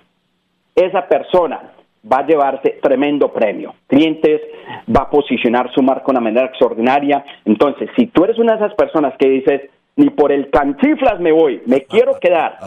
esa 0.76 1.08
persona 1.08 1.72
va 2.12 2.18
a 2.18 2.28
llevarse 2.28 2.80
tremendo 2.82 3.32
premio. 3.32 3.76
Clientes 3.88 4.42
va 4.94 5.04
a 5.04 5.10
posicionar 5.10 5.72
su 5.74 5.82
marca 5.82 6.06
de 6.06 6.12
una 6.12 6.22
manera 6.22 6.48
extraordinaria. 6.48 7.24
Entonces, 7.46 7.89
si 7.96 8.08
tú 8.08 8.24
eres 8.24 8.38
una 8.38 8.56
de 8.56 8.65
esas 8.65 8.76
personas 8.76 9.13
que 9.18 9.30
dices, 9.30 9.62
ni 9.96 10.10
por 10.10 10.32
el 10.32 10.50
canchiflas 10.50 11.20
me 11.20 11.32
voy, 11.32 11.62
me 11.65 11.82
quiero 11.82 12.20
quedar, 12.20 12.58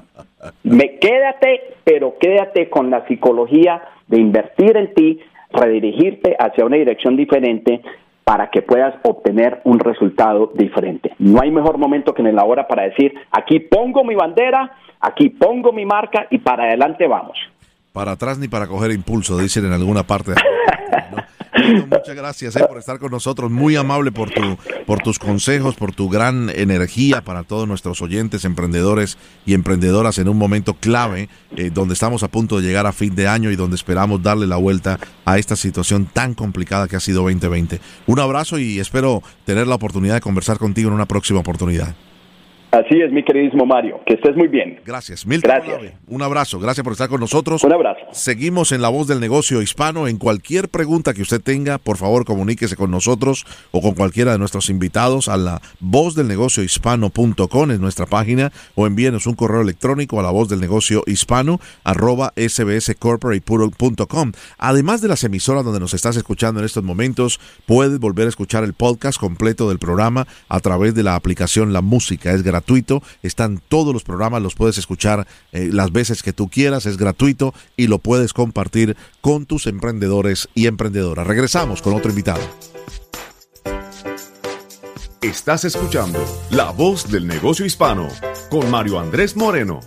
me 0.65 0.99
quédate, 0.99 1.77
pero 1.85 2.17
quédate 2.19 2.69
con 2.69 2.91
la 2.91 3.07
psicología 3.07 3.83
de 4.07 4.21
invertir 4.21 4.77
en 4.77 4.93
ti, 4.93 5.21
redirigirte 5.51 6.37
hacia 6.39 6.67
una 6.67 6.77
dirección 6.77 7.17
diferente 7.17 7.81
para 8.25 8.51
que 8.51 8.63
puedas 8.63 8.95
obtener 9.03 9.61
un 9.65 9.79
resultado 9.79 10.53
diferente. 10.55 11.15
No 11.19 11.41
hay 11.43 11.51
mejor 11.51 11.79
momento 11.79 12.15
que 12.15 12.23
en 12.23 12.35
la 12.35 12.45
hora 12.45 12.69
para 12.69 12.85
decir, 12.85 13.15
aquí 13.31 13.61
pongo 13.61 14.05
mi 14.05 14.15
bandera, 14.15 14.77
aquí 15.01 15.29
pongo 15.31 15.73
mi 15.73 15.85
marca 15.85 16.27
y 16.31 16.39
para 16.39 16.65
adelante 16.65 17.07
vamos. 17.07 17.37
Para 17.93 18.13
atrás 18.13 18.39
ni 18.39 18.49
para 18.49 18.67
coger 18.67 18.91
impulso, 18.93 19.37
dicen 19.39 19.67
en 19.67 19.73
alguna 19.73 20.03
parte. 20.05 20.33
muchas 21.89 22.15
gracias 22.15 22.57
eh, 22.57 22.65
por 22.67 22.79
estar 22.79 22.99
con 22.99 23.11
nosotros. 23.11 23.51
Muy 23.51 23.77
amable 23.77 24.13
por, 24.13 24.31
tu, 24.31 24.57
por 24.87 25.01
tus 25.01 25.19
consejos, 25.19 25.75
por 25.75 25.95
tu 25.95 26.09
gran 26.09 26.51
energía 26.51 27.23
para 27.23 27.43
todos 27.43 27.69
nuestros 27.69 28.01
oyentes, 28.03 28.45
emprendedores 28.45 29.19
y 29.45 29.55
emprendedoras 29.55 30.19
en 30.19 30.29
un 30.29 30.39
momento 30.39 30.75
clave 30.75 31.29
eh, 31.57 31.71
donde 31.73 31.95
estamos 31.95 32.23
a 32.23 32.29
punto 32.29 32.59
de 32.59 32.67
llegar 32.67 32.87
a 32.87 32.93
fin 32.93 33.15
de 33.15 33.29
año 33.29 33.51
y 33.51 33.57
donde 33.57 33.77
esperamos 33.77 34.23
darle 34.23 34.47
la 34.47 34.57
vuelta 34.57 34.99
a 35.25 35.39
esta 35.39 35.57
situación 35.57 36.07
tan 36.07 36.35
complicada 36.35 36.89
que 36.89 36.97
ha 36.97 37.01
sido 37.01 37.23
2020. 37.23 37.81
Un 38.07 38.21
abrazo 38.21 38.59
y 38.59 38.81
espero 38.81 39.23
tener 39.45 39.67
la 39.67 39.75
oportunidad 39.75 40.15
de 40.15 40.21
conversar 40.21 40.59
contigo 40.59 40.89
en 40.89 40.95
una 40.95 41.07
próxima 41.07 41.41
oportunidad. 41.41 41.95
Así 42.73 42.99
es, 43.03 43.13
mi 43.13 43.23
queridísimo 43.23 43.67
Mario. 43.67 44.01
Que 44.07 44.15
estés 44.15 44.35
muy 44.35 44.49
bien. 44.49 44.81
Gracias. 44.87 45.27
Milton 45.27 45.51
Gracias. 45.51 45.93
un 46.09 46.23
abrazo. 46.23 46.59
Gracias 46.59 46.83
por 46.83 46.95
estar 46.95 47.11
con 47.11 47.21
nosotros. 47.21 47.63
Un 47.65 47.75
abrazo. 47.75 48.01
Seguimos 48.13 48.73
en 48.73 48.81
La 48.81 48.89
Voz 48.89 49.07
del 49.09 49.21
Negocio 49.21 49.61
Hispano. 49.61 50.09
En 50.09 50.17
cualquier 50.17 50.71
pregunta 50.71 51.13
que 51.13 51.21
usted 51.21 51.43
tenga, 51.43 51.77
por 51.77 51.99
favor, 51.99 52.25
comuníquese 52.25 52.75
con 52.75 52.91
nosotros 52.91 53.45
o 53.73 53.83
con 53.83 53.93
cualquiera 53.93 54.33
de 54.33 54.39
nuestros 54.39 54.71
invitados 54.71 55.29
a 55.29 55.37
la 55.37 55.61
voz 55.81 56.15
del 56.15 56.29
negocio 56.29 56.63
hispano.com 56.63 57.71
en 57.71 57.79
nuestra 57.79 58.07
página 58.07 58.51
o 58.75 58.87
envíenos 58.87 59.27
un 59.27 59.35
correo 59.35 59.61
electrónico 59.61 60.19
a 60.19 60.23
la 60.23 60.31
voz 60.31 60.49
del 60.49 60.63
negocio 60.63 61.03
hispano 61.07 61.61
arroba 61.85 62.33
sbscorporate.com. 62.39 64.33
Además 64.57 65.03
de 65.03 65.09
las 65.09 65.25
emisoras 65.25 65.67
donde 65.67 65.81
nos 65.81 65.93
estás 65.93 66.17
escuchando 66.17 66.61
en 66.61 66.65
estos 66.65 66.83
momentos, 66.83 67.39
puedes 67.67 67.99
volver 67.99 68.25
a 68.25 68.31
escuchar 68.31 68.65
el 68.65 68.73
podcast 68.73 69.21
completo 69.21 69.69
del 69.69 69.79
programa 69.79 70.27
a 70.49 70.61
través 70.61 70.95
de 70.95 71.03
la 71.03 71.17
aplicación 71.17 71.75
La 71.75 71.83
Música. 71.83 72.33
Es 72.33 72.43
gratuito 72.43 72.62
están 73.23 73.61
todos 73.69 73.93
los 73.93 74.05
programas, 74.05 74.43
los 74.43 74.55
puedes 74.55 74.79
escuchar 74.79 75.27
eh, 75.53 75.69
las 75.73 75.93
veces 75.93 76.23
que 76.23 76.33
tú 76.33 76.49
quieras, 76.49 76.87
es 76.87 76.97
gratuito 76.97 77.55
y 77.77 77.87
lo 77.87 77.99
puedes 77.99 78.33
compartir 78.33 78.97
con 79.21 79.47
tus 79.47 79.67
emprendedores 79.67 80.49
y 80.55 80.67
emprendedoras. 80.67 81.27
Regresamos 81.27 81.83
con 81.83 81.95
otro 81.95 82.11
invitado. 82.11 82.43
Estás 85.23 85.65
escuchando 85.65 86.19
La 86.51 86.73
Voz 86.73 87.11
del 87.11 87.29
Negocio 87.29 87.65
Hispano 87.65 88.09
con 88.51 88.69
Mario 88.71 88.99
Andrés 88.99 89.37
Moreno. 89.37 89.81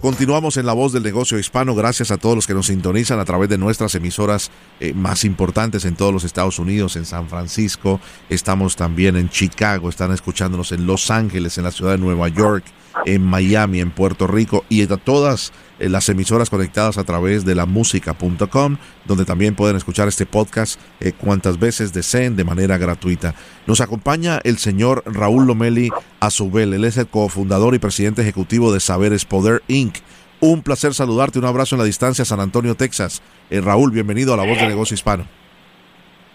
Continuamos 0.00 0.58
en 0.58 0.66
la 0.66 0.74
voz 0.74 0.92
del 0.92 1.02
negocio 1.02 1.38
hispano. 1.38 1.74
Gracias 1.74 2.10
a 2.10 2.18
todos 2.18 2.36
los 2.36 2.46
que 2.46 2.54
nos 2.54 2.66
sintonizan 2.66 3.18
a 3.18 3.24
través 3.24 3.48
de 3.48 3.56
nuestras 3.56 3.94
emisoras 3.94 4.50
eh, 4.78 4.92
más 4.92 5.24
importantes 5.24 5.84
en 5.84 5.96
todos 5.96 6.12
los 6.12 6.24
Estados 6.24 6.58
Unidos, 6.58 6.96
en 6.96 7.06
San 7.06 7.28
Francisco. 7.28 7.98
Estamos 8.28 8.76
también 8.76 9.16
en 9.16 9.30
Chicago, 9.30 9.88
están 9.88 10.12
escuchándonos 10.12 10.72
en 10.72 10.86
Los 10.86 11.10
Ángeles, 11.10 11.56
en 11.56 11.64
la 11.64 11.72
ciudad 11.72 11.92
de 11.92 11.98
Nueva 11.98 12.28
York, 12.28 12.64
en 13.06 13.22
Miami, 13.22 13.80
en 13.80 13.90
Puerto 13.90 14.26
Rico 14.26 14.64
y 14.68 14.82
a 14.82 14.96
todas 14.96 15.52
las 15.78 16.08
emisoras 16.08 16.50
conectadas 16.50 16.98
a 16.98 17.04
través 17.04 17.44
de 17.44 17.54
la 17.54 17.66
música.com, 17.66 18.76
donde 19.04 19.24
también 19.24 19.54
pueden 19.54 19.76
escuchar 19.76 20.08
este 20.08 20.26
podcast 20.26 20.80
eh, 21.00 21.12
cuantas 21.12 21.58
veces 21.58 21.92
deseen 21.92 22.36
de 22.36 22.44
manera 22.44 22.78
gratuita. 22.78 23.34
Nos 23.66 23.80
acompaña 23.80 24.40
el 24.44 24.58
señor 24.58 25.02
Raúl 25.06 25.46
Lomeli 25.46 25.90
Azubel, 26.20 26.74
él 26.74 26.84
es 26.84 26.96
el 26.96 27.06
cofundador 27.06 27.74
y 27.74 27.78
presidente 27.78 28.22
ejecutivo 28.22 28.72
de 28.72 28.80
Saberes 28.80 29.24
Poder 29.24 29.62
Inc. 29.68 29.96
Un 30.40 30.62
placer 30.62 30.92
saludarte, 30.92 31.38
un 31.38 31.46
abrazo 31.46 31.76
en 31.76 31.80
la 31.80 31.86
distancia, 31.86 32.24
San 32.24 32.40
Antonio, 32.40 32.74
Texas. 32.74 33.22
Eh, 33.48 33.60
Raúl, 33.60 33.90
bienvenido 33.90 34.34
a 34.34 34.36
La 34.36 34.46
Voz 34.46 34.58
de 34.58 34.66
Negocio 34.66 34.94
Hispano. 34.94 35.24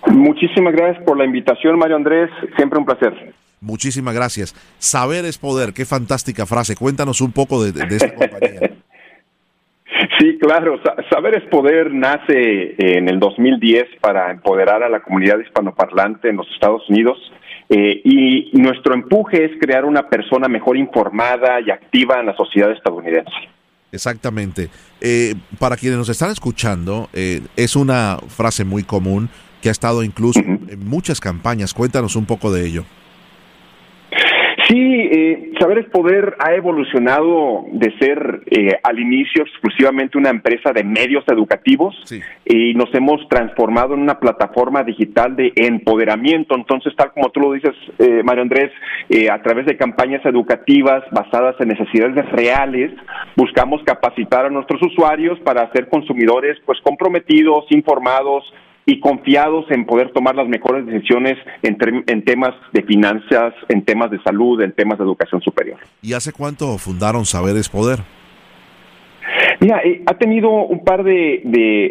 Muchísimas 0.08 0.74
gracias 0.74 1.04
por 1.06 1.18
la 1.18 1.26
invitación, 1.26 1.78
Mario 1.78 1.98
Andrés. 1.98 2.30
Siempre 2.56 2.80
un 2.80 2.86
placer. 2.86 3.36
Muchísimas 3.60 4.16
gracias. 4.16 4.56
Saber 4.80 5.26
es 5.26 5.38
poder. 5.38 5.74
Qué 5.74 5.86
fantástica 5.86 6.48
frase. 6.48 6.76
Cuéntanos 6.76 7.22
un 7.22 7.32
poco 7.32 7.64
de, 7.64 7.72
de 7.72 7.96
esta 7.96 8.14
compañía. 8.16 8.72
Sí, 10.20 10.38
claro. 10.40 10.80
Saber 11.10 11.36
es 11.36 11.44
poder 11.50 11.94
nace 11.94 12.76
en 12.78 13.08
el 13.08 13.20
2010 13.20 14.00
para 14.00 14.32
empoderar 14.32 14.84
a 14.84 14.90
la 14.90 15.02
comunidad 15.02 15.40
hispanoparlante 15.40 16.30
en 16.30 16.38
los 16.38 16.48
Estados 16.52 16.88
Unidos. 16.90 17.18
Eh, 17.70 18.02
y 18.04 18.52
nuestro 18.60 18.94
empuje 18.94 19.46
es 19.46 19.52
crear 19.60 19.86
una 19.86 20.10
persona 20.10 20.48
mejor 20.48 20.76
informada 20.76 21.62
y 21.62 21.72
activa 21.72 22.20
en 22.20 22.26
la 22.26 22.36
sociedad 22.36 22.72
estadounidense. 22.72 23.32
Exactamente. 23.92 24.70
Eh, 25.00 25.36
para 25.60 25.78
quienes 25.78 25.98
nos 25.98 26.10
están 26.10 26.32
escuchando, 26.32 27.10
eh, 27.14 27.42
es 27.56 27.76
una 27.76 28.18
frase 28.28 28.66
muy 28.66 28.84
común 28.84 29.30
que 29.62 29.70
ha 29.70 29.72
estado 29.72 30.04
incluso 30.04 30.40
en 30.40 30.86
muchas 30.86 31.20
campañas. 31.20 31.74
Cuéntanos 31.74 32.16
un 32.16 32.26
poco 32.26 32.52
de 32.52 32.66
ello. 32.66 32.84
Sí, 34.72 34.78
eh, 34.80 35.52
Saberes 35.60 35.90
Poder 35.90 36.38
ha 36.40 36.54
evolucionado 36.54 37.66
de 37.74 37.94
ser 38.00 38.42
eh, 38.46 38.80
al 38.82 39.00
inicio 39.00 39.44
exclusivamente 39.44 40.18
una 40.18 40.30
empresa 40.30 40.72
de 40.72 40.86
medios 40.86 41.26
educativos 41.28 41.94
y 42.46 42.74
nos 42.76 42.88
hemos 42.96 43.28
transformado 43.28 43.96
en 43.96 44.00
una 44.00 44.18
plataforma 44.18 44.82
digital 44.84 45.36
de 45.36 45.52
empoderamiento. 45.58 46.56
Entonces, 46.56 46.96
tal 46.96 47.12
como 47.12 47.32
tú 47.32 47.42
lo 47.42 47.52
dices, 47.52 47.76
eh, 48.00 48.22
Mario 48.24 48.44
Andrés, 48.44 48.72
eh, 49.10 49.30
a 49.30 49.42
través 49.42 49.66
de 49.66 49.76
campañas 49.76 50.26
educativas 50.26 51.04
basadas 51.12 51.58
en 51.60 51.68
necesidades 51.68 52.32
reales, 52.32 52.94
buscamos 53.36 53.84
capacitar 53.84 54.46
a 54.46 54.50
nuestros 54.50 54.82
usuarios 54.84 55.38
para 55.42 55.70
ser 55.74 55.90
consumidores 55.90 56.58
pues 56.66 56.80
comprometidos, 56.82 57.66
informados, 57.72 58.46
y 58.86 59.00
confiados 59.00 59.66
en 59.70 59.86
poder 59.86 60.12
tomar 60.12 60.36
las 60.36 60.48
mejores 60.48 60.86
decisiones 60.86 61.38
en, 61.62 61.78
en, 62.08 62.26
temas 62.26 62.52
de 62.74 62.84
finanzas, 62.84 63.54
en 63.70 63.84
temas 63.86 64.12
de 64.12 64.22
salud, 64.24 64.62
en 64.62 64.72
temas 64.74 64.98
de 64.98 65.04
educación 65.04 65.42
superior. 65.42 65.78
¿Y 66.02 66.14
hace 66.14 66.32
cuánto 66.32 66.78
fundaron 66.78 67.26
Saberes 67.26 67.70
Poder? 67.70 68.00
Mira, 69.62 69.80
eh, 69.84 70.02
ha 70.08 70.16
tenido 70.16 70.50
un 70.50 70.84
par 70.84 71.04
de, 71.04 71.42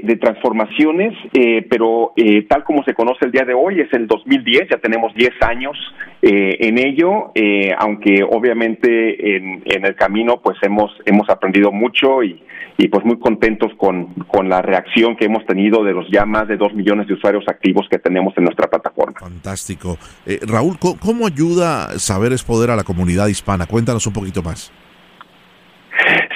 de, 0.03 0.17
transformaciones, 0.17 1.15
eh, 1.33 1.65
pero 1.71 2.13
eh, 2.17 2.45
tal 2.49 2.65
como 2.65 2.83
se 2.83 2.95
conoce 2.95 3.25
el 3.27 3.31
día 3.31 3.45
de 3.45 3.55
hoy, 3.55 3.81
es 3.81 3.93
el 3.93 4.09
2010, 4.09 4.71
ya 4.73 4.79
tenemos 4.79 5.15
10 5.15 5.31
años 5.43 5.77
en 6.23 6.77
ello, 6.77 7.33
aunque 7.79 8.23
obviamente 8.23 9.37
en, 9.37 9.63
el 9.65 9.95
camino 9.95 10.43
pues 10.43 10.59
hemos, 10.63 10.91
hemos 11.07 11.31
aprendido 11.31 11.73
mucho 11.73 12.23
y, 12.23 12.43
pues 12.91 13.05
muy 13.07 13.19
contentos 13.19 13.73
con, 13.79 14.07
con 14.27 14.49
la 14.49 14.61
reacción 14.61 15.17
que 15.17 15.27
hemos 15.27 15.47
tenido 15.47 15.83
de 15.83 15.93
los 15.93 16.11
ya 16.11 16.27
más 16.27 16.49
de 16.49 16.59
2 16.59 16.75
millones 16.75 17.07
de 17.07 17.15
usuarios 17.15 17.45
activos 17.47 17.87
que 17.91 17.99
tenemos 17.99 18.35
en 18.37 18.45
nuestra 18.45 18.69
plataforma. 18.69 19.19
Fantástico. 19.19 19.97
Raúl, 20.47 20.77
¿cómo, 20.79 21.27
ayuda 21.27 21.99
Saberes 21.99 22.43
Poder 22.43 22.71
a 22.71 22.77
la 22.77 22.85
comunidad 22.85 23.29
hispana? 23.29 23.67
Cuéntanos 23.67 24.07
un 24.07 24.13
poquito 24.13 24.43
más. 24.43 24.71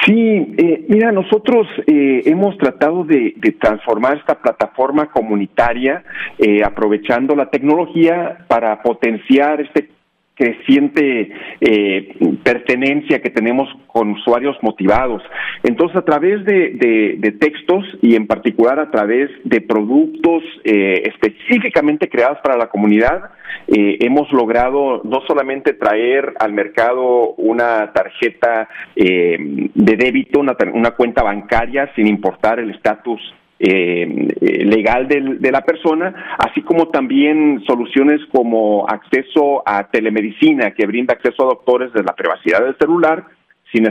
Sí, 0.04 0.54
eh, 0.58 0.84
mira, 0.88 1.12
nosotros 1.12 1.66
eh, 1.86 2.22
hemos 2.26 2.58
tratado 2.58 3.04
de, 3.04 3.34
transformar 3.58 4.18
esta 4.18 4.34
plataforma 4.34 5.06
comunitaria 5.06 6.04
eh, 6.38 6.62
aprovechando 6.62 7.34
la 7.34 7.48
tecnología 7.48 8.44
para 8.46 8.82
potenciar 8.82 9.62
este 9.62 9.93
creciente 10.34 11.30
eh, 11.60 12.16
pertenencia 12.42 13.20
que 13.20 13.30
tenemos 13.30 13.68
con 13.86 14.10
usuarios 14.10 14.56
motivados. 14.62 15.22
Entonces, 15.62 15.96
a 15.96 16.04
través 16.04 16.44
de, 16.44 17.16
de, 17.18 17.32
textos 17.32 17.84
y 18.02 18.16
en 18.16 18.26
particular 18.26 18.78
a 18.78 18.90
través 18.90 19.30
de 19.44 19.60
productos 19.60 20.42
eh, 20.64 21.02
específicamente 21.06 22.08
creados 22.08 22.38
para 22.42 22.56
la 22.56 22.68
comunidad, 22.68 23.30
eh, 23.68 23.98
hemos 24.00 24.30
logrado 24.32 25.02
no 25.04 25.20
solamente 25.26 25.74
traer 25.74 26.34
al 26.38 26.52
mercado 26.52 27.34
una 27.36 27.92
tarjeta 27.92 28.68
eh, 28.96 29.36
de 29.74 29.96
débito, 29.96 30.40
una, 30.40 30.56
una 30.72 30.92
cuenta 30.92 31.22
bancaria 31.22 31.90
sin 31.94 32.06
importar 32.06 32.58
el 32.58 32.70
estatus 32.70 33.20
eh, 33.60 34.64
legal 34.64 35.06
de 35.08 35.52
la 35.52 35.62
persona, 35.62 36.36
así 36.38 36.62
como 36.62 36.88
también 36.88 37.62
soluciones 37.66 38.20
como 38.32 38.86
acceso 38.88 39.62
a 39.64 39.88
telemedicina 39.88 40.72
que 40.72 40.86
brinda 40.86 41.14
acceso 41.14 41.44
a 41.44 41.54
doctores 41.54 41.92
de 41.92 42.02
la 42.02 42.14
privacidad 42.14 42.64
del 42.64 42.76
celular 42.78 43.24
sin, 43.72 43.84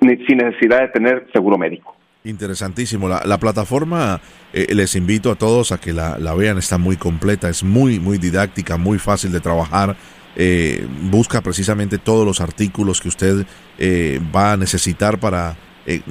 necesidad 0.00 0.80
de 0.80 0.88
tener 0.88 1.26
seguro 1.32 1.58
médico. 1.58 1.94
Interesantísimo. 2.24 3.08
La, 3.08 3.38
plataforma, 3.38 4.20
eh, 4.52 4.74
les 4.74 4.94
invito 4.96 5.30
a 5.30 5.36
todos 5.36 5.72
a 5.72 5.78
que 5.78 5.92
la, 5.92 6.16
vean, 6.34 6.58
está 6.58 6.78
muy 6.78 6.96
completa, 6.96 7.48
es 7.48 7.62
muy, 7.62 8.00
muy 8.00 8.18
didáctica, 8.18 8.76
muy 8.76 8.98
fácil 8.98 9.32
de 9.32 9.40
trabajar. 9.40 9.96
Eh, 10.36 10.86
busca 11.10 11.40
precisamente 11.40 11.98
todos 11.98 12.26
los 12.26 12.40
artículos 12.40 13.00
que 13.00 13.08
usted 13.08 13.46
eh, 13.78 14.20
va 14.34 14.52
a 14.52 14.56
necesitar 14.56 15.18
para 15.18 15.56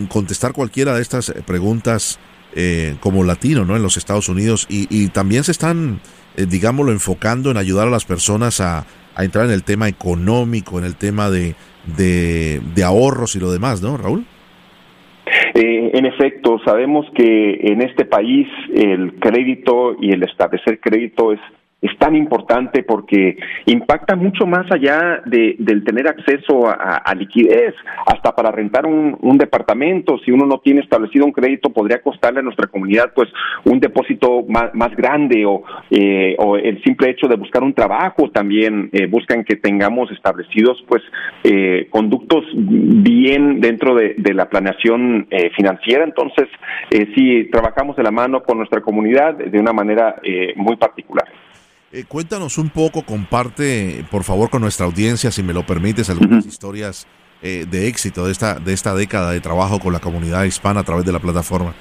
contestar 0.10 0.54
cualquiera 0.54 0.96
de 0.96 1.04
estas 1.04 1.32
preguntas 1.46 2.20
eh, 2.56 2.96
como 3.00 3.24
latino 3.24 3.66
¿no? 3.66 3.76
en 3.76 3.84
los 3.84 3.98
Estados 3.98 4.30
Unidos 4.30 4.68
y, 4.70 5.10
también 5.10 5.44
se 5.44 5.52
están, 5.52 6.00
eh, 6.36 6.46
digámoslo, 6.50 6.92
enfocando 6.92 7.52
en 7.52 7.58
ayudar 7.58 7.88
a 7.88 7.92
las 7.92 8.06
personas 8.06 8.62
a, 8.62 8.86
entrar 9.20 9.46
en 9.46 9.52
el 9.52 9.64
tema 9.64 9.88
económico, 9.88 10.78
en 10.78 10.86
el 10.86 10.96
tema 10.96 11.32
de, 11.32 11.56
de, 11.98 12.84
ahorros 12.84 13.36
y 13.36 13.40
lo 13.40 13.52
demás, 13.52 13.82
¿no, 13.82 13.98
Raúl? 13.98 14.26
Eh, 15.56 15.92
en 15.94 16.06
efecto, 16.06 16.60
sabemos 16.64 17.08
que 17.16 17.60
en 17.64 17.82
este 17.82 18.06
país 18.06 18.48
el 18.76 19.16
crédito 19.20 19.96
y 20.00 20.12
el 20.12 20.22
establecer 20.22 20.80
crédito 20.80 21.34
es 21.34 21.40
es 21.82 21.96
tan 22.00 22.16
importante 22.16 22.82
porque 22.84 23.38
impacta 23.66 24.16
mucho 24.16 24.48
más 24.48 24.66
allá 24.72 25.22
de, 25.26 25.56
del 25.60 25.84
tener 25.84 26.08
acceso 26.08 26.68
a, 26.68 27.14
liquidez, 27.16 27.76
hasta 28.06 28.36
para 28.36 28.52
rentar 28.52 28.86
un, 28.86 29.38
departamento, 29.38 30.18
si 30.26 30.32
uno 30.32 30.48
no 30.48 30.58
tiene 30.60 30.82
establecido 30.82 31.26
un 31.26 31.32
crédito, 31.32 31.70
podría 31.70 32.02
costarle 32.02 32.40
a 32.40 32.44
nuestra 32.44 32.68
comunidad 32.68 33.12
pues 33.14 33.30
un 33.66 33.80
depósito 33.80 34.44
más, 34.48 34.96
grande 34.96 35.46
o, 35.46 35.64
eh, 35.92 36.36
o 36.40 36.58
el 36.58 36.82
simple 36.84 37.12
hecho 37.12 37.28
de 37.28 37.36
buscar 37.36 37.62
un 37.62 37.74
trabajo 37.74 38.32
también 38.32 38.90
eh, 38.92 39.06
buscan 39.06 39.44
que 39.44 39.58
tengamos 39.58 40.10
establecidos 40.12 40.84
pues 40.88 41.04
eh, 41.44 41.88
conductos 41.92 42.44
bien 42.56 43.62
dentro 43.62 43.94
de, 43.94 44.16
de 44.18 44.34
la 44.34 44.50
planeación 44.50 45.28
eh, 45.30 45.52
financiera, 45.56 46.04
entonces 46.04 46.48
sí 47.16 47.48
trabajamos 47.52 47.96
de 47.96 48.04
la 48.04 48.12
mano 48.12 48.42
con 48.42 48.58
nuestra 48.58 48.82
comunidad 48.82 49.36
de 49.36 49.60
una 49.60 49.74
manera 49.74 50.16
muy 50.56 50.76
particular. 50.78 51.28
Eh, 51.98 52.04
cuéntanos 52.08 52.60
un 52.60 52.70
poco, 52.70 53.02
comparte 53.02 54.06
por 54.12 54.24
favor 54.24 54.52
con 54.52 54.62
nuestra 54.62 54.86
audiencia, 54.86 55.32
si 55.32 55.42
me 55.42 55.52
lo 55.52 55.64
permites, 55.64 56.12
algunas 56.12 56.46
historias 56.46 57.08
eh, 57.42 57.66
de 57.68 57.88
éxito 57.88 58.28
de 58.28 58.32
esta, 58.32 58.60
de 58.60 58.72
esta 58.72 58.94
década 58.94 59.32
de 59.32 59.40
trabajo 59.40 59.80
con 59.80 59.94
la 59.94 60.00
comunidad 60.00 60.44
hispana 60.44 60.82
a 60.82 60.84
través 60.84 61.06
de 61.06 61.12
la 61.12 61.18
plataforma. 61.18 61.74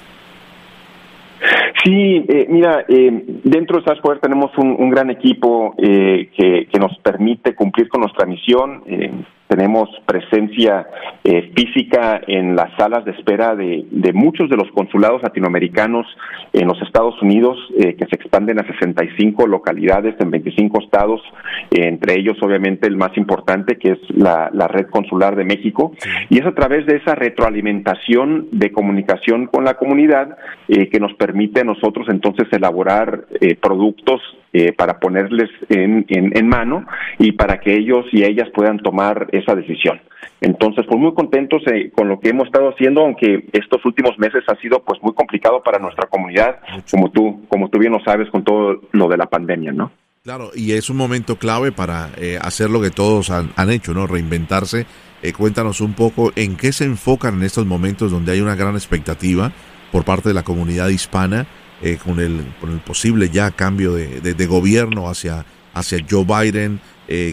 Sí, 1.83 2.25
eh, 2.29 2.47
mira, 2.49 2.83
dentro 2.87 3.77
de 3.77 3.85
SAS 3.85 3.99
Poder 3.99 4.19
tenemos 4.19 4.49
un, 4.57 4.89
gran 4.89 5.11
equipo 5.11 5.75
que, 5.77 6.67
que, 6.71 6.79
nos 6.79 6.97
permite 7.03 7.53
cumplir 7.53 7.87
con 7.87 8.01
nuestra 8.01 8.25
misión 8.25 8.81
tenemos 9.47 9.89
presencia 10.05 10.87
eh, 11.23 11.51
física 11.55 12.21
en 12.27 12.55
las 12.55 12.75
salas 12.77 13.05
de 13.05 13.11
espera 13.11 13.55
de, 13.55 13.85
muchos 14.13 14.49
de 14.49 14.57
los 14.57 14.69
consulados 14.71 15.23
latinoamericanos 15.23 16.05
en 16.53 16.67
los 16.67 16.81
Estados 16.81 17.21
Unidos, 17.21 17.57
eh, 17.77 17.95
que 17.95 18.05
se 18.05 18.15
expanden 18.15 18.59
a 18.59 18.67
65 18.67 19.47
localidades 19.47 20.15
en 20.19 20.31
25 20.31 20.81
estados, 20.81 21.21
entre 21.71 22.19
ellos 22.19 22.37
obviamente 22.41 22.87
el 22.87 22.97
más 22.97 23.15
importante, 23.17 23.77
que 23.77 23.91
es 23.91 23.99
la, 24.09 24.49
red 24.67 24.87
consular 24.87 25.35
de 25.35 25.45
México, 25.45 25.93
y 26.29 26.39
es 26.39 26.45
a 26.45 26.53
través 26.53 26.85
de 26.85 26.97
esa 26.97 27.15
retroalimentación 27.15 28.49
de 28.51 28.71
comunicación 28.71 29.47
con 29.47 29.63
la 29.63 29.75
comunidad 29.75 30.37
eh, 30.67 30.89
que 30.89 30.99
nos 30.99 31.13
permite 31.13 31.61
a 31.61 31.63
nosotros 31.63 32.07
entonces 32.09 32.47
elaborar 32.51 33.25
productos 33.61 34.21
para 34.75 34.99
ponerles 34.99 35.49
en, 35.69 36.05
en 36.09 36.47
mano 36.47 36.85
y 37.19 37.33
para 37.33 37.59
que 37.59 37.75
ellos 37.75 38.05
y 38.11 38.23
ellas 38.23 38.49
puedan 38.53 38.79
tomar 38.79 39.27
esa 39.31 39.53
decisión. 39.53 39.99
Entonces, 40.41 40.85
pues 40.87 40.99
muy 40.99 41.13
contentos 41.13 41.63
eh, 41.67 41.91
con 41.91 42.07
lo 42.07 42.19
que 42.19 42.29
hemos 42.29 42.45
estado 42.45 42.69
haciendo, 42.69 43.01
aunque 43.01 43.47
estos 43.53 43.83
últimos 43.85 44.17
meses 44.19 44.43
ha 44.47 44.55
sido 44.61 44.83
pues 44.83 45.01
muy 45.01 45.13
complicado 45.13 45.63
para 45.63 45.79
nuestra 45.79 46.07
comunidad, 46.07 46.59
como 46.91 47.09
tú, 47.09 47.45
como 47.47 47.69
tú 47.69 47.79
bien 47.79 47.93
lo 47.93 47.99
sabes, 48.03 48.29
con 48.29 48.43
todo 48.43 48.81
lo 48.91 49.07
de 49.07 49.17
la 49.17 49.25
pandemia, 49.25 49.71
¿no? 49.71 49.91
Claro, 50.23 50.51
y 50.53 50.73
es 50.73 50.89
un 50.89 50.97
momento 50.97 51.37
clave 51.37 51.71
para 51.71 52.09
eh, 52.17 52.37
hacer 52.41 52.69
lo 52.69 52.81
que 52.81 52.89
todos 52.89 53.31
han, 53.31 53.69
hecho, 53.69 53.93
¿no? 53.93 54.07
Reinventarse 54.07 54.85
cuéntanos 55.35 55.81
un 55.81 55.93
poco 55.93 56.31
en 56.37 56.55
qué 56.55 56.71
se 56.71 56.85
enfocan 56.85 57.35
en 57.35 57.43
estos 57.43 57.65
momentos 57.65 58.11
donde 58.11 58.31
hay 58.31 58.39
una 58.39 58.55
gran 58.55 58.75
expectativa 58.75 59.51
por 59.91 60.05
parte 60.05 60.29
de 60.29 60.35
la 60.35 60.43
comunidad 60.43 60.87
hispana 60.87 61.47
con, 62.03 62.19
el, 62.19 62.45
con 62.59 62.71
el 62.71 62.79
posible 62.79 63.29
ya 63.29 63.51
cambio 63.51 63.93
de, 63.93 64.21
de, 64.21 64.45
gobierno 64.47 65.09
hacia, 65.09 65.45
hacia 65.73 66.05
Joe 66.09 66.25
Biden, 66.25 66.79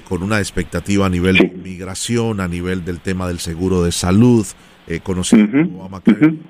con 0.07 0.22
una 0.22 0.38
expectativa 0.38 1.07
a 1.07 1.09
nivel 1.09 1.36
de 1.36 1.51
migración, 1.62 2.40
a 2.40 2.49
nivel 2.49 2.84
del 2.84 3.01
tema 3.01 3.26
del 3.26 3.40
seguro 3.40 3.82
de 3.82 3.90
salud, 3.90 4.47
eh, 4.87 5.01
conocido 5.01 5.47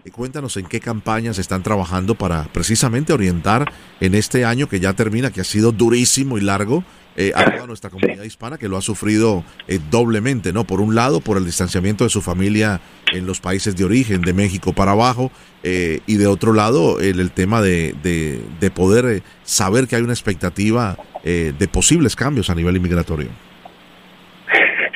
eh, 0.05 0.11
cuéntanos 0.11 0.57
en 0.57 0.67
qué 0.67 0.81
campañas 0.81 1.39
están 1.39 1.63
trabajando 1.63 2.15
para 2.15 2.45
precisamente 2.45 3.13
orientar 3.13 3.71
en 4.01 4.15
este 4.15 4.45
año 4.45 4.69
que 4.69 4.81
ya 4.81 4.93
termina, 4.93 5.31
que 5.31 5.41
ha 5.41 5.45
sido 5.45 5.73
durísimo 5.73 6.39
y 6.39 6.41
largo, 6.41 6.85
eh, 7.17 7.33
a 7.35 7.45
toda 7.45 7.67
nuestra 7.67 7.91
comunidad 7.91 8.25
hispana 8.25 8.59
que 8.59 8.69
lo 8.69 8.77
ha 8.77 8.81
sufrido 8.81 9.45
eh, 9.69 9.79
doblemente, 9.91 10.53
¿no? 10.53 10.65
Por 10.65 10.81
un 10.81 10.95
lado, 10.95 11.21
por 11.21 11.37
el 11.37 11.45
distanciamiento 11.45 12.03
de 12.03 12.11
su 12.11 12.23
familia 12.23 12.81
en 13.13 13.27
los 13.27 13.41
países 13.41 13.77
de 13.77 13.85
origen, 13.85 14.23
de 14.23 14.33
México 14.33 14.73
para 14.73 14.93
abajo, 14.93 15.31
y 15.63 16.17
de 16.17 16.27
otro 16.27 16.53
lado, 16.53 17.01
el, 17.01 17.21
el 17.21 17.31
tema 17.31 17.63
de, 17.63 17.95
de, 18.03 18.45
de 18.61 18.71
poder 18.71 19.23
saber 19.45 19.89
que 19.89 19.97
hay 19.97 20.03
una 20.03 20.13
expectativa 20.13 20.99
de 21.25 21.69
posibles 21.73 22.17
cambios 22.17 22.51
a 22.51 22.55
nivel 22.55 22.77
inmigratorio. 22.77 23.31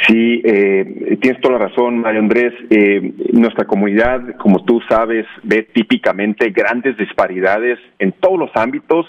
Sí, 0.06 0.40
eh, 0.44 1.18
tienes 1.20 1.40
toda 1.40 1.58
la 1.58 1.66
razón, 1.66 1.98
Mario 1.98 2.20
Andrés. 2.20 2.54
Eh, 2.70 3.12
nuestra 3.32 3.64
comunidad, 3.64 4.36
como 4.36 4.64
tú 4.64 4.80
sabes, 4.88 5.26
ve 5.42 5.62
típicamente 5.62 6.50
grandes 6.50 6.96
disparidades 6.96 7.78
en 7.98 8.12
todos 8.12 8.38
los 8.38 8.50
ámbitos 8.54 9.06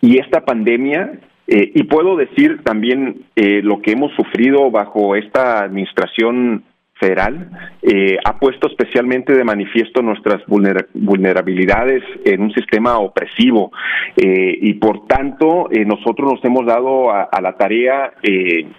y 0.00 0.18
esta 0.18 0.44
pandemia, 0.44 1.12
eh, 1.46 1.72
y 1.74 1.84
puedo 1.84 2.16
decir 2.16 2.62
también 2.64 3.22
eh, 3.36 3.60
lo 3.62 3.80
que 3.80 3.92
hemos 3.92 4.12
sufrido 4.14 4.70
bajo 4.70 5.14
esta 5.14 5.62
administración 5.62 6.64
federal 6.98 7.50
eh, 7.82 8.16
ha 8.24 8.38
puesto 8.38 8.68
especialmente 8.68 9.34
de 9.34 9.44
manifiesto 9.44 10.02
nuestras 10.02 10.42
vulnerabilidades 10.46 12.02
en 12.24 12.42
un 12.42 12.52
sistema 12.52 12.98
opresivo 12.98 13.70
eh, 14.16 14.58
y 14.60 14.74
por 14.74 15.06
tanto 15.06 15.68
eh, 15.70 15.84
nosotros 15.84 16.32
nos 16.32 16.44
hemos 16.44 16.66
dado 16.66 17.10
a, 17.10 17.28
la 17.40 17.56
tarea 17.56 18.14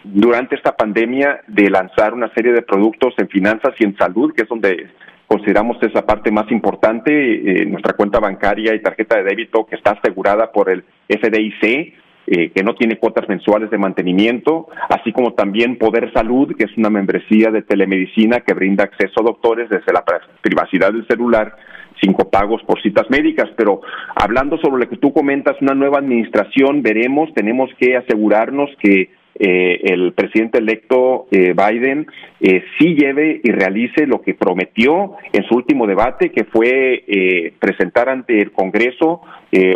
durante 0.04 0.56
esta 0.56 0.76
pandemia 0.76 1.42
de 1.48 1.70
lanzar 1.70 2.14
una 2.14 2.34
serie 2.34 2.52
de 2.52 2.64
productos 2.64 3.14
en 3.18 3.30
finanzas 3.30 3.76
y 3.80 3.84
en 3.84 3.96
salud 3.98 4.34
que 4.34 4.44
es 4.44 4.50
donde 4.50 4.88
consideramos 5.28 5.78
esa 5.82 6.06
parte 6.06 6.32
más 6.32 6.52
importante 6.52 7.66
nuestra 7.66 7.94
cuenta 7.94 8.20
bancaria 8.20 8.74
y 8.74 8.82
tarjeta 8.82 9.18
de 9.18 9.24
débito 9.24 9.66
que 9.66 9.76
está 9.76 9.92
asegurada 9.92 10.52
por 10.52 10.70
el 10.70 10.84
FDIC 11.08 11.94
eh, 12.28 12.52
que 12.54 12.64
no 12.64 12.76
tiene 12.76 12.98
cuotas 12.98 13.28
mensuales 13.30 13.70
de 13.72 13.78
mantenimiento, 13.78 14.68
así 14.90 15.12
como 15.14 15.34
también 15.34 15.78
Poder 15.78 16.12
Salud, 16.14 16.56
que 16.58 16.66
es 16.66 16.78
una 16.78 16.90
membresía 16.90 17.52
de 17.52 17.62
telemedicina 17.62 18.42
que 18.42 18.54
brinda 18.54 18.84
acceso 18.84 19.22
a 19.22 19.24
doctores 19.24 19.70
desde 19.70 19.94
la 19.94 20.04
privacidad 20.42 20.92
del 20.92 21.08
celular 21.08 21.56
sin 22.02 22.14
copagos 22.14 22.62
por 22.64 22.82
citas 22.82 23.10
médicas. 23.10 23.50
Pero 23.56 23.82
hablando 24.16 24.58
sobre 24.58 24.84
lo 24.84 24.90
que 24.90 24.98
tú 24.98 25.14
comentas, 25.14 25.56
una 25.62 25.74
nueva 25.74 26.00
administración, 26.00 26.84
veremos, 26.84 27.34
tenemos 27.34 27.70
que 27.80 27.98
asegurarnos 27.98 28.70
que 28.82 29.10
eh, 29.40 29.82
el 29.94 30.14
presidente 30.14 30.58
electo 30.58 31.28
eh, 31.32 31.54
Biden 31.54 32.08
eh, 32.40 32.64
sí 32.78 32.96
lleve 32.96 33.40
y 33.44 33.52
realice 33.52 34.08
lo 34.08 34.22
que 34.22 34.34
prometió 34.34 35.14
en 35.32 35.44
su 35.44 35.56
último 35.56 35.86
debate, 35.86 36.32
que 36.32 36.46
fue 36.46 37.04
eh, 37.08 37.54
presentar 37.60 38.10
ante 38.10 38.42
el 38.42 38.52
Congreso 38.52 39.22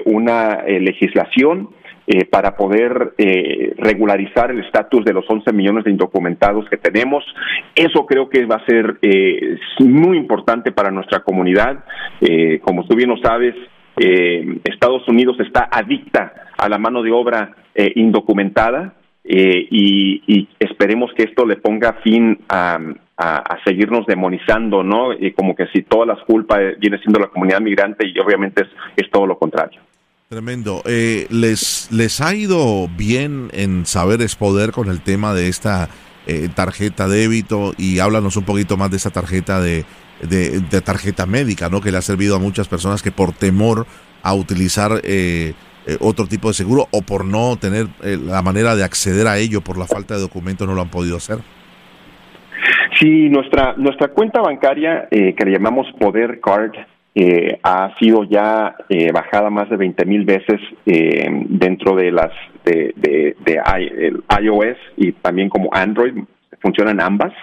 una 0.06 0.64
legislación 0.64 1.70
eh, 2.14 2.26
para 2.26 2.58
poder 2.58 3.14
eh, 3.18 3.74
regularizar 3.78 4.52
el 4.52 4.60
estatus 4.60 5.06
de 5.06 5.14
los 5.14 5.24
11 5.30 5.54
millones 5.54 5.86
de 5.86 5.92
indocumentados 5.92 6.68
que 6.70 6.76
tenemos. 6.76 7.24
Eso 7.74 8.06
creo 8.06 8.28
que 8.28 8.46
va 8.46 8.58
a 8.58 8.66
ser 8.66 8.98
eh, 9.02 9.58
muy 9.80 10.18
importante 10.18 10.74
para 10.74 10.92
nuestra 10.92 11.22
comunidad. 11.22 11.86
como 12.64 12.86
tú 12.86 12.98
bien 12.98 13.12
lo 13.12 13.18
sabes, 13.18 13.56
Estados 13.96 15.08
Unidos 15.08 15.38
está 15.40 15.70
adicta 15.72 16.34
a 16.58 16.68
la 16.68 16.78
mano 16.78 17.02
de 17.02 17.12
obra 17.12 17.56
indocumentada 17.96 18.94
y, 19.24 20.50
esperemos 20.60 21.12
que 21.16 21.24
esto 21.24 21.46
le 21.46 21.56
ponga 21.56 21.94
fin 22.04 22.40
a, 22.50 22.80
seguirnos 23.66 24.06
demonizando, 24.06 24.84
¿no? 24.84 25.12
como 25.36 25.56
que 25.56 25.68
si 25.68 25.84
todas 25.84 26.08
las 26.08 26.20
culpas 26.26 26.60
viene 26.80 26.98
siendo 26.98 27.20
la 27.20 27.28
comunidad 27.28 27.62
migrante 27.62 28.06
y 28.06 28.20
obviamente 28.20 28.64
es 28.98 29.10
todo 29.12 29.26
lo 29.26 29.38
contrario. 29.38 29.80
Tremendo. 30.32 30.82
Eh, 30.86 31.28
¿les, 31.30 31.92
¿Les 31.92 32.22
ha 32.22 32.34
ido 32.34 32.88
bien 32.88 33.50
en 33.52 33.86
saber 33.86 34.22
es 34.22 34.38
poder 34.38 34.72
con 34.72 34.90
el 34.90 35.02
tema 35.02 35.34
de 35.34 35.50
esta 35.50 35.90
eh, 36.26 36.48
tarjeta 36.56 37.10
débito? 37.10 37.74
Y 37.78 38.00
háblanos 38.00 38.38
un 38.38 38.46
poquito 38.46 38.78
más 38.78 38.90
de 38.92 38.96
esa 38.96 39.10
tarjeta 39.10 39.60
de, 39.60 39.84
de, 40.22 40.62
tarjeta 40.80 41.26
médica, 41.26 41.68
¿no? 41.68 41.82
Que 41.82 41.92
le 41.92 41.98
ha 41.98 42.02
servido 42.02 42.38
a 42.38 42.40
muchas 42.40 42.70
personas 42.70 43.04
que 43.04 43.12
por 43.12 43.34
temor 43.34 43.86
a 44.24 44.34
utilizar 44.34 45.02
eh, 45.04 45.52
eh 45.86 45.98
otro 46.00 46.28
tipo 46.28 46.48
de 46.48 46.54
seguro 46.54 46.88
o 46.92 47.02
por 47.02 47.26
no 47.26 47.58
tener 47.58 47.88
eh, 48.02 48.18
la 48.18 48.42
manera 48.42 48.78
de 48.78 48.86
acceder 48.86 49.28
a 49.28 49.38
ello 49.38 49.60
por 49.60 49.78
la 49.78 49.86
falta 49.86 50.14
de 50.14 50.22
documentos 50.22 50.66
no 50.66 50.76
lo 50.76 50.82
han 50.82 50.92
podido 50.92 51.18
hacer. 51.18 51.40
Sí, 52.98 53.28
nuestra, 53.28 53.74
nuestra 53.76 54.08
cuenta 54.08 54.40
bancaria 54.40 55.10
que 55.12 55.44
le 55.44 55.52
llamamos 55.52 55.88
Poder 56.00 56.40
Card 56.40 56.72
eh, 57.14 57.60
ha 57.64 57.94
sido 58.00 58.24
ya 58.24 58.76
eh, 58.90 59.12
bajada 59.12 59.50
más 59.50 59.70
de 59.70 59.78
20 59.78 60.06
mil 60.06 60.26
veces 60.26 60.62
eh, 60.86 61.28
dentro 61.50 61.96
de 61.96 62.12
las 62.12 62.32
de, 62.64 62.94
de, 62.96 63.36
de 63.44 63.62
iOS 64.42 64.78
y 64.98 65.12
también 65.14 65.50
como 65.50 65.70
Android. 65.74 66.14
Funcionan 66.62 67.02
ambas 67.02 67.34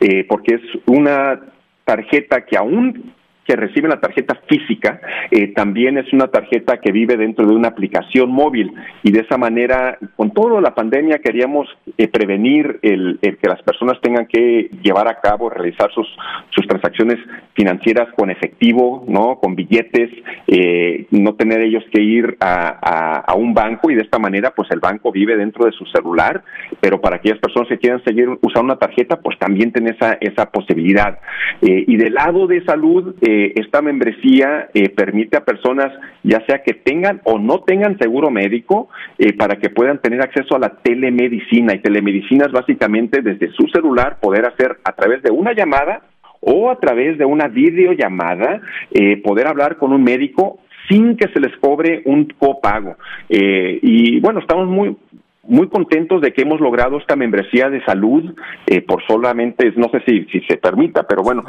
eh, 0.00 0.24
porque 0.28 0.54
es 0.54 0.62
una 0.86 1.38
tarjeta 1.84 2.44
que 2.46 2.56
aún 2.56 3.12
que 3.46 3.56
recibe 3.56 3.88
la 3.88 4.00
tarjeta 4.00 4.40
física 4.48 5.00
eh, 5.30 5.48
también 5.48 5.98
es 5.98 6.12
una 6.12 6.28
tarjeta 6.28 6.78
que 6.78 6.92
vive 6.92 7.16
dentro 7.16 7.46
de 7.46 7.54
una 7.54 7.68
aplicación 7.68 8.30
móvil. 8.30 8.72
Y 9.02 9.10
de 9.10 9.20
esa 9.20 9.36
manera 9.36 9.98
con 10.16 10.32
toda 10.32 10.60
la 10.60 10.74
pandemia 10.74 11.18
queríamos 11.18 11.68
eh, 11.98 12.08
prevenir 12.08 12.78
el, 12.82 13.18
que 13.20 13.48
las 13.48 13.62
personas 13.62 14.00
tengan 14.00 14.26
que 14.26 14.70
llevar 14.82 15.08
a 15.08 15.20
cabo 15.20 15.50
realizar 15.50 15.90
sus 15.92 16.08
sus 16.50 16.66
transacciones 16.66 17.18
financieras 17.54 18.08
con 18.14 18.30
efectivo 18.30 19.04
no 19.08 19.38
con 19.40 19.54
billetes 19.54 20.10
eh, 20.46 21.06
no 21.10 21.34
tener 21.34 21.60
ellos 21.62 21.84
que 21.92 22.00
ir 22.00 22.36
a, 22.40 23.22
a, 23.26 23.34
un 23.34 23.54
banco. 23.54 23.90
Y 23.90 23.94
de 23.94 24.02
esta 24.02 24.18
manera 24.18 24.52
pues 24.54 24.70
el 24.70 24.80
banco 24.80 25.10
vive 25.10 25.36
dentro 25.36 25.66
de 25.66 25.72
su 25.72 25.84
celular. 25.86 26.42
Pero 26.80 27.00
para 27.00 27.16
aquellas 27.16 27.38
personas 27.38 27.68
que 27.68 27.78
quieran 27.78 28.02
seguir 28.04 28.28
usando 28.42 28.72
una 28.72 28.78
tarjeta 28.78 29.16
pues 29.16 29.38
también 29.38 29.72
tiene 29.72 29.90
esa 29.90 30.12
esa 30.20 30.50
posibilidad. 30.50 31.18
Y 31.60 31.96
del 31.96 32.14
lado 32.14 32.46
de 32.46 32.64
salud 32.64 33.14
esta 33.56 33.82
membresía 33.82 34.68
eh, 34.74 34.88
permite 34.88 35.36
a 35.36 35.44
personas, 35.44 35.92
ya 36.22 36.44
sea 36.46 36.62
que 36.62 36.74
tengan 36.74 37.20
o 37.24 37.38
no 37.38 37.60
tengan 37.60 37.98
seguro 37.98 38.30
médico, 38.30 38.88
eh, 39.18 39.32
para 39.32 39.56
que 39.56 39.70
puedan 39.70 40.00
tener 40.00 40.22
acceso 40.22 40.56
a 40.56 40.58
la 40.58 40.70
telemedicina. 40.82 41.74
Y 41.74 41.80
telemedicina 41.80 42.46
es 42.46 42.52
básicamente 42.52 43.22
desde 43.22 43.50
su 43.52 43.66
celular 43.68 44.18
poder 44.20 44.46
hacer 44.46 44.78
a 44.84 44.92
través 44.92 45.22
de 45.22 45.30
una 45.30 45.52
llamada 45.52 46.02
o 46.40 46.70
a 46.70 46.78
través 46.78 47.18
de 47.18 47.24
una 47.24 47.48
videollamada, 47.48 48.60
eh, 48.90 49.16
poder 49.22 49.46
hablar 49.46 49.76
con 49.76 49.92
un 49.92 50.02
médico 50.02 50.58
sin 50.88 51.16
que 51.16 51.28
se 51.28 51.38
les 51.38 51.56
cobre 51.58 52.02
un 52.06 52.26
copago. 52.38 52.96
y 53.28 54.20
bueno, 54.20 54.40
estamos 54.40 54.68
muy 54.68 54.96
muy 55.44 55.68
contentos 55.68 56.20
de 56.20 56.32
que 56.32 56.42
hemos 56.42 56.60
logrado 56.60 56.98
esta 56.98 57.16
membresía 57.16 57.68
de 57.68 57.84
salud 57.84 58.34
eh, 58.66 58.80
por 58.82 59.04
solamente, 59.06 59.72
no 59.76 59.88
sé 59.90 60.02
si, 60.06 60.24
si 60.26 60.40
se 60.46 60.56
permita, 60.56 61.02
pero 61.04 61.22
bueno, 61.22 61.44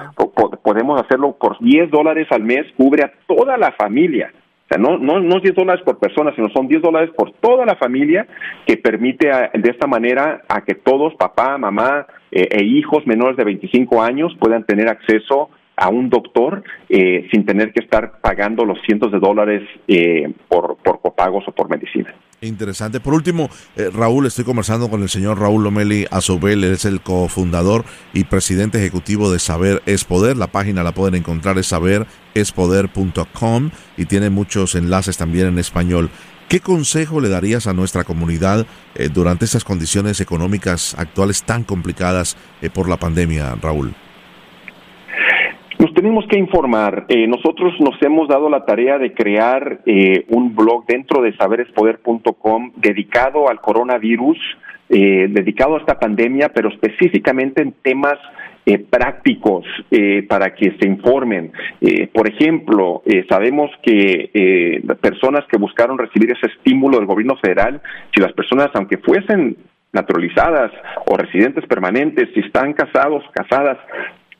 podemos 0.63 1.01
hacerlo 1.01 1.37
por 1.39 1.59
10 1.59 1.91
dólares 1.91 2.27
al 2.31 2.43
mes, 2.43 2.65
cubre 2.75 3.03
a 3.03 3.11
toda 3.27 3.57
la 3.57 3.71
familia. 3.73 4.31
O 4.65 4.67
sea, 4.67 4.77
no, 4.77 4.97
no, 4.97 5.19
no 5.19 5.39
10 5.39 5.55
dólares 5.55 5.83
por 5.83 5.99
persona, 5.99 6.33
sino 6.35 6.49
son 6.49 6.67
10 6.67 6.81
dólares 6.81 7.11
por 7.15 7.31
toda 7.33 7.65
la 7.65 7.75
familia 7.75 8.25
que 8.65 8.77
permite 8.77 9.27
de 9.27 9.69
esta 9.69 9.87
manera 9.87 10.41
a 10.47 10.61
que 10.61 10.73
todos, 10.73 11.13
papá, 11.15 11.57
mamá 11.57 12.07
eh, 12.31 12.47
e 12.49 12.63
hijos 12.63 13.05
menores 13.05 13.37
de 13.37 13.43
25 13.43 14.01
años 14.01 14.35
puedan 14.39 14.63
tener 14.63 14.87
acceso 14.87 15.49
a 15.75 15.89
un 15.89 16.09
doctor 16.09 16.63
eh, 16.89 17.27
sin 17.31 17.45
tener 17.45 17.73
que 17.73 17.83
estar 17.83 18.19
pagando 18.21 18.65
los 18.65 18.79
cientos 18.85 19.11
de 19.11 19.19
dólares 19.19 19.63
eh, 19.87 20.31
por, 20.47 20.77
por 20.77 21.01
copagos 21.01 21.43
o 21.47 21.51
por 21.51 21.69
medicina. 21.69 22.13
Interesante. 22.43 22.99
Por 22.99 23.13
último, 23.13 23.49
eh, 23.75 23.89
Raúl, 23.91 24.25
estoy 24.25 24.43
conversando 24.43 24.89
con 24.89 25.01
el 25.01 25.09
señor 25.09 25.39
Raúl 25.39 25.63
Lomeli 25.63 26.05
Azobel, 26.11 26.65
él 26.65 26.73
es 26.73 26.85
el 26.85 27.01
cofundador 27.01 27.85
y 28.13 28.25
presidente 28.25 28.79
ejecutivo 28.79 29.31
de 29.31 29.39
Saber 29.39 29.81
es 29.85 30.03
Poder. 30.03 30.35
La 30.35 30.47
página 30.47 30.83
la 30.83 30.93
pueden 30.93 31.15
encontrar 31.15 31.57
es 31.57 31.67
saberespoder.com 31.67 33.71
y 33.95 34.05
tiene 34.05 34.29
muchos 34.29 34.75
enlaces 34.75 35.15
también 35.15 35.47
en 35.47 35.57
español. 35.57 36.09
¿Qué 36.49 36.59
consejo 36.59 37.21
le 37.21 37.29
darías 37.29 37.67
a 37.67 37.73
nuestra 37.73 38.03
comunidad 38.03 38.67
durante 39.13 39.45
estas 39.45 39.63
condiciones 39.63 40.19
económicas 40.19 40.93
actuales 40.97 41.43
tan 41.43 41.63
complicadas 41.63 42.35
por 42.73 42.89
la 42.89 42.97
pandemia, 42.97 43.55
Raúl? 43.55 43.95
Nos 45.79 45.93
tenemos 45.93 46.25
que 46.27 46.37
informar. 46.37 47.05
Eh, 47.09 47.27
nosotros 47.27 47.73
nos 47.79 48.01
hemos 48.01 48.27
dado 48.27 48.49
la 48.49 48.65
tarea 48.65 48.97
de 48.97 49.13
crear 49.13 49.81
eh, 49.85 50.25
un 50.29 50.55
blog 50.55 50.85
dentro 50.85 51.21
de 51.21 51.35
saberespoder.com 51.35 52.71
dedicado 52.75 53.49
al 53.49 53.59
coronavirus, 53.59 54.37
eh, 54.89 55.27
dedicado 55.29 55.75
a 55.75 55.79
esta 55.79 55.99
pandemia, 55.99 56.49
pero 56.49 56.69
específicamente 56.69 57.61
en 57.61 57.73
temas 57.81 58.19
eh, 58.65 58.79
prácticos 58.79 59.65
eh, 59.91 60.23
para 60.23 60.55
que 60.55 60.77
se 60.79 60.87
informen. 60.87 61.51
Eh, 61.81 62.07
por 62.07 62.29
ejemplo, 62.29 63.03
sabemos 63.27 63.69
que 63.81 64.81
personas 65.01 65.43
que 65.51 65.57
buscaron 65.57 65.97
recibir 65.97 66.31
ese 66.31 66.47
estímulo 66.47 66.97
del 66.97 67.05
gobierno 67.05 67.35
federal, 67.35 67.81
si 68.15 68.21
las 68.21 68.31
personas, 68.31 68.69
aunque 68.73 68.99
fuesen 68.99 69.57
naturalizadas 69.91 70.71
o 71.07 71.17
residentes 71.17 71.65
permanentes, 71.65 72.29
si 72.33 72.39
están 72.39 72.71
casados, 72.71 73.25
casadas, 73.33 73.79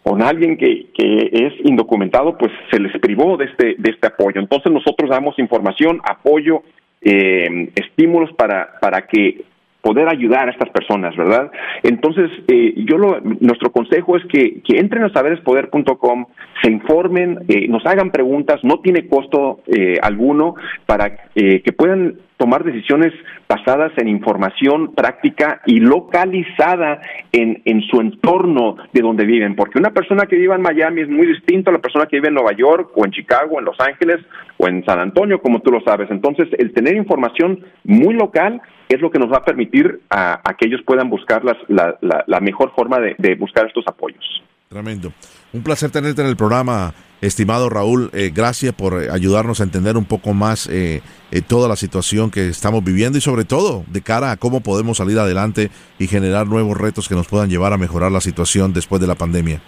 con 0.04 0.22
alguien 0.22 0.58
que, 0.58 0.88
que 0.94 1.30
es 1.32 1.54
indocumentado, 1.64 2.38
pues 2.38 2.52
se 2.72 2.80
les 2.80 2.92
privó 3.00 3.38
de 3.38 3.46
este, 3.46 3.76
de 3.78 3.92
este 3.92 4.08
apoyo. 4.08 4.42
Entonces 4.42 4.72
nosotros 4.72 5.10
damos 5.10 5.40
información, 5.40 6.02
apoyo, 6.04 6.64
eh, 7.02 7.72
estímulos 7.76 8.32
para, 8.34 8.80
para 8.80 9.08
que 9.08 9.46
poder 9.84 10.08
ayudar 10.08 10.48
a 10.48 10.52
estas 10.52 10.70
personas, 10.70 11.14
¿verdad? 11.18 11.52
Entonces, 11.84 12.32
eh, 12.48 12.74
yo 12.88 12.98
lo, 12.98 13.20
nuestro 13.42 13.70
consejo 13.74 14.16
es 14.16 14.24
que, 14.28 14.62
que 14.62 14.80
entren 14.80 15.04
a 15.04 15.12
saberespoder.com, 15.12 16.26
se 16.62 16.72
informen, 16.72 17.40
eh, 17.50 17.68
nos 17.68 17.86
hagan 17.86 18.10
preguntas, 18.10 18.62
no 18.64 18.80
tiene 18.80 19.10
costo 19.10 19.60
eh, 19.68 20.00
alguno 20.02 20.56
para 20.86 21.18
que 21.36 21.74
puedan 21.76 22.16
tomar 22.44 22.66
decisiones 22.66 23.14
basadas 23.48 23.94
en 23.96 24.10
información 24.10 24.94
práctica 24.94 25.62
y 25.66 25.80
localizada 25.80 27.00
en, 27.32 27.62
en 27.64 27.82
su 27.84 28.02
entorno 28.02 28.76
de 28.92 29.02
donde 29.02 29.24
viven, 29.24 29.56
porque 29.56 29.80
una 29.80 29.92
persona 29.92 30.26
que 30.26 30.36
vive 30.36 30.54
en 30.54 30.62
Miami 30.62 31.04
es 31.04 31.10
muy 31.10 31.26
distinta 31.26 31.70
a 31.70 31.74
la 31.76 31.80
persona 31.80 32.06
que 32.06 32.18
vive 32.18 32.28
en 32.28 32.34
Nueva 32.34 32.52
York 32.52 32.92
o 32.96 33.06
en 33.06 33.12
Chicago, 33.12 33.60
en 33.60 33.64
Los 33.64 33.80
Ángeles 33.80 34.20
o 34.58 34.68
en 34.68 34.84
San 34.84 35.00
Antonio, 35.00 35.42
como 35.42 35.62
tú 35.62 35.72
lo 35.72 35.80
sabes. 35.86 36.12
Entonces, 36.12 36.50
el 36.58 36.74
tener 36.74 36.98
información 36.98 37.64
muy 37.86 38.14
local 38.14 38.62
es 38.90 39.00
lo 39.00 39.10
que 39.10 39.20
nos 39.20 39.32
va 39.32 39.38
a 39.38 39.46
permitir 39.46 40.02
a, 40.10 40.42
que 40.60 40.68
ellos 40.68 40.82
puedan 40.86 41.10
buscar 41.10 41.46
las, 41.46 41.56
la, 41.70 41.96
la, 42.28 42.40
mejor 42.42 42.74
forma 42.76 43.00
de 43.00 43.36
buscar 43.36 43.68
estos 43.68 43.86
apoyos. 43.88 44.44
Tremendo. 44.74 45.14
Un 45.54 45.62
placer 45.62 45.92
tenerte 45.92 46.24
en 46.24 46.28
el 46.28 46.36
programa, 46.36 46.96
estimado 47.22 47.70
Raúl. 47.70 48.10
Eh, 48.12 48.32
gracias 48.34 48.74
por 48.74 49.04
eh, 49.04 49.10
ayudarnos 49.12 49.60
a 49.60 49.64
entender 49.64 49.98
un 49.98 50.06
poco 50.06 50.34
más 50.34 50.68
eh, 50.68 51.02
toda 51.48 51.70
la 51.70 51.76
situación 51.76 52.32
que 52.32 52.48
estamos 52.48 52.84
viviendo 52.84 53.20
y 53.20 53.22
sobre 53.22 53.46
todo 53.46 53.86
de 53.88 54.02
cara 54.02 54.32
a 54.32 54.38
cómo 54.38 54.62
podemos 54.62 54.98
salir 54.98 55.20
adelante 55.20 55.70
y 56.00 56.08
generar 56.08 56.48
nuevos 56.48 56.76
retos 56.76 57.08
que 57.08 57.14
nos 57.14 57.28
puedan 57.28 57.52
llevar 57.52 57.72
a 57.72 57.78
mejorar 57.78 58.12
la 58.12 58.20
situación 58.20 58.74
después 58.74 59.00
de 59.00 59.06
la 59.06 59.14
pandemia. 59.14 59.62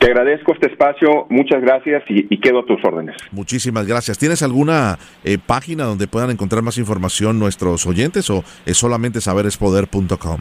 Te 0.00 0.08
agradezco 0.08 0.52
este 0.52 0.66
espacio, 0.66 1.26
muchas 1.30 1.62
gracias 1.62 2.02
y, 2.08 2.40
quedo 2.40 2.60
a 2.60 2.66
tus 2.66 2.84
órdenes. 2.84 3.14
Muchísimas 3.30 3.86
gracias. 3.86 4.18
¿Tienes 4.18 4.42
alguna 4.42 4.98
página 5.46 5.84
donde 5.84 6.08
puedan 6.08 6.30
encontrar 6.30 6.62
más 6.62 6.78
información 6.78 7.38
nuestros 7.38 7.86
oyentes 7.86 8.28
o 8.28 8.42
es 8.66 8.76
solamente 8.76 9.20
saberespoder.com? 9.20 10.40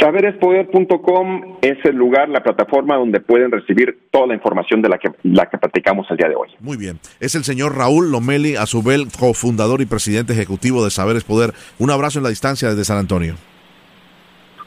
Saberespoder.com 0.00 1.56
es 1.60 1.78
el 1.84 1.96
lugar, 1.96 2.28
la 2.28 2.40
plataforma 2.40 2.96
donde 2.96 3.20
pueden 3.20 3.50
recibir 3.50 4.08
toda 4.12 4.28
la 4.28 4.34
información 4.34 4.80
de 4.80 4.88
la 4.88 4.98
que, 4.98 5.10
la 5.24 5.46
que 5.46 5.58
platicamos 5.58 6.06
el 6.10 6.16
día 6.16 6.28
de 6.28 6.36
hoy. 6.36 6.48
Muy 6.60 6.76
bien. 6.76 7.00
Es 7.18 7.34
el 7.34 7.42
señor 7.44 7.76
Raúl 7.76 8.12
Lomeli 8.12 8.54
Azubel, 8.56 9.08
cofundador 9.18 9.80
y 9.80 9.86
presidente 9.86 10.32
ejecutivo 10.32 10.84
de 10.84 10.90
Saberes 10.90 11.24
Poder. 11.24 11.52
Un 11.78 11.90
abrazo 11.90 12.20
en 12.20 12.22
la 12.22 12.28
distancia 12.28 12.68
desde 12.68 12.84
San 12.84 12.98
Antonio. 12.98 13.34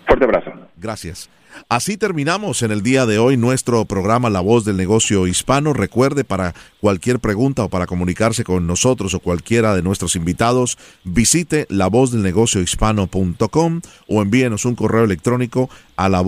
Fuerte 0.06 0.26
abrazo. 0.26 0.52
Gracias. 0.76 1.30
Así 1.70 1.98
terminamos 1.98 2.64
en 2.64 2.72
el 2.72 2.82
día 2.82 3.06
de 3.06 3.20
hoy 3.20 3.38
nuestro 3.38 3.86
programa 3.86 4.30
La 4.30 4.42
Voz 4.42 4.66
del 4.66 4.78
Negocio 4.78 5.28
Hispano. 5.28 5.74
Recuerde 5.74 6.24
para 6.24 6.54
cualquier 6.80 7.20
pregunta 7.20 7.64
o 7.64 7.70
para 7.70 7.88
comunicarse 7.88 8.44
con 8.44 8.68
nosotros 8.68 9.14
o 9.14 9.20
cualquiera 9.20 9.76
de 9.76 9.82
nuestros 9.82 10.16
invitados, 10.16 10.78
visite 11.04 11.66
lavozdelnegociohispano.com 11.70 13.82
o 14.08 14.22
envíenos 14.22 14.66
un 14.66 14.76
correo 14.76 15.04
electrónico 15.04 15.70
a 15.96 16.10
la 16.10 16.22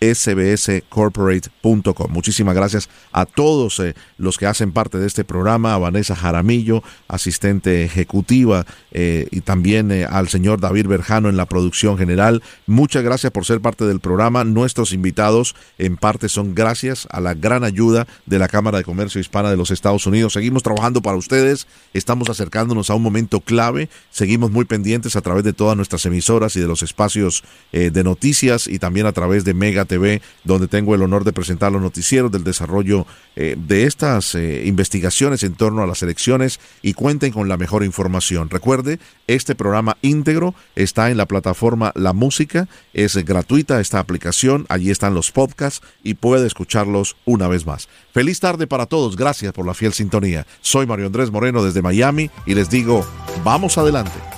sbscorporate.com. 0.00 2.10
Muchísimas 2.10 2.54
gracias 2.54 2.88
a 3.12 3.26
todos 3.26 3.80
eh, 3.80 3.94
los 4.16 4.38
que 4.38 4.46
hacen 4.46 4.72
parte 4.72 4.96
de 4.98 5.06
este 5.06 5.24
programa, 5.24 5.74
a 5.74 5.78
Vanessa 5.78 6.16
Jaramillo, 6.16 6.82
asistente 7.06 7.84
ejecutiva, 7.84 8.64
eh, 8.92 9.28
y 9.30 9.42
también 9.42 9.90
eh, 9.90 10.06
al 10.06 10.28
señor 10.28 10.58
David 10.60 10.86
Berjano 10.86 11.28
en 11.28 11.36
la 11.36 11.44
producción 11.44 11.98
general. 11.98 12.42
Muchas 12.66 13.02
gracias 13.02 13.30
por 13.30 13.44
ser 13.44 13.60
parte 13.60 13.84
del 13.84 14.00
programa. 14.00 14.42
Nuestros 14.44 14.94
invitados 14.94 15.54
en 15.76 15.98
parte 15.98 16.30
son 16.30 16.54
gracias 16.54 17.06
a 17.10 17.20
la 17.20 17.34
gran 17.34 17.62
ayuda 17.62 18.06
de 18.24 18.38
la 18.38 18.48
Cámara 18.48 18.78
de 18.78 18.84
Comercio 18.84 19.20
Hispana 19.20 19.50
de 19.50 19.58
los 19.58 19.70
Estados 19.70 20.06
Unidos. 20.06 20.32
Seguimos 20.32 20.62
trabajando 20.62 21.02
para 21.02 21.18
ustedes, 21.18 21.66
estamos 21.92 22.30
acercándonos 22.30 22.88
a 22.88 22.94
un 22.94 23.02
momento 23.02 23.40
clave, 23.40 23.90
seguimos 24.10 24.50
muy 24.50 24.64
pendientes 24.64 25.14
a 25.16 25.20
través 25.20 25.44
de 25.44 25.52
todas 25.52 25.76
nuestras 25.76 26.06
emisoras 26.06 26.56
y 26.56 26.60
de 26.60 26.66
los 26.66 26.82
espacios 26.82 27.44
de 27.72 28.04
noticias 28.04 28.66
y 28.66 28.78
también 28.78 29.06
a 29.06 29.12
través 29.12 29.44
de 29.44 29.54
Mega 29.54 29.84
TV, 29.90 30.22
donde 30.44 30.68
tengo 30.68 30.94
el 30.94 31.02
honor 31.02 31.24
de 31.24 31.32
presentar 31.32 31.72
los 31.72 31.82
noticieros 31.82 32.30
del 32.30 32.44
desarrollo 32.44 33.06
eh, 33.34 33.56
de 33.58 33.84
estas 33.86 34.36
eh, 34.36 34.62
investigaciones 34.64 35.42
en 35.42 35.54
torno 35.54 35.82
a 35.82 35.86
las 35.86 36.02
elecciones 36.04 36.60
y 36.80 36.94
cuenten 36.94 37.32
con 37.32 37.48
la 37.48 37.56
mejor 37.56 37.82
información. 37.82 38.50
Recuerde, 38.50 39.00
este 39.26 39.56
programa 39.56 39.96
íntegro 40.00 40.54
está 40.76 41.10
en 41.10 41.16
la 41.16 41.26
plataforma 41.26 41.90
La 41.96 42.12
Música, 42.12 42.68
es 42.94 43.16
gratuita 43.16 43.80
esta 43.80 43.98
aplicación, 43.98 44.64
allí 44.68 44.90
están 44.90 45.14
los 45.14 45.32
podcasts 45.32 45.84
y 46.04 46.14
puede 46.14 46.46
escucharlos 46.46 47.16
una 47.24 47.48
vez 47.48 47.66
más. 47.66 47.88
Feliz 48.14 48.38
tarde 48.38 48.68
para 48.68 48.86
todos, 48.86 49.16
gracias 49.16 49.52
por 49.52 49.66
la 49.66 49.74
fiel 49.74 49.92
sintonía. 49.92 50.46
Soy 50.60 50.86
Mario 50.86 51.06
Andrés 51.06 51.32
Moreno 51.32 51.64
desde 51.64 51.82
Miami 51.82 52.30
y 52.46 52.54
les 52.54 52.70
digo, 52.70 53.04
vamos 53.44 53.76
adelante. 53.76 54.29